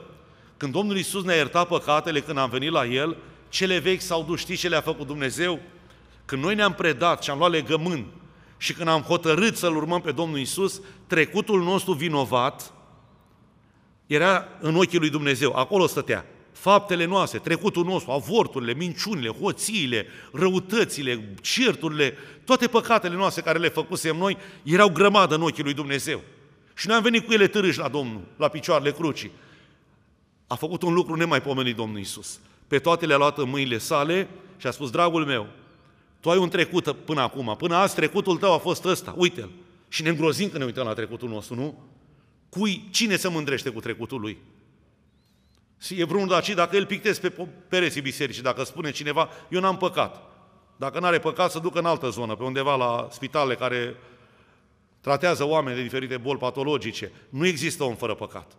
când 0.58 0.74
Domnul 0.74 0.98
Isus 0.98 1.24
ne-a 1.24 1.36
iertat 1.36 1.68
păcatele, 1.68 2.22
când 2.22 2.38
am 2.38 2.50
venit 2.50 2.72
la 2.72 2.86
El, 2.86 3.18
cele 3.50 3.78
vechi 3.78 4.02
s-au 4.02 4.24
dus. 4.24 4.40
Știți 4.40 4.60
ce 4.60 4.70
le-a 4.70 4.82
făcut 4.82 5.08
Dumnezeu? 5.08 5.60
Când 6.32 6.44
noi 6.44 6.56
ne-am 6.56 6.74
predat 6.74 7.24
și 7.24 7.30
am 7.30 7.38
luat 7.38 7.52
legământ 7.52 8.06
și 8.58 8.74
când 8.74 8.88
am 8.88 9.02
hotărât 9.02 9.58
să-L 9.58 9.76
urmăm 9.76 10.02
pe 10.02 10.12
Domnul 10.12 10.40
Isus, 10.40 10.82
trecutul 11.08 11.64
nostru 11.64 11.94
vinovat 11.94 12.74
era 14.08 14.48
în 14.60 14.76
ochii 14.76 15.00
lui 15.00 15.10
Dumnezeu. 15.10 15.54
Acolo 15.56 15.88
stătea. 15.88 16.26
Faptele 16.52 17.06
noastre, 17.06 17.40
trecutul 17.40 17.86
nostru, 17.86 18.12
avorturile, 18.12 18.74
minciunile, 18.74 19.30
hoțiile, 19.30 20.06
răutățile, 20.34 21.34
certurile, 21.42 22.18
toate 22.46 22.68
păcatele 22.68 23.16
noastre 23.16 23.42
care 23.42 23.60
le 23.60 23.70
făcusem 23.70 24.18
noi, 24.18 24.38
erau 24.64 24.90
grămadă 24.90 25.36
în 25.36 25.42
ochii 25.42 25.64
lui 25.64 25.74
Dumnezeu. 25.74 26.22
Și 26.74 26.88
noi 26.88 26.96
am 26.96 27.04
venit 27.04 27.26
cu 27.26 27.34
ele 27.34 27.48
târâși 27.48 27.80
la 27.80 27.88
Domnul, 27.88 28.22
la 28.38 28.48
picioarele 28.48 28.92
crucii. 28.92 29.32
A 30.48 30.56
făcut 30.56 30.82
un 30.82 30.94
lucru 30.94 31.16
nemaipomenit 31.16 31.76
Domnul 31.76 32.00
Isus. 32.00 32.40
Pe 32.68 32.80
toate 32.80 33.06
le-a 33.06 33.18
luat 33.18 33.38
în 33.38 33.50
mâinile 33.50 33.78
sale 33.78 34.28
și 34.58 34.68
a 34.68 34.72
spus, 34.72 34.90
dragul 34.90 35.26
meu, 35.26 35.48
tu 36.22 36.30
ai 36.30 36.38
un 36.38 36.50
trecut 36.50 36.92
până 36.92 37.22
acum, 37.22 37.56
până 37.58 37.76
azi 37.76 37.96
trecutul 37.96 38.38
tău 38.38 38.54
a 38.54 38.58
fost 38.58 38.86
ăsta, 38.86 39.14
uite-l. 39.18 39.50
Și 39.88 40.02
ne 40.02 40.10
îngrozim 40.10 40.48
când 40.48 40.60
ne 40.60 40.66
uităm 40.66 40.86
la 40.86 40.94
trecutul 40.94 41.30
nostru, 41.30 41.56
nu? 41.56 41.84
Cui, 42.50 42.88
cine 42.92 43.16
se 43.16 43.28
mândrește 43.28 43.70
cu 43.70 43.80
trecutul 43.80 44.20
lui? 44.20 44.38
Și 45.82 46.00
e 46.00 46.04
vreunul 46.04 46.34
aici, 46.34 46.54
dacă 46.54 46.76
el 46.76 46.86
pictezi 46.86 47.20
pe 47.20 47.48
pereții 47.68 48.02
bisericii, 48.02 48.42
dacă 48.42 48.64
spune 48.64 48.92
cineva, 48.92 49.30
eu 49.50 49.60
n-am 49.60 49.78
păcat. 49.78 50.22
Dacă 50.76 51.00
n-are 51.00 51.20
păcat, 51.20 51.52
să 51.52 51.60
ducă 51.60 51.80
în 51.80 51.86
altă 51.86 52.10
zonă, 52.10 52.36
pe 52.36 52.44
undeva 52.44 52.76
la 52.76 53.08
spitale 53.12 53.56
care 53.56 53.96
tratează 55.02 55.44
oameni 55.44 55.76
de 55.76 55.82
diferite 55.82 56.18
boli 56.18 56.40
patologice. 56.40 57.12
Nu 57.30 57.46
există 57.46 57.84
om 57.84 57.96
fără 57.96 58.16
păcat. 58.16 58.52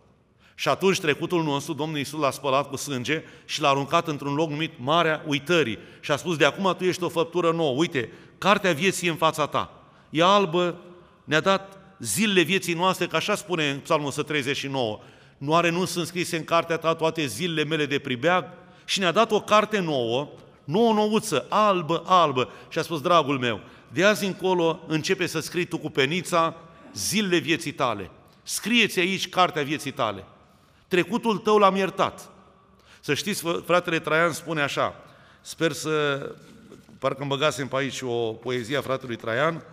Și 0.55 0.69
atunci 0.69 0.99
trecutul 0.99 1.43
nostru, 1.43 1.73
Domnul 1.73 1.97
Iisus 1.97 2.19
l-a 2.19 2.31
spălat 2.31 2.69
cu 2.69 2.75
sânge 2.75 3.23
și 3.45 3.61
l-a 3.61 3.69
aruncat 3.69 4.07
într-un 4.07 4.33
loc 4.33 4.49
numit 4.49 4.71
Marea 4.77 5.23
Uitării. 5.27 5.77
Și 5.99 6.11
a 6.11 6.15
spus, 6.15 6.37
de 6.37 6.45
acum 6.45 6.75
tu 6.77 6.83
ești 6.83 7.03
o 7.03 7.09
făptură 7.09 7.51
nouă. 7.51 7.77
Uite, 7.77 8.11
cartea 8.37 8.73
vieții 8.73 9.09
în 9.09 9.15
fața 9.15 9.45
ta. 9.45 9.71
E 10.09 10.23
albă, 10.23 10.75
ne-a 11.23 11.39
dat 11.39 11.77
zilele 11.99 12.41
vieții 12.41 12.73
noastre, 12.73 13.07
că 13.07 13.15
așa 13.15 13.35
spune 13.35 13.69
în 13.69 13.79
Psalmul 13.79 14.07
139. 14.07 14.99
Nu 15.37 15.55
are 15.55 15.69
nu 15.69 15.85
sunt 15.85 16.07
scrise 16.07 16.37
în 16.37 16.43
cartea 16.43 16.77
ta 16.77 16.95
toate 16.95 17.25
zilele 17.25 17.63
mele 17.63 17.85
de 17.85 17.99
pribeag? 17.99 18.45
Și 18.85 18.99
ne-a 18.99 19.11
dat 19.11 19.31
o 19.31 19.41
carte 19.41 19.79
nouă, 19.79 20.29
nouă 20.63 20.93
nouță, 20.93 21.45
albă, 21.49 22.03
albă. 22.05 22.49
Și 22.69 22.79
a 22.79 22.81
spus, 22.81 23.01
dragul 23.01 23.39
meu, 23.39 23.59
de 23.87 24.03
azi 24.03 24.25
încolo 24.25 24.79
începe 24.87 25.25
să 25.25 25.39
scrii 25.39 25.65
tu 25.65 25.77
cu 25.77 25.89
penița 25.89 26.55
zilele 26.93 27.37
vieții 27.37 27.71
tale. 27.71 28.09
Scrieți 28.43 28.99
aici 28.99 29.29
cartea 29.29 29.63
vieții 29.63 29.91
tale. 29.91 30.25
Trecutul 30.93 31.37
tău 31.37 31.57
l-am 31.57 31.75
iertat. 31.75 32.29
Să 32.99 33.13
știți, 33.13 33.43
fratele 33.65 33.99
Traian 33.99 34.31
spune 34.31 34.61
așa, 34.61 34.95
sper 35.41 35.71
să, 35.71 35.91
parcă 36.99 37.19
îmi 37.19 37.29
băgasem 37.29 37.67
pe 37.67 37.75
aici 37.75 38.01
o 38.01 38.33
poezie 38.33 38.77
a 38.77 38.81
fratelui 38.81 39.15
Traian, 39.15 39.63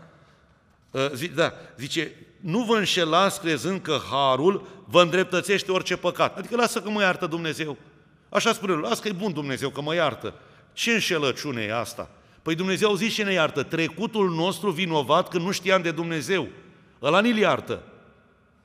ă, 0.94 1.10
da, 1.34 1.52
zice, 1.78 2.14
nu 2.40 2.62
vă 2.62 2.76
înșelați 2.76 3.40
crezând 3.40 3.80
că 3.80 3.98
harul 4.10 4.66
vă 4.84 5.02
îndreptățește 5.02 5.72
orice 5.72 5.96
păcat. 5.96 6.38
Adică 6.38 6.56
lasă 6.56 6.80
că 6.80 6.90
mă 6.90 7.02
iartă 7.02 7.26
Dumnezeu. 7.26 7.76
Așa 8.28 8.52
spune, 8.52 8.72
lasă 8.72 9.00
că 9.00 9.08
e 9.08 9.12
bun 9.12 9.32
Dumnezeu, 9.32 9.68
că 9.68 9.80
mă 9.80 9.94
iartă. 9.94 10.34
Ce 10.72 10.92
înșelăciune 10.92 11.62
e 11.62 11.78
asta? 11.78 12.10
Păi 12.42 12.54
Dumnezeu 12.54 12.94
zice 12.94 13.10
și 13.10 13.22
ne 13.22 13.32
iartă, 13.32 13.62
trecutul 13.62 14.30
nostru 14.30 14.70
vinovat 14.70 15.28
când 15.28 15.44
nu 15.44 15.50
știam 15.50 15.82
de 15.82 15.90
Dumnezeu. 15.90 16.48
Ăla 17.02 17.20
ni-l 17.20 17.36
iartă. 17.36 17.82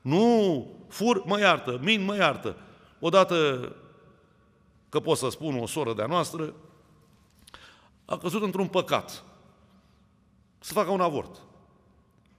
Nu 0.06 0.66
fur, 0.88 1.24
mă 1.24 1.38
iartă, 1.38 1.78
min, 1.82 2.04
mă 2.04 2.16
iartă. 2.16 2.56
Odată, 2.98 3.72
că 4.88 5.00
pot 5.00 5.16
să 5.16 5.28
spun, 5.30 5.58
o 5.58 5.66
soră 5.66 5.94
de-a 5.94 6.06
noastră, 6.06 6.54
a 8.04 8.18
căzut 8.18 8.42
într-un 8.42 8.66
păcat. 8.66 9.24
să 10.58 10.72
facă 10.72 10.90
un 10.90 11.00
avort. 11.00 11.40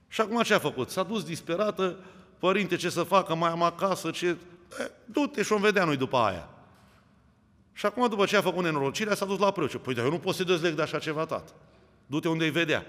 Și 0.08 0.20
acum 0.20 0.42
ce 0.42 0.54
a 0.54 0.58
făcut? 0.58 0.90
S-a 0.90 1.02
dus 1.02 1.24
disperată, 1.24 1.96
părinte, 2.38 2.76
ce 2.76 2.88
să 2.88 3.02
facă, 3.02 3.34
mai 3.34 3.50
am 3.50 3.62
acasă, 3.62 4.10
ce... 4.10 4.26
E, 4.26 4.90
du-te 5.04 5.42
și 5.42 5.52
o 5.52 5.58
vedea 5.58 5.84
noi 5.84 5.96
după 5.96 6.16
aia. 6.16 6.48
Și 7.72 7.86
acum, 7.86 8.08
după 8.08 8.26
ce 8.26 8.36
a 8.36 8.42
făcut 8.42 8.64
nenorocirea, 8.64 9.14
s-a 9.14 9.24
dus 9.24 9.38
la 9.38 9.50
preot. 9.50 9.76
Păi, 9.76 9.94
dar 9.94 10.04
eu 10.04 10.10
nu 10.10 10.18
pot 10.18 10.34
să 10.34 10.44
dezleg 10.44 10.74
de 10.74 10.82
așa 10.82 10.98
ceva, 10.98 11.24
tată. 11.24 11.52
Du-te 12.06 12.28
unde-i 12.28 12.50
vedea. 12.50 12.86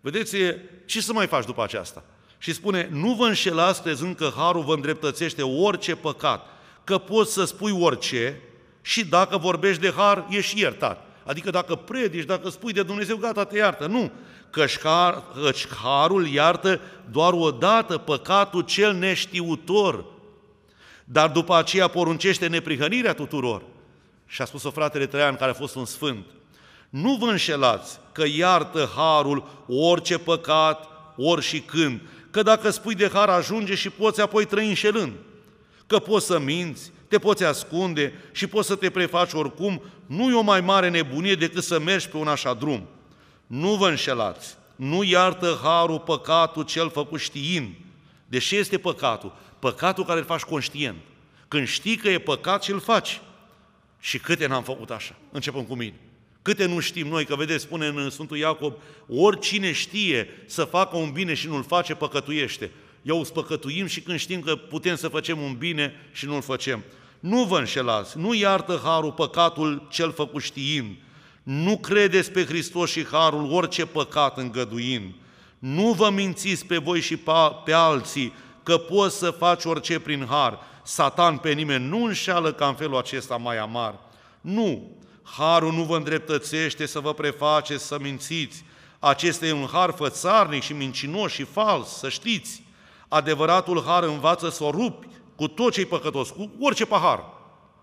Vedeți, 0.00 0.36
ce 0.84 1.00
să 1.00 1.12
mai 1.12 1.26
faci 1.26 1.44
după 1.44 1.62
aceasta? 1.62 2.04
Și 2.42 2.52
spune, 2.52 2.88
nu 2.90 3.14
vă 3.14 3.26
înșelați 3.26 3.82
crezând 3.82 4.16
că 4.16 4.32
harul 4.36 4.62
vă 4.62 4.74
îndreptățește 4.74 5.42
orice 5.42 5.96
păcat, 5.96 6.46
că 6.84 6.98
poți 6.98 7.32
să 7.32 7.44
spui 7.44 7.72
orice 7.80 8.40
și 8.82 9.04
dacă 9.04 9.36
vorbești 9.36 9.80
de 9.80 9.92
har, 9.96 10.26
ești 10.30 10.60
iertat. 10.60 11.06
Adică 11.24 11.50
dacă 11.50 11.74
predici, 11.74 12.24
dacă 12.24 12.48
spui 12.48 12.72
de 12.72 12.82
Dumnezeu, 12.82 13.16
gata, 13.16 13.44
te 13.44 13.56
iartă. 13.56 13.86
Nu, 13.86 14.10
căci, 14.50 14.78
har, 14.78 15.22
căci 15.42 15.66
harul 15.82 16.26
iartă 16.26 16.80
doar 17.10 17.32
odată 17.32 17.98
păcatul 17.98 18.62
cel 18.62 18.94
neștiutor, 18.94 20.04
dar 21.04 21.30
după 21.30 21.56
aceea 21.56 21.88
poruncește 21.88 22.46
neprihănirea 22.46 23.14
tuturor. 23.14 23.62
Și 24.26 24.42
a 24.42 24.44
spus-o 24.44 24.70
fratele 24.70 25.06
Traian, 25.06 25.36
care 25.36 25.50
a 25.50 25.54
fost 25.54 25.74
un 25.74 25.84
sfânt. 25.84 26.26
Nu 26.90 27.14
vă 27.14 27.26
înșelați 27.26 27.98
că 28.12 28.24
iartă 28.26 28.90
harul 28.96 29.64
orice 29.68 30.18
păcat, 30.18 30.88
ori 31.16 31.42
și 31.42 31.60
când, 31.60 32.00
că 32.30 32.42
dacă 32.42 32.70
spui 32.70 32.94
de 32.94 33.10
har 33.12 33.28
ajunge 33.28 33.74
și 33.74 33.90
poți 33.90 34.20
apoi 34.20 34.44
trăi 34.44 34.68
înșelând, 34.68 35.12
că 35.86 35.98
poți 35.98 36.26
să 36.26 36.38
minți, 36.38 36.92
te 37.08 37.18
poți 37.18 37.44
ascunde 37.44 38.12
și 38.32 38.46
poți 38.46 38.66
să 38.66 38.74
te 38.74 38.90
prefaci 38.90 39.32
oricum, 39.32 39.82
nu 40.06 40.30
e 40.30 40.34
o 40.34 40.40
mai 40.40 40.60
mare 40.60 40.88
nebunie 40.88 41.34
decât 41.34 41.62
să 41.62 41.80
mergi 41.80 42.08
pe 42.08 42.16
un 42.16 42.28
așa 42.28 42.54
drum. 42.54 42.86
Nu 43.46 43.74
vă 43.74 43.88
înșelați, 43.88 44.56
nu 44.76 45.02
iartă 45.02 45.60
harul 45.62 45.98
păcatul 45.98 46.62
cel 46.62 46.90
făcut 46.90 47.20
știind. 47.20 47.68
Deși 48.26 48.56
este 48.56 48.78
păcatul? 48.78 49.36
Păcatul 49.58 50.04
care 50.04 50.18
îl 50.18 50.24
faci 50.24 50.42
conștient. 50.42 50.96
Când 51.48 51.66
știi 51.66 51.96
că 51.96 52.08
e 52.08 52.18
păcat 52.18 52.62
și 52.62 52.70
îl 52.70 52.80
faci. 52.80 53.20
Și 54.00 54.18
câte 54.18 54.46
n-am 54.46 54.62
făcut 54.62 54.90
așa? 54.90 55.14
Începem 55.32 55.62
cu 55.62 55.74
mine. 55.74 55.94
Câte 56.42 56.66
nu 56.66 56.80
știm 56.80 57.08
noi, 57.08 57.24
că 57.24 57.36
vedeți, 57.36 57.62
spune 57.62 57.86
în 57.86 58.10
Sfântul 58.10 58.36
Iacob, 58.36 58.74
oricine 59.08 59.72
știe 59.72 60.28
să 60.46 60.64
facă 60.64 60.96
un 60.96 61.10
bine 61.10 61.34
și 61.34 61.48
nu-l 61.48 61.64
face, 61.64 61.94
păcătuiește. 61.94 62.70
Eu 63.02 63.24
spăcătuim 63.24 63.86
și 63.86 64.00
când 64.00 64.18
știm 64.18 64.40
că 64.40 64.56
putem 64.56 64.96
să 64.96 65.08
facem 65.08 65.40
un 65.40 65.54
bine 65.58 65.92
și 66.12 66.26
nu-l 66.26 66.42
facem. 66.42 66.84
Nu 67.20 67.44
vă 67.44 67.58
înșelați, 67.58 68.18
nu 68.18 68.34
iartă 68.34 68.80
harul 68.84 69.12
păcatul 69.12 69.86
cel 69.90 70.12
făcut 70.12 70.42
știind. 70.42 70.96
Nu 71.42 71.78
credeți 71.78 72.30
pe 72.30 72.44
Hristos 72.44 72.90
și 72.90 73.06
harul 73.06 73.52
orice 73.52 73.86
păcat 73.86 74.38
îngăduind. 74.38 75.14
Nu 75.58 75.92
vă 75.92 76.10
mințiți 76.10 76.66
pe 76.66 76.76
voi 76.76 77.00
și 77.00 77.16
pe 77.64 77.72
alții 77.72 78.32
că 78.62 78.76
poți 78.76 79.18
să 79.18 79.30
faci 79.30 79.64
orice 79.64 79.98
prin 79.98 80.26
har. 80.28 80.58
Satan 80.82 81.36
pe 81.36 81.52
nimeni 81.52 81.88
nu 81.88 82.04
înșeală 82.04 82.52
ca 82.52 82.66
în 82.66 82.74
felul 82.74 82.96
acesta 82.96 83.36
mai 83.36 83.58
amar. 83.58 83.98
Nu, 84.40 84.90
harul 85.36 85.72
nu 85.72 85.82
vă 85.82 85.96
îndreptățește 85.96 86.86
să 86.86 87.00
vă 87.00 87.14
prefaceți, 87.14 87.86
să 87.86 87.98
mințiți. 88.00 88.64
Acesta 88.98 89.46
e 89.46 89.52
un 89.52 89.68
har 89.72 89.90
fățarnic 89.90 90.62
și 90.62 90.72
mincinos 90.72 91.32
și 91.32 91.44
fals, 91.44 91.88
să 91.88 92.08
știți. 92.08 92.62
Adevăratul 93.08 93.82
har 93.86 94.02
învață 94.02 94.48
să 94.48 94.64
o 94.64 94.70
rupi 94.70 95.06
cu 95.36 95.48
tot 95.48 95.72
ce-i 95.72 95.84
păcătos, 95.84 96.30
cu 96.30 96.50
orice 96.60 96.86
pahar, 96.86 97.24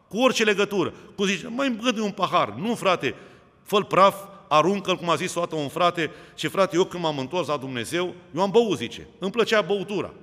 cu 0.08 0.20
orice 0.20 0.44
legătură. 0.44 0.94
Cu 1.16 1.24
zice, 1.24 1.48
mai 1.48 1.68
îngădui 1.68 2.04
un 2.04 2.12
pahar. 2.12 2.50
Nu, 2.50 2.76
frate, 2.76 3.16
fă 3.64 3.82
praf, 3.82 4.16
aruncă-l, 4.48 4.96
cum 4.96 5.10
a 5.10 5.16
zis 5.16 5.36
o 5.36 5.40
dată 5.40 5.56
un 5.56 5.68
frate, 5.68 6.12
și 6.36 6.48
frate, 6.48 6.76
eu 6.76 6.84
când 6.84 7.04
m-am 7.04 7.18
întors 7.18 7.48
la 7.48 7.58
Dumnezeu, 7.58 8.14
eu 8.36 8.42
am 8.42 8.52
băut, 8.52 8.78
zice, 8.78 9.08
îmi 9.20 9.32
plăcea 9.32 9.62
băutura. 9.62 10.14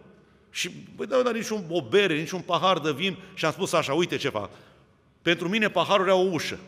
Și, 0.51 0.71
băi, 0.97 1.07
da, 1.07 1.23
dar 1.23 1.33
nici 1.33 1.49
un, 1.49 1.65
o 1.69 1.83
bere, 1.83 2.19
nici 2.19 2.31
un 2.31 2.41
pahar 2.41 2.79
de 2.79 2.93
vin 2.93 3.19
și 3.35 3.45
am 3.45 3.53
spus 3.53 3.73
așa, 3.73 3.95
uite 3.95 4.17
ce 4.17 4.29
fac. 4.29 4.51
Pentru 5.23 5.49
mine 5.49 5.69
paharul 5.69 6.07
era 6.07 6.15
o 6.15 6.29
ușă 6.31 6.59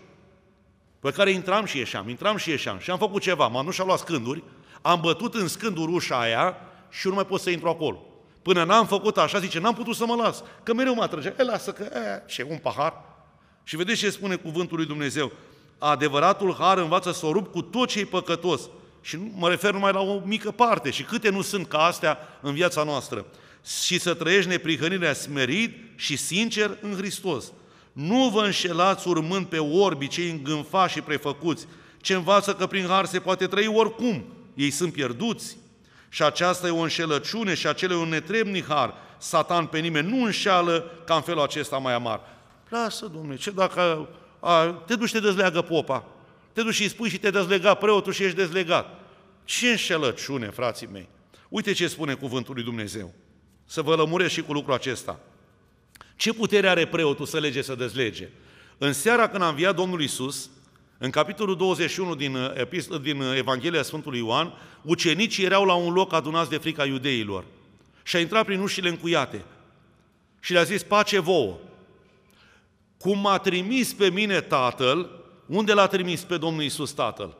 pe 1.07 1.13
care 1.13 1.31
intram 1.31 1.65
și 1.65 1.79
ieșeam, 1.79 2.09
intram 2.09 2.37
și 2.37 2.51
ieșeam 2.51 2.79
și 2.79 2.91
am 2.91 2.99
făcut 2.99 3.23
ceva, 3.23 3.47
m-am 3.47 3.65
dus 3.65 3.75
și 3.75 3.81
am 3.81 3.87
luat 3.87 3.99
scânduri, 3.99 4.43
am 4.83 5.01
bătut 5.01 5.35
în 5.35 5.49
scânduri 5.49 5.93
ușa 5.93 6.21
aia 6.21 6.57
și 6.91 7.09
nu 7.09 7.15
mai 7.15 7.27
pot 7.27 7.41
să 7.41 7.51
intru 7.51 7.69
acolo. 7.69 8.05
Până 8.43 8.65
n-am 8.65 8.87
făcut 8.87 9.19
așa, 9.19 9.39
zice, 9.39 9.59
n-am 9.59 9.75
putut 9.75 9.95
să 9.95 10.07
mă 10.07 10.15
las, 10.15 10.43
că 10.63 10.75
mereu 10.75 10.95
mă 10.95 11.03
atrăgea. 11.03 11.35
E, 11.39 11.43
lasă 11.43 11.73
că, 11.73 11.83
e, 11.83 12.23
ce, 12.27 12.47
un 12.51 12.57
pahar. 12.57 12.95
Și 13.65 13.77
vedeți 13.77 13.99
ce 13.99 14.11
spune 14.11 14.35
cuvântul 14.35 14.77
lui 14.77 14.87
Dumnezeu. 14.87 15.33
Adevăratul 15.79 16.57
har 16.59 16.79
învață 16.79 17.13
să 17.13 17.27
o 17.27 17.33
rup 17.33 17.53
cu 17.53 17.63
tot 17.63 17.89
ce 17.89 18.01
e 18.01 18.05
păcătos. 18.05 18.61
Și 19.01 19.17
nu, 19.17 19.33
mă 19.35 19.49
refer 19.49 19.73
numai 19.73 19.93
la 19.93 20.01
o 20.01 20.21
mică 20.25 20.51
parte. 20.51 20.91
Și 20.91 21.03
câte 21.03 21.29
nu 21.29 21.43
sunt 21.43 21.69
ca 21.69 21.79
astea 21.79 22.19
în 22.41 22.55
viața 22.55 22.83
noastră. 22.83 23.27
Și 23.85 23.99
să 23.99 24.15
trăiești 24.15 24.51
neprihănirea 24.51 25.13
smerit 25.13 25.77
și 25.97 26.17
sincer 26.17 26.79
în 26.81 26.95
Hristos. 26.97 27.53
Nu 27.97 28.29
vă 28.29 28.43
înșelați 28.45 29.09
urmând 29.09 29.47
pe 29.47 29.59
orbi 29.59 30.09
cei 30.09 30.31
îngânfați 30.31 30.93
și 30.93 31.01
prefăcuți, 31.01 31.67
ce 32.01 32.15
învață 32.15 32.55
că 32.55 32.67
prin 32.67 32.87
har 32.87 33.05
se 33.05 33.19
poate 33.19 33.47
trăi 33.47 33.67
oricum. 33.67 34.25
Ei 34.55 34.71
sunt 34.71 34.93
pierduți. 34.93 35.57
Și 36.09 36.23
aceasta 36.23 36.67
e 36.67 36.71
o 36.71 36.81
înșelăciune 36.81 37.55
și 37.55 37.67
acela 37.67 37.95
e 37.95 37.97
un 37.97 38.09
netrebnic 38.09 38.67
har. 38.67 38.95
Satan 39.19 39.67
pe 39.67 39.79
nimeni 39.79 40.09
nu 40.09 40.25
înșeală 40.25 40.91
ca 41.05 41.15
în 41.15 41.21
felul 41.21 41.43
acesta 41.43 41.79
mai 41.79 41.95
amar. 41.95 42.21
Lasă, 42.69 43.07
domnule, 43.07 43.37
ce 43.37 43.51
dacă 43.51 44.09
a, 44.41 44.65
te 44.87 44.95
duci 44.95 45.09
și 45.09 45.15
te 45.15 45.21
dezleagă 45.21 45.63
popa? 45.63 46.05
Te 46.53 46.63
duci 46.63 46.75
și 46.75 46.83
îi 46.83 46.89
spui 46.89 47.09
și 47.09 47.19
te 47.19 47.31
dezlega 47.31 47.75
preotul 47.75 48.13
și 48.13 48.23
ești 48.23 48.37
dezlegat. 48.37 49.01
Ce 49.45 49.69
înșelăciune, 49.69 50.51
frații 50.51 50.89
mei! 50.93 51.09
Uite 51.49 51.73
ce 51.73 51.89
spune 51.89 52.15
cuvântul 52.15 52.55
lui 52.55 52.65
Dumnezeu. 52.65 53.15
Să 53.65 53.83
vă 53.83 53.95
lămuresc 53.95 54.33
și 54.33 54.43
cu 54.43 54.53
lucrul 54.53 54.75
acesta. 54.75 55.19
Ce 56.17 56.33
putere 56.33 56.69
are 56.69 56.87
preotul 56.87 57.27
să 57.27 57.39
lege, 57.39 57.63
să 57.63 57.75
dezlege? 57.75 58.29
În 58.79 58.93
seara 58.93 59.29
când 59.29 59.43
a 59.43 59.49
înviat 59.49 59.75
Domnul 59.75 60.03
Isus, 60.03 60.51
în 60.99 61.11
capitolul 61.11 61.57
21 61.57 62.15
din, 62.15 62.35
uh, 62.35 63.01
din 63.03 63.21
uh, 63.21 63.37
Evanghelia 63.37 63.83
Sfântului 63.83 64.19
Ioan, 64.19 64.53
ucenicii 64.83 65.45
erau 65.45 65.65
la 65.65 65.75
un 65.75 65.93
loc 65.93 66.13
adunați 66.13 66.51
de 66.51 66.57
frica 66.57 66.85
iudeilor 66.85 67.45
și 68.03 68.17
a 68.17 68.21
intrat 68.21 68.45
prin 68.45 68.61
ușile 68.61 68.89
încuiate 68.89 69.45
și 70.41 70.53
le-a 70.53 70.63
zis, 70.63 70.83
pace 70.83 71.19
vouă. 71.19 71.57
Cum 72.99 73.19
m-a 73.19 73.39
trimis 73.39 73.93
pe 73.93 74.11
mine 74.11 74.41
Tatăl, 74.41 75.11
unde 75.47 75.73
l-a 75.73 75.87
trimis 75.87 76.23
pe 76.23 76.37
Domnul 76.37 76.63
Isus 76.63 76.93
Tatăl? 76.93 77.37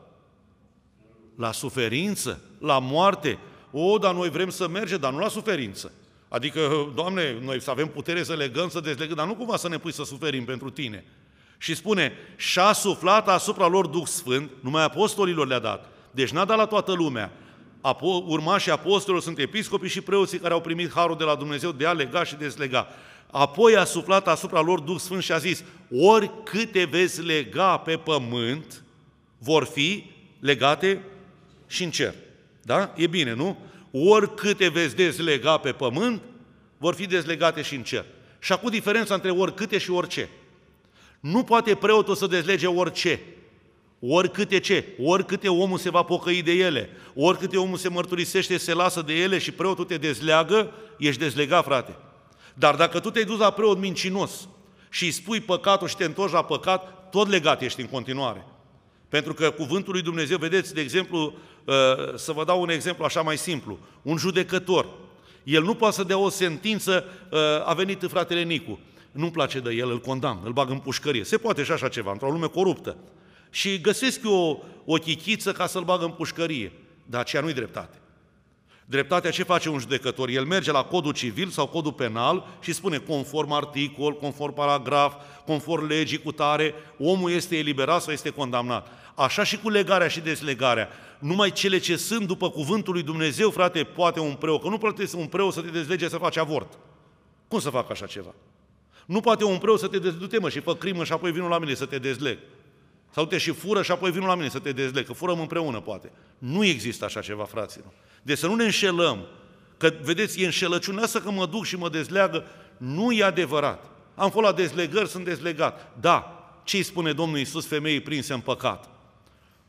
La 1.35 1.51
suferință, 1.51 2.41
la 2.59 2.79
moarte. 2.79 3.39
O, 3.71 3.97
dar 3.97 4.13
noi 4.13 4.29
vrem 4.29 4.49
să 4.49 4.67
mergem, 4.67 4.99
dar 4.99 5.11
nu 5.11 5.19
la 5.19 5.27
suferință. 5.27 5.91
Adică, 6.29 6.91
Doamne, 6.95 7.37
noi 7.41 7.61
să 7.61 7.69
avem 7.69 7.87
putere 7.87 8.23
să 8.23 8.33
legăm, 8.33 8.69
să 8.69 8.79
dezlegăm, 8.79 9.15
dar 9.15 9.27
nu 9.27 9.35
cumva 9.35 9.57
să 9.57 9.67
ne 9.67 9.77
pui 9.77 9.93
să 9.93 10.03
suferim 10.03 10.45
pentru 10.45 10.69
Tine. 10.69 11.03
Și 11.57 11.75
spune, 11.75 12.13
și-a 12.35 12.73
suflat 12.73 13.27
asupra 13.27 13.67
lor 13.67 13.87
Duh 13.87 14.05
Sfânt, 14.05 14.51
numai 14.59 14.83
apostolilor 14.83 15.47
le-a 15.47 15.59
dat. 15.59 15.91
Deci 16.11 16.29
n-a 16.29 16.45
dat 16.45 16.57
la 16.57 16.65
toată 16.65 16.93
lumea. 16.93 17.31
Apo- 17.81 18.25
urmașii 18.25 18.71
apostolilor 18.71 19.21
sunt 19.21 19.39
episcopii 19.39 19.89
și 19.89 20.01
preoții 20.01 20.39
care 20.39 20.53
au 20.53 20.61
primit 20.61 20.93
harul 20.93 21.17
de 21.17 21.23
la 21.23 21.35
Dumnezeu 21.35 21.71
de 21.71 21.85
a 21.85 21.91
lega 21.91 22.23
și 22.23 22.35
dezlega. 22.35 22.87
Apoi 23.31 23.75
a 23.75 23.83
suflat 23.83 24.27
asupra 24.27 24.61
lor 24.61 24.79
Duh 24.79 24.99
Sfânt 24.99 25.23
și 25.23 25.31
a 25.31 25.37
zis, 25.37 25.63
oricâte 25.91 26.83
veți 26.83 27.21
lega 27.21 27.77
pe 27.77 27.97
pământ, 27.97 28.83
vor 29.37 29.63
fi 29.63 30.11
legate 30.39 31.03
și 31.67 31.83
în 31.83 31.91
cer. 31.91 32.13
Da? 32.61 32.93
E 32.95 33.07
bine, 33.07 33.33
nu? 33.33 33.57
Oricâte 34.05 34.69
veți 34.69 34.95
dezlega 34.95 35.57
pe 35.57 35.71
pământ, 35.71 36.21
vor 36.77 36.93
fi 36.93 37.05
dezlegate 37.05 37.61
și 37.61 37.75
în 37.75 37.83
cer. 37.83 38.05
Și 38.39 38.51
acum 38.51 38.69
diferența 38.69 39.13
între 39.13 39.31
oricâte 39.31 39.77
și 39.77 39.91
orice. 39.91 40.29
Nu 41.19 41.43
poate 41.43 41.75
preotul 41.75 42.15
să 42.15 42.27
dezlege 42.27 42.67
orice. 42.67 43.19
Oricâte 43.99 44.59
ce, 44.59 44.85
oricâte 45.03 45.49
omul 45.49 45.77
se 45.77 45.89
va 45.89 46.03
pocăi 46.03 46.41
de 46.41 46.51
ele, 46.51 46.89
oricâte 47.15 47.57
omul 47.57 47.77
se 47.77 47.89
mărturisește, 47.89 48.57
se 48.57 48.73
lasă 48.73 49.01
de 49.01 49.13
ele 49.13 49.37
și 49.37 49.51
preotul 49.51 49.85
te 49.85 49.97
dezleagă, 49.97 50.73
ești 50.97 51.21
dezlegat, 51.21 51.63
frate. 51.63 51.95
Dar 52.53 52.75
dacă 52.75 52.99
tu 52.99 53.09
te-ai 53.11 53.25
dus 53.25 53.39
la 53.39 53.51
preot 53.51 53.77
mincinos 53.77 54.47
și 54.89 55.03
îi 55.03 55.11
spui 55.11 55.39
păcatul 55.39 55.87
și 55.87 55.95
te 55.95 56.03
întorci 56.03 56.31
la 56.31 56.43
păcat, 56.43 57.09
tot 57.09 57.27
legat 57.27 57.61
ești 57.61 57.81
în 57.81 57.87
continuare. 57.87 58.45
Pentru 59.09 59.33
că 59.33 59.49
cuvântul 59.49 59.93
lui 59.93 60.01
Dumnezeu, 60.01 60.37
vedeți, 60.37 60.73
de 60.73 60.81
exemplu, 60.81 61.33
uh, 61.65 61.73
să 62.15 62.31
vă 62.31 62.43
dau 62.43 62.61
un 62.61 62.69
exemplu 62.69 63.05
așa 63.05 63.21
mai 63.21 63.37
simplu. 63.37 63.79
Un 64.01 64.17
judecător, 64.17 64.87
el 65.43 65.63
nu 65.63 65.75
poate 65.75 65.95
să 65.95 66.03
dea 66.03 66.17
o 66.17 66.29
sentință, 66.29 67.05
uh, 67.31 67.39
a 67.65 67.73
venit 67.73 68.05
fratele 68.09 68.43
Nicu, 68.43 68.79
nu-mi 69.11 69.31
place 69.31 69.59
de 69.59 69.73
el, 69.73 69.89
îl 69.89 69.99
condamn, 69.99 70.41
îl 70.43 70.51
bag 70.51 70.69
în 70.69 70.79
pușcărie. 70.79 71.23
Se 71.23 71.37
poate 71.37 71.63
și 71.63 71.71
așa 71.71 71.87
ceva, 71.87 72.11
într-o 72.11 72.31
lume 72.31 72.47
coruptă. 72.47 72.97
Și 73.49 73.81
găsesc 73.81 74.21
eu 74.23 74.33
o, 74.33 74.57
o 74.93 74.95
chichiță 74.95 75.51
ca 75.51 75.67
să-l 75.67 75.83
bag 75.83 76.01
în 76.01 76.11
pușcărie. 76.11 76.71
Dar 77.05 77.21
aceea 77.21 77.41
nu-i 77.41 77.53
dreptate. 77.53 77.97
Dreptatea 78.89 79.31
ce 79.31 79.43
face 79.43 79.69
un 79.69 79.79
judecător? 79.79 80.29
El 80.29 80.45
merge 80.45 80.71
la 80.71 80.83
codul 80.83 81.13
civil 81.13 81.47
sau 81.47 81.67
codul 81.67 81.93
penal 81.93 82.47
și 82.59 82.73
spune 82.73 82.97
conform 82.97 83.51
articol, 83.51 84.13
conform 84.13 84.53
paragraf, 84.53 85.13
conform 85.45 85.85
legii 85.85 86.17
cu 86.17 86.31
tare, 86.31 86.73
omul 86.99 87.31
este 87.31 87.57
eliberat 87.57 88.01
sau 88.01 88.13
este 88.13 88.29
condamnat. 88.29 88.87
Așa 89.15 89.43
și 89.43 89.57
cu 89.57 89.69
legarea 89.69 90.07
și 90.07 90.19
deslegarea. 90.19 90.89
Numai 91.19 91.51
cele 91.51 91.77
ce 91.77 91.95
sunt 91.95 92.27
după 92.27 92.49
cuvântul 92.49 92.93
lui 92.93 93.03
Dumnezeu, 93.03 93.49
frate, 93.49 93.83
poate 93.83 94.19
un 94.19 94.33
preot. 94.33 94.61
Că 94.61 94.69
nu 94.69 94.77
poate 94.77 95.03
un 95.15 95.25
preot 95.25 95.53
să 95.53 95.61
te 95.61 95.69
dezlege 95.69 96.09
să 96.09 96.17
faci 96.17 96.37
avort. 96.37 96.77
Cum 97.47 97.59
să 97.59 97.69
facă 97.69 97.91
așa 97.91 98.05
ceva? 98.05 98.33
Nu 99.05 99.19
poate 99.19 99.43
un 99.43 99.57
preot 99.57 99.79
să 99.79 99.87
te 99.87 99.99
dezlege, 99.99 100.39
mă, 100.39 100.49
și 100.49 100.59
fă 100.59 100.75
crimă 100.75 101.03
și 101.03 101.11
apoi 101.11 101.31
vină 101.31 101.47
la 101.47 101.59
mine 101.59 101.73
să 101.73 101.85
te 101.85 101.97
dezleg. 101.97 102.37
Sau 103.13 103.25
te 103.25 103.37
și 103.37 103.51
fură 103.51 103.81
și 103.81 103.91
apoi 103.91 104.11
vină 104.11 104.25
la 104.25 104.35
mine 104.35 104.49
să 104.49 104.59
te 104.59 104.71
dezleg, 104.71 105.05
că 105.05 105.13
furăm 105.13 105.39
împreună, 105.39 105.79
poate. 105.79 106.11
Nu 106.37 106.63
există 106.63 107.05
așa 107.05 107.21
ceva, 107.21 107.43
fraților. 107.43 107.91
Deci 108.21 108.37
să 108.37 108.47
nu 108.47 108.55
ne 108.55 108.63
înșelăm, 108.63 109.25
că, 109.77 109.93
vedeți, 110.01 110.41
e 110.41 110.45
înșelăciunea 110.45 111.03
asta 111.03 111.19
că 111.19 111.31
mă 111.31 111.45
duc 111.45 111.65
și 111.65 111.75
mă 111.75 111.89
dezleagă, 111.89 112.45
nu 112.77 113.11
e 113.11 113.23
adevărat. 113.23 113.85
Am 114.15 114.29
fost 114.29 114.45
la 114.45 114.53
dezlegări, 114.53 115.09
sunt 115.09 115.25
dezlegat. 115.25 115.91
Da, 115.99 116.37
ce 116.63 116.77
îi 116.77 116.83
spune 116.83 117.11
Domnul 117.11 117.37
Iisus 117.37 117.67
femeii 117.67 118.01
prinse 118.01 118.33
în 118.33 118.39
păcat? 118.39 118.89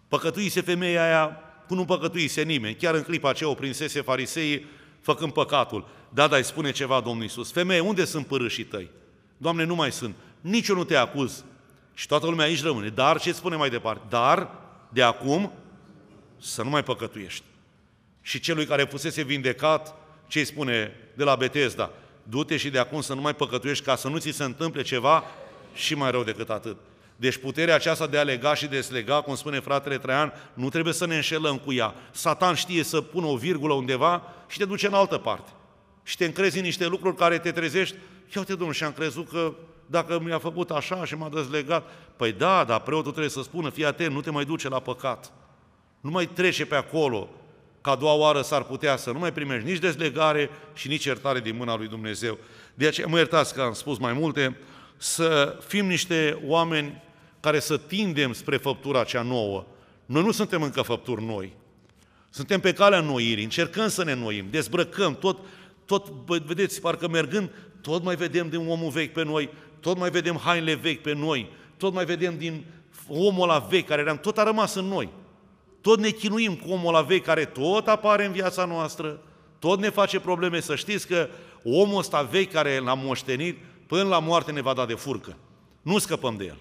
Păcătuise 0.08 0.60
femeia 0.60 1.04
aia 1.04 1.36
cu 1.66 1.74
nu 1.74 1.84
păcătuise 1.84 2.42
nimeni. 2.42 2.74
Chiar 2.74 2.94
în 2.94 3.02
clipa 3.02 3.28
aceea 3.28 3.50
o 3.50 3.54
prinsese 3.54 4.00
fariseii 4.00 4.66
făcând 5.00 5.32
păcatul. 5.32 5.88
Da, 6.08 6.26
dar 6.26 6.38
îi 6.38 6.44
spune 6.44 6.70
ceva 6.70 7.00
Domnul 7.00 7.22
Iisus. 7.22 7.52
Femeie, 7.52 7.80
unde 7.80 8.04
sunt 8.04 8.26
părâșii 8.26 8.64
tăi? 8.64 8.90
Doamne, 9.36 9.64
nu 9.64 9.74
mai 9.74 9.92
sunt. 9.92 10.14
Nici 10.40 10.68
eu 10.68 10.76
nu 10.76 10.84
te 10.84 10.96
acuz. 10.96 11.44
Și 11.98 12.06
toată 12.06 12.26
lumea 12.26 12.44
aici 12.44 12.62
rămâne. 12.62 12.88
Dar, 12.88 13.20
ce 13.20 13.32
spune 13.32 13.56
mai 13.56 13.70
departe? 13.70 14.02
Dar, 14.08 14.50
de 14.88 15.02
acum, 15.02 15.52
să 16.40 16.62
nu 16.62 16.68
mai 16.68 16.82
păcătuiești. 16.82 17.42
Și 18.22 18.40
celui 18.40 18.66
care 18.66 18.84
fusese 18.84 19.22
vindecat, 19.22 19.94
ce 20.26 20.38
îi 20.38 20.44
spune 20.44 20.96
de 21.14 21.24
la 21.24 21.36
Betesda? 21.36 21.90
Du-te 22.22 22.56
și 22.56 22.70
de 22.70 22.78
acum 22.78 23.00
să 23.00 23.14
nu 23.14 23.20
mai 23.20 23.34
păcătuiești 23.34 23.84
ca 23.84 23.96
să 23.96 24.08
nu 24.08 24.18
ți 24.18 24.30
se 24.30 24.44
întâmple 24.44 24.82
ceva 24.82 25.24
și 25.74 25.94
mai 25.94 26.10
rău 26.10 26.24
decât 26.24 26.50
atât. 26.50 26.76
Deci 27.16 27.36
puterea 27.36 27.74
aceasta 27.74 28.06
de 28.06 28.18
a 28.18 28.22
lega 28.22 28.54
și 28.54 28.66
deslega, 28.66 29.20
cum 29.20 29.34
spune 29.34 29.60
fratele 29.60 29.98
Traian, 29.98 30.32
nu 30.54 30.68
trebuie 30.68 30.94
să 30.94 31.06
ne 31.06 31.14
înșelăm 31.14 31.58
cu 31.58 31.72
ea. 31.72 31.94
Satan 32.10 32.54
știe 32.54 32.82
să 32.82 33.00
pună 33.00 33.26
o 33.26 33.36
virgulă 33.36 33.72
undeva 33.72 34.22
și 34.48 34.58
te 34.58 34.64
duce 34.64 34.86
în 34.86 34.94
altă 34.94 35.18
parte. 35.18 35.50
Și 36.02 36.16
te 36.16 36.24
încrezi 36.24 36.56
în 36.56 36.64
niște 36.64 36.86
lucruri 36.86 37.16
care 37.16 37.38
te 37.38 37.52
trezești. 37.52 37.96
Ia 38.36 38.42
te 38.42 38.54
domnul, 38.54 38.72
și 38.72 38.84
am 38.84 38.92
crezut 38.92 39.28
că 39.28 39.54
dacă 39.90 40.20
mi-a 40.20 40.38
făcut 40.38 40.70
așa 40.70 41.04
și 41.04 41.14
m-a 41.14 41.28
dezlegat, 41.28 41.90
păi 42.16 42.32
da, 42.32 42.64
dar 42.64 42.80
preotul 42.80 43.10
trebuie 43.10 43.30
să 43.30 43.42
spună, 43.42 43.70
fii 43.70 43.86
atent, 43.86 44.12
nu 44.12 44.20
te 44.20 44.30
mai 44.30 44.44
duce 44.44 44.68
la 44.68 44.80
păcat. 44.80 45.32
Nu 46.00 46.10
mai 46.10 46.26
trece 46.26 46.66
pe 46.66 46.74
acolo, 46.74 47.28
ca 47.80 47.90
a 47.90 47.96
doua 47.96 48.14
oară 48.14 48.42
s-ar 48.42 48.62
putea 48.62 48.96
să 48.96 49.10
nu 49.10 49.18
mai 49.18 49.32
primești 49.32 49.68
nici 49.68 49.78
dezlegare 49.78 50.50
și 50.74 50.88
nici 50.88 51.04
iertare 51.04 51.40
din 51.40 51.56
mâna 51.56 51.76
lui 51.76 51.88
Dumnezeu. 51.88 52.38
De 52.74 52.86
aceea 52.86 53.06
mă 53.06 53.16
iertați 53.16 53.54
că 53.54 53.60
am 53.60 53.72
spus 53.72 53.98
mai 53.98 54.12
multe, 54.12 54.56
să 54.96 55.58
fim 55.66 55.86
niște 55.86 56.42
oameni 56.46 57.02
care 57.40 57.58
să 57.58 57.76
tindem 57.76 58.32
spre 58.32 58.56
făptura 58.56 59.04
cea 59.04 59.22
nouă. 59.22 59.64
Noi 60.06 60.22
nu 60.22 60.30
suntem 60.30 60.62
încă 60.62 60.82
făpturi 60.82 61.24
noi. 61.24 61.52
Suntem 62.30 62.60
pe 62.60 62.72
calea 62.72 63.00
noirii, 63.00 63.44
încercăm 63.44 63.88
să 63.88 64.04
ne 64.04 64.14
noim, 64.14 64.46
dezbrăcăm, 64.50 65.16
tot, 65.16 65.38
tot 65.84 66.08
vedeți, 66.28 66.80
parcă 66.80 67.08
mergând, 67.08 67.50
tot 67.80 68.02
mai 68.02 68.16
vedem 68.16 68.48
din 68.48 68.66
omul 68.68 68.90
vechi 68.90 69.12
pe 69.12 69.24
noi, 69.24 69.50
tot 69.80 69.98
mai 69.98 70.10
vedem 70.10 70.36
hainele 70.36 70.74
vechi 70.74 71.02
pe 71.02 71.12
noi, 71.12 71.50
tot 71.76 71.92
mai 71.92 72.04
vedem 72.04 72.38
din 72.38 72.64
omul 73.08 73.48
ăla 73.48 73.58
vechi 73.58 73.86
care 73.86 74.00
eram, 74.00 74.18
tot 74.18 74.38
a 74.38 74.42
rămas 74.42 74.74
în 74.74 74.84
noi. 74.84 75.08
Tot 75.80 75.98
ne 75.98 76.10
chinuim 76.10 76.54
cu 76.54 76.70
omul 76.70 76.94
ăla 76.94 77.02
vechi 77.02 77.24
care 77.24 77.44
tot 77.44 77.88
apare 77.88 78.24
în 78.24 78.32
viața 78.32 78.64
noastră, 78.64 79.20
tot 79.58 79.80
ne 79.80 79.90
face 79.90 80.20
probleme. 80.20 80.60
Să 80.60 80.74
știți 80.74 81.06
că 81.06 81.28
omul 81.64 81.98
ăsta 81.98 82.22
vechi 82.22 82.52
care 82.52 82.78
l-am 82.78 82.98
moștenit, 82.98 83.58
până 83.86 84.08
la 84.08 84.18
moarte 84.18 84.52
ne 84.52 84.60
va 84.60 84.72
da 84.72 84.86
de 84.86 84.94
furcă. 84.94 85.36
Nu 85.82 85.98
scăpăm 85.98 86.36
de 86.36 86.44
el. 86.44 86.56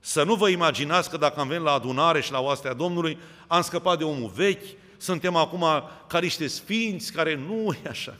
Să 0.00 0.22
nu 0.22 0.34
vă 0.34 0.48
imaginați 0.48 1.10
că 1.10 1.16
dacă 1.16 1.40
am 1.40 1.48
venit 1.48 1.64
la 1.64 1.72
adunare 1.72 2.20
și 2.20 2.32
la 2.32 2.40
oastea 2.40 2.72
Domnului, 2.72 3.18
am 3.46 3.62
scăpat 3.62 3.98
de 3.98 4.04
omul 4.04 4.30
vechi, 4.34 4.66
suntem 4.96 5.36
acum 5.36 5.64
ca 6.06 6.18
niște 6.18 6.46
sfinți 6.46 7.12
care 7.12 7.34
nu 7.34 7.72
e 7.84 7.88
așa. 7.88 8.16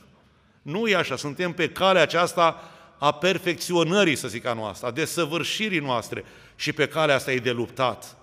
Nu 0.61 0.87
e 0.87 0.95
așa, 0.95 1.15
suntem 1.15 1.53
pe 1.53 1.69
calea 1.69 2.01
aceasta 2.01 2.61
a 2.97 3.11
perfecționării, 3.11 4.15
să 4.15 4.27
zic 4.27 4.45
a 4.45 4.53
noastră, 4.53 4.87
a 4.87 4.91
desăvârșirii 4.91 5.79
noastre 5.79 6.25
și 6.55 6.73
pe 6.73 6.87
calea 6.87 7.15
asta 7.15 7.31
e 7.31 7.37
de 7.37 7.51
luptat 7.51 8.17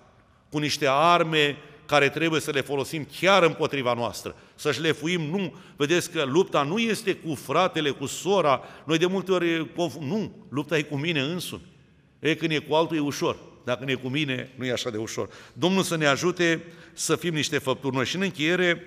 cu 0.50 0.58
niște 0.58 0.86
arme 0.88 1.56
care 1.86 2.08
trebuie 2.08 2.40
să 2.40 2.50
le 2.50 2.60
folosim 2.60 3.08
chiar 3.20 3.42
împotriva 3.42 3.94
noastră, 3.94 4.36
să-și 4.54 4.80
lefuim, 4.80 5.20
nu, 5.20 5.54
vedeți 5.76 6.10
că 6.10 6.22
lupta 6.22 6.62
nu 6.62 6.78
este 6.78 7.14
cu 7.14 7.34
fratele, 7.34 7.90
cu 7.90 8.06
sora, 8.06 8.62
noi 8.84 8.98
de 8.98 9.06
multe 9.06 9.32
ori, 9.32 9.70
nu, 10.00 10.32
lupta 10.48 10.78
e 10.78 10.82
cu 10.82 10.96
mine 10.96 11.20
însumi. 11.20 11.72
E, 12.18 12.34
când 12.34 12.50
e 12.50 12.58
cu 12.58 12.74
altul 12.74 12.96
e 12.96 13.00
ușor, 13.00 13.36
dacă 13.64 13.84
nu 13.84 13.90
e 13.90 13.94
cu 13.94 14.08
mine, 14.08 14.50
nu 14.56 14.64
e 14.64 14.72
așa 14.72 14.90
de 14.90 14.96
ușor. 14.96 15.28
Domnul 15.52 15.82
să 15.82 15.96
ne 15.96 16.06
ajute 16.06 16.64
să 16.92 17.16
fim 17.16 17.34
niște 17.34 17.58
făpturi 17.58 17.94
noi. 17.94 18.04
Și 18.04 18.16
în 18.16 18.22
încheiere, 18.22 18.86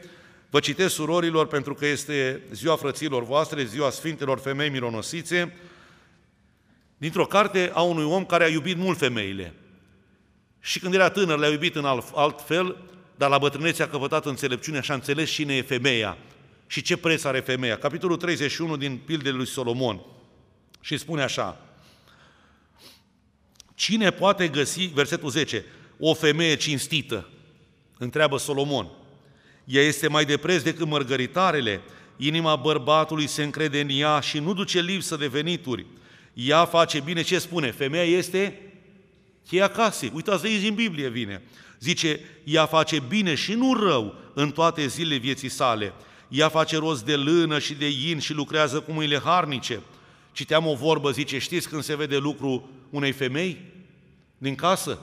vă 0.50 0.60
citesc 0.60 0.94
surorilor, 0.94 1.48
pentru 1.48 1.74
că 1.74 1.86
este 1.86 2.42
ziua 2.54 2.76
frăților 2.76 3.24
voastre, 3.24 3.64
ziua 3.64 3.90
Sfintelor 3.90 4.40
Femei 4.40 4.70
Mironosițe, 4.70 5.58
dintr-o 6.98 7.26
carte 7.26 7.72
a 7.74 7.82
unui 7.82 8.04
om 8.04 8.26
care 8.26 8.43
a 8.43 8.48
iubit 8.48 8.78
mult 8.78 8.98
femeile. 8.98 9.54
Și 10.60 10.80
când 10.80 10.93
era 10.93 11.10
tânăr, 11.10 11.38
le-a 11.38 11.50
iubit 11.50 11.76
în 11.76 11.86
alt, 11.86 12.06
alt 12.16 12.41
fel, 12.45 12.78
dar 13.16 13.30
la 13.30 13.38
bătrânețe 13.38 13.84
a 13.84 13.88
căpătat 13.88 14.26
înțelepciunea 14.26 14.82
și 14.82 14.91
a 14.91 14.93
înțeles 14.93 15.30
cine 15.30 15.56
e 15.56 15.62
femeia 15.62 16.18
și 16.68 16.82
ce 16.82 16.98
preț 16.98 17.24
are 17.24 17.39
femeia. 17.39 17.78
Capitolul 17.78 18.18
31 18.18 18.78
din 18.78 18.98
Pildele 19.06 19.36
lui 19.36 19.48
Solomon. 19.48 20.02
Și 20.82 20.98
spune 20.98 21.22
așa, 21.22 21.62
Cine 23.76 24.12
poate 24.12 24.48
găsi, 24.48 24.86
versetul 24.86 25.30
10, 25.30 25.66
o 26.00 26.14
femeie 26.14 26.56
cinstită? 26.56 27.30
Întreabă 27.98 28.38
Solomon. 28.38 28.88
Ea 29.66 29.82
este 29.82 30.08
mai 30.08 30.26
de 30.26 30.38
preț 30.38 30.62
decât 30.62 30.88
mărgăritarele, 30.88 31.82
inima 32.18 32.56
bărbatului 32.56 33.28
se 33.28 33.43
încrede 33.43 33.80
în 33.80 33.89
ea 33.91 34.20
și 34.20 34.39
nu 34.39 34.54
duce 34.54 34.82
lipsă 34.82 35.16
de 35.16 35.28
venituri. 35.28 35.86
Ea 36.40 36.66
face 36.66 37.00
bine, 37.00 37.22
ce 37.22 37.40
spune? 37.40 37.72
Femeia 37.72 38.04
este 38.04 38.62
cheia 39.48 39.68
casei. 39.68 40.12
Uitați 40.14 40.42
de 40.42 40.48
aici 40.48 40.68
în 40.68 40.74
Biblie 40.74 41.10
vine. 41.10 41.42
Zice, 41.80 42.20
ea 42.44 42.66
face 42.66 43.00
bine 43.08 43.36
și 43.36 43.54
nu 43.54 43.74
rău 43.74 44.16
în 44.34 44.52
toate 44.52 44.88
zilele 44.88 45.16
vieții 45.16 45.50
sale. 45.50 45.94
Ea 46.28 46.50
face 46.50 46.78
rost 46.78 47.06
de 47.06 47.16
lână 47.16 47.60
și 47.60 47.74
de 47.74 47.90
in 48.10 48.20
și 48.20 48.34
lucrează 48.34 48.80
cu 48.80 48.92
mâinile 48.92 49.20
harnice. 49.20 49.82
Citeam 50.32 50.68
o 50.68 50.76
vorbă, 50.76 51.12
zice, 51.12 51.38
știți 51.38 51.70
când 51.70 51.84
se 51.84 51.96
vede 51.96 52.18
lucru 52.18 52.70
unei 52.90 53.12
femei? 53.12 53.62
Din 54.38 54.56
casă, 54.56 55.00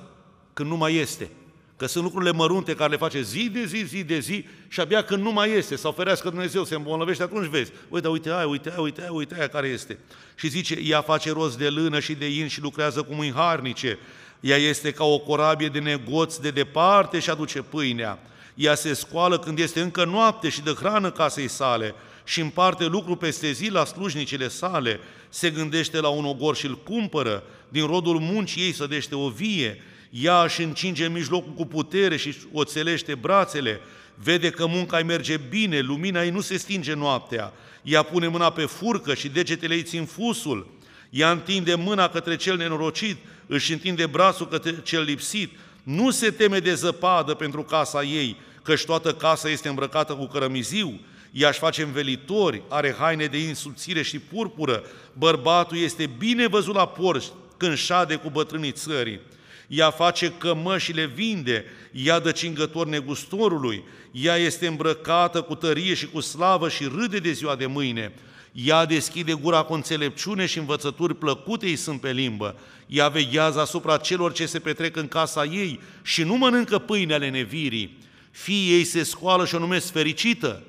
când 0.53 0.68
nu 0.68 0.76
mai 0.76 0.95
este. 0.95 1.30
Că 1.77 1.87
sunt 1.87 2.05
lucrurile 2.05 2.33
mărunte 2.33 2.75
care 2.75 2.91
le 2.91 2.97
face 2.97 3.22
zi 3.22 3.51
de 3.53 3.64
zi, 3.64 3.85
zi 3.87 4.05
de 4.05 4.18
zi 4.18 4.45
și 4.68 4.81
abia 4.81 5.03
când 5.03 5.22
nu 5.22 5.33
mai 5.33 5.51
este, 5.51 5.77
sau 5.77 5.93
ferească 5.93 6.29
Dumnezeu, 6.29 6.64
se 6.64 6.75
îmbolnăvește, 6.75 7.22
atunci 7.22 7.47
vezi, 7.47 7.72
uite, 7.89 8.09
uite 8.09 8.31
aia, 8.31 8.47
uite 8.47 8.70
aia, 8.70 8.81
uite 8.81 9.01
aia, 9.01 9.12
uite 9.12 9.35
aia 9.35 9.49
care 9.49 9.66
este. 9.66 9.99
Și 10.35 10.49
zice, 10.49 10.79
ea 10.83 11.03
face 11.03 11.33
rost 11.33 11.59
de 11.59 11.68
lână 11.68 12.01
și 12.01 12.14
de 12.14 12.27
in 12.27 12.49
și 12.49 12.61
lucrează 12.61 13.03
cu 13.03 13.14
mâini 13.14 13.35
harnice. 13.35 13.99
Ea 14.41 14.57
este 14.57 14.93
ca 14.93 15.05
o 15.05 15.18
corabie 15.18 15.68
de 15.68 15.79
negoți 15.79 16.43
de 16.43 16.51
departe 16.51 17.18
și 17.18 17.31
aduce 17.31 17.62
pâinea. 17.62 18.18
Ea 18.55 18.75
se 18.75 18.95
scoală 18.95 19.39
când 19.39 19.59
este 19.59 19.81
încă 19.81 20.05
noapte 20.05 20.49
și 20.49 20.62
dă 20.62 20.72
hrană 20.72 21.11
casei 21.11 21.49
sale 21.49 21.95
și 22.25 22.41
împarte 22.41 22.85
lucru 22.85 23.16
peste 23.16 23.53
zi 23.53 23.68
la 23.70 23.85
slujnicile 23.85 24.49
sale, 24.49 25.01
se 25.29 25.51
gândește 25.51 26.01
la 26.01 26.09
un 26.09 26.25
ogor 26.25 26.57
și 26.57 26.66
îl 26.66 26.79
cumpără, 26.79 27.43
din 27.68 27.87
rodul 27.87 28.18
muncii 28.18 28.62
ei 28.62 28.72
sădește 28.72 29.14
o 29.14 29.29
vie, 29.29 29.83
ea 30.20 30.42
își 30.42 30.62
încinge 30.62 31.04
în 31.04 31.12
mijlocul 31.12 31.52
cu 31.52 31.66
putere 31.66 32.16
și 32.16 32.34
o 32.52 32.64
țelește 32.64 33.14
brațele, 33.14 33.80
vede 34.14 34.50
că 34.50 34.66
munca 34.66 34.96
îi 34.96 35.04
merge 35.04 35.36
bine, 35.36 35.80
lumina 35.80 36.24
ei 36.24 36.30
nu 36.30 36.40
se 36.40 36.56
stinge 36.56 36.94
noaptea, 36.94 37.52
ea 37.82 38.02
pune 38.02 38.28
mâna 38.28 38.50
pe 38.50 38.64
furcă 38.64 39.14
și 39.14 39.28
degetele 39.28 39.74
ei 39.74 39.82
țin 39.82 40.04
fusul, 40.04 40.70
ea 41.10 41.30
întinde 41.30 41.74
mâna 41.74 42.08
către 42.08 42.36
cel 42.36 42.56
nenorocit, 42.56 43.16
își 43.46 43.72
întinde 43.72 44.06
brațul 44.06 44.48
către 44.48 44.80
cel 44.82 45.02
lipsit, 45.02 45.52
nu 45.82 46.10
se 46.10 46.30
teme 46.30 46.58
de 46.58 46.74
zăpadă 46.74 47.34
pentru 47.34 47.62
casa 47.62 48.02
ei, 48.02 48.36
căci 48.62 48.84
toată 48.84 49.14
casa 49.14 49.48
este 49.48 49.68
îmbrăcată 49.68 50.12
cu 50.12 50.26
cărămiziu, 50.26 51.00
ea 51.30 51.48
își 51.48 51.58
face 51.58 51.82
învelitori, 51.82 52.62
are 52.68 52.94
haine 52.98 53.26
de 53.26 53.38
insubțire 53.38 54.02
și 54.02 54.18
purpură, 54.18 54.82
bărbatul 55.12 55.76
este 55.76 56.10
bine 56.18 56.46
văzut 56.46 56.74
la 56.74 56.86
porți 56.86 57.32
când 57.56 57.76
șade 57.76 58.14
cu 58.14 58.30
bătrânii 58.30 58.72
țării. 58.72 59.20
Ea 59.68 59.90
face 59.90 60.32
cămăși 60.38 60.84
și 60.84 60.92
le 60.92 61.06
vinde, 61.06 61.64
ea 61.92 62.20
dă 62.20 62.32
cingător 62.32 62.86
negustorului, 62.86 63.84
ea 64.10 64.36
este 64.36 64.66
îmbrăcată 64.66 65.42
cu 65.42 65.54
tărie 65.54 65.94
și 65.94 66.06
cu 66.06 66.20
slavă 66.20 66.68
și 66.68 66.90
râde 66.96 67.18
de 67.18 67.32
ziua 67.32 67.56
de 67.56 67.66
mâine. 67.66 68.12
Ea 68.52 68.84
deschide 68.84 69.32
gura 69.32 69.62
cu 69.62 69.72
înțelepciune 69.72 70.46
și 70.46 70.58
învățături 70.58 71.14
plăcute 71.14 71.66
îi 71.66 71.76
sunt 71.76 72.00
pe 72.00 72.12
limbă. 72.12 72.56
Ea 72.86 73.08
veghează 73.08 73.60
asupra 73.60 73.96
celor 73.96 74.32
ce 74.32 74.46
se 74.46 74.58
petrec 74.58 74.96
în 74.96 75.08
casa 75.08 75.44
ei 75.44 75.80
și 76.02 76.22
nu 76.22 76.34
mănâncă 76.36 76.78
pâine 76.78 77.14
ale 77.14 77.30
nevirii. 77.30 77.98
Fiii 78.30 78.72
ei 78.72 78.84
se 78.84 79.02
scoală 79.02 79.46
și 79.46 79.54
o 79.54 79.58
numesc 79.58 79.92
fericită, 79.92 80.62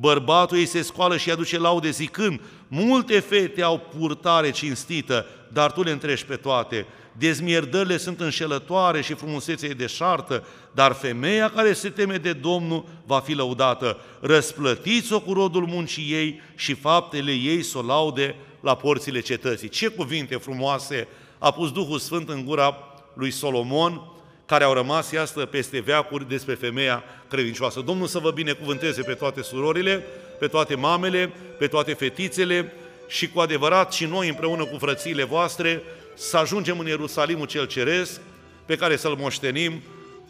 Bărbatul 0.00 0.56
ei 0.56 0.66
se 0.66 0.82
scoală 0.82 1.16
și 1.16 1.30
aduce 1.30 1.58
laude 1.58 1.90
zicând, 1.90 2.40
multe 2.68 3.20
fete 3.20 3.62
au 3.62 3.78
purtare 3.78 4.50
cinstită, 4.50 5.26
dar 5.52 5.72
tu 5.72 5.82
le 5.82 5.90
întrești 5.90 6.26
pe 6.26 6.36
toate. 6.36 6.86
Dezmierdările 7.18 7.96
sunt 7.96 8.20
înșelătoare 8.20 9.00
și 9.00 9.14
frumusețea 9.14 9.68
e 9.68 9.72
deșartă, 9.72 10.44
dar 10.72 10.92
femeia 10.92 11.50
care 11.50 11.72
se 11.72 11.88
teme 11.90 12.16
de 12.16 12.32
Domnul 12.32 12.84
va 13.06 13.20
fi 13.20 13.32
lăudată. 13.32 13.98
Răsplătiți-o 14.20 15.20
cu 15.20 15.32
rodul 15.32 15.66
muncii 15.66 16.12
ei 16.12 16.40
și 16.56 16.74
faptele 16.74 17.32
ei 17.32 17.62
să 17.62 17.78
o 17.78 17.82
laude 17.82 18.34
la 18.60 18.74
porțile 18.76 19.20
cetății. 19.20 19.68
Ce 19.68 19.88
cuvinte 19.88 20.36
frumoase 20.36 21.08
a 21.38 21.50
pus 21.50 21.72
Duhul 21.72 21.98
Sfânt 21.98 22.28
în 22.28 22.44
gura 22.44 22.76
lui 23.14 23.30
Solomon, 23.30 24.02
care 24.46 24.64
au 24.64 24.72
rămas, 24.72 25.10
iastă, 25.10 25.40
peste 25.40 25.80
veacuri 25.80 26.28
despre 26.28 26.54
femeia 26.54 27.04
credincioasă. 27.28 27.80
Domnul 27.80 28.06
să 28.06 28.18
vă 28.18 28.30
binecuvânteze 28.30 29.02
pe 29.02 29.12
toate 29.12 29.42
surorile, 29.42 30.04
pe 30.38 30.46
toate 30.46 30.74
mamele, 30.74 31.32
pe 31.58 31.66
toate 31.66 31.92
fetițele 31.92 32.72
și 33.08 33.28
cu 33.28 33.40
adevărat 33.40 33.92
și 33.92 34.04
noi 34.04 34.28
împreună 34.28 34.64
cu 34.64 34.76
frățiile 34.78 35.24
voastre 35.24 35.82
să 36.18 36.36
ajungem 36.36 36.78
în 36.78 36.86
Ierusalimul 36.86 37.46
cel 37.46 37.66
Ceresc, 37.66 38.20
pe 38.66 38.76
care 38.76 38.96
să-L 38.96 39.16
moștenim 39.16 39.82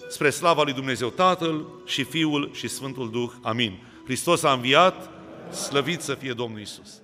spre 0.08 0.30
slava 0.30 0.62
lui 0.62 0.72
Dumnezeu 0.72 1.08
Tatăl 1.08 1.66
și 1.86 2.04
Fiul 2.04 2.50
și 2.52 2.68
Sfântul 2.68 3.10
Duh. 3.10 3.30
Amin. 3.42 3.78
Hristos 4.04 4.42
a 4.42 4.52
înviat, 4.52 5.10
slăvit 5.54 6.00
să 6.00 6.14
fie 6.14 6.32
Domnul 6.32 6.60
Isus. 6.60 7.02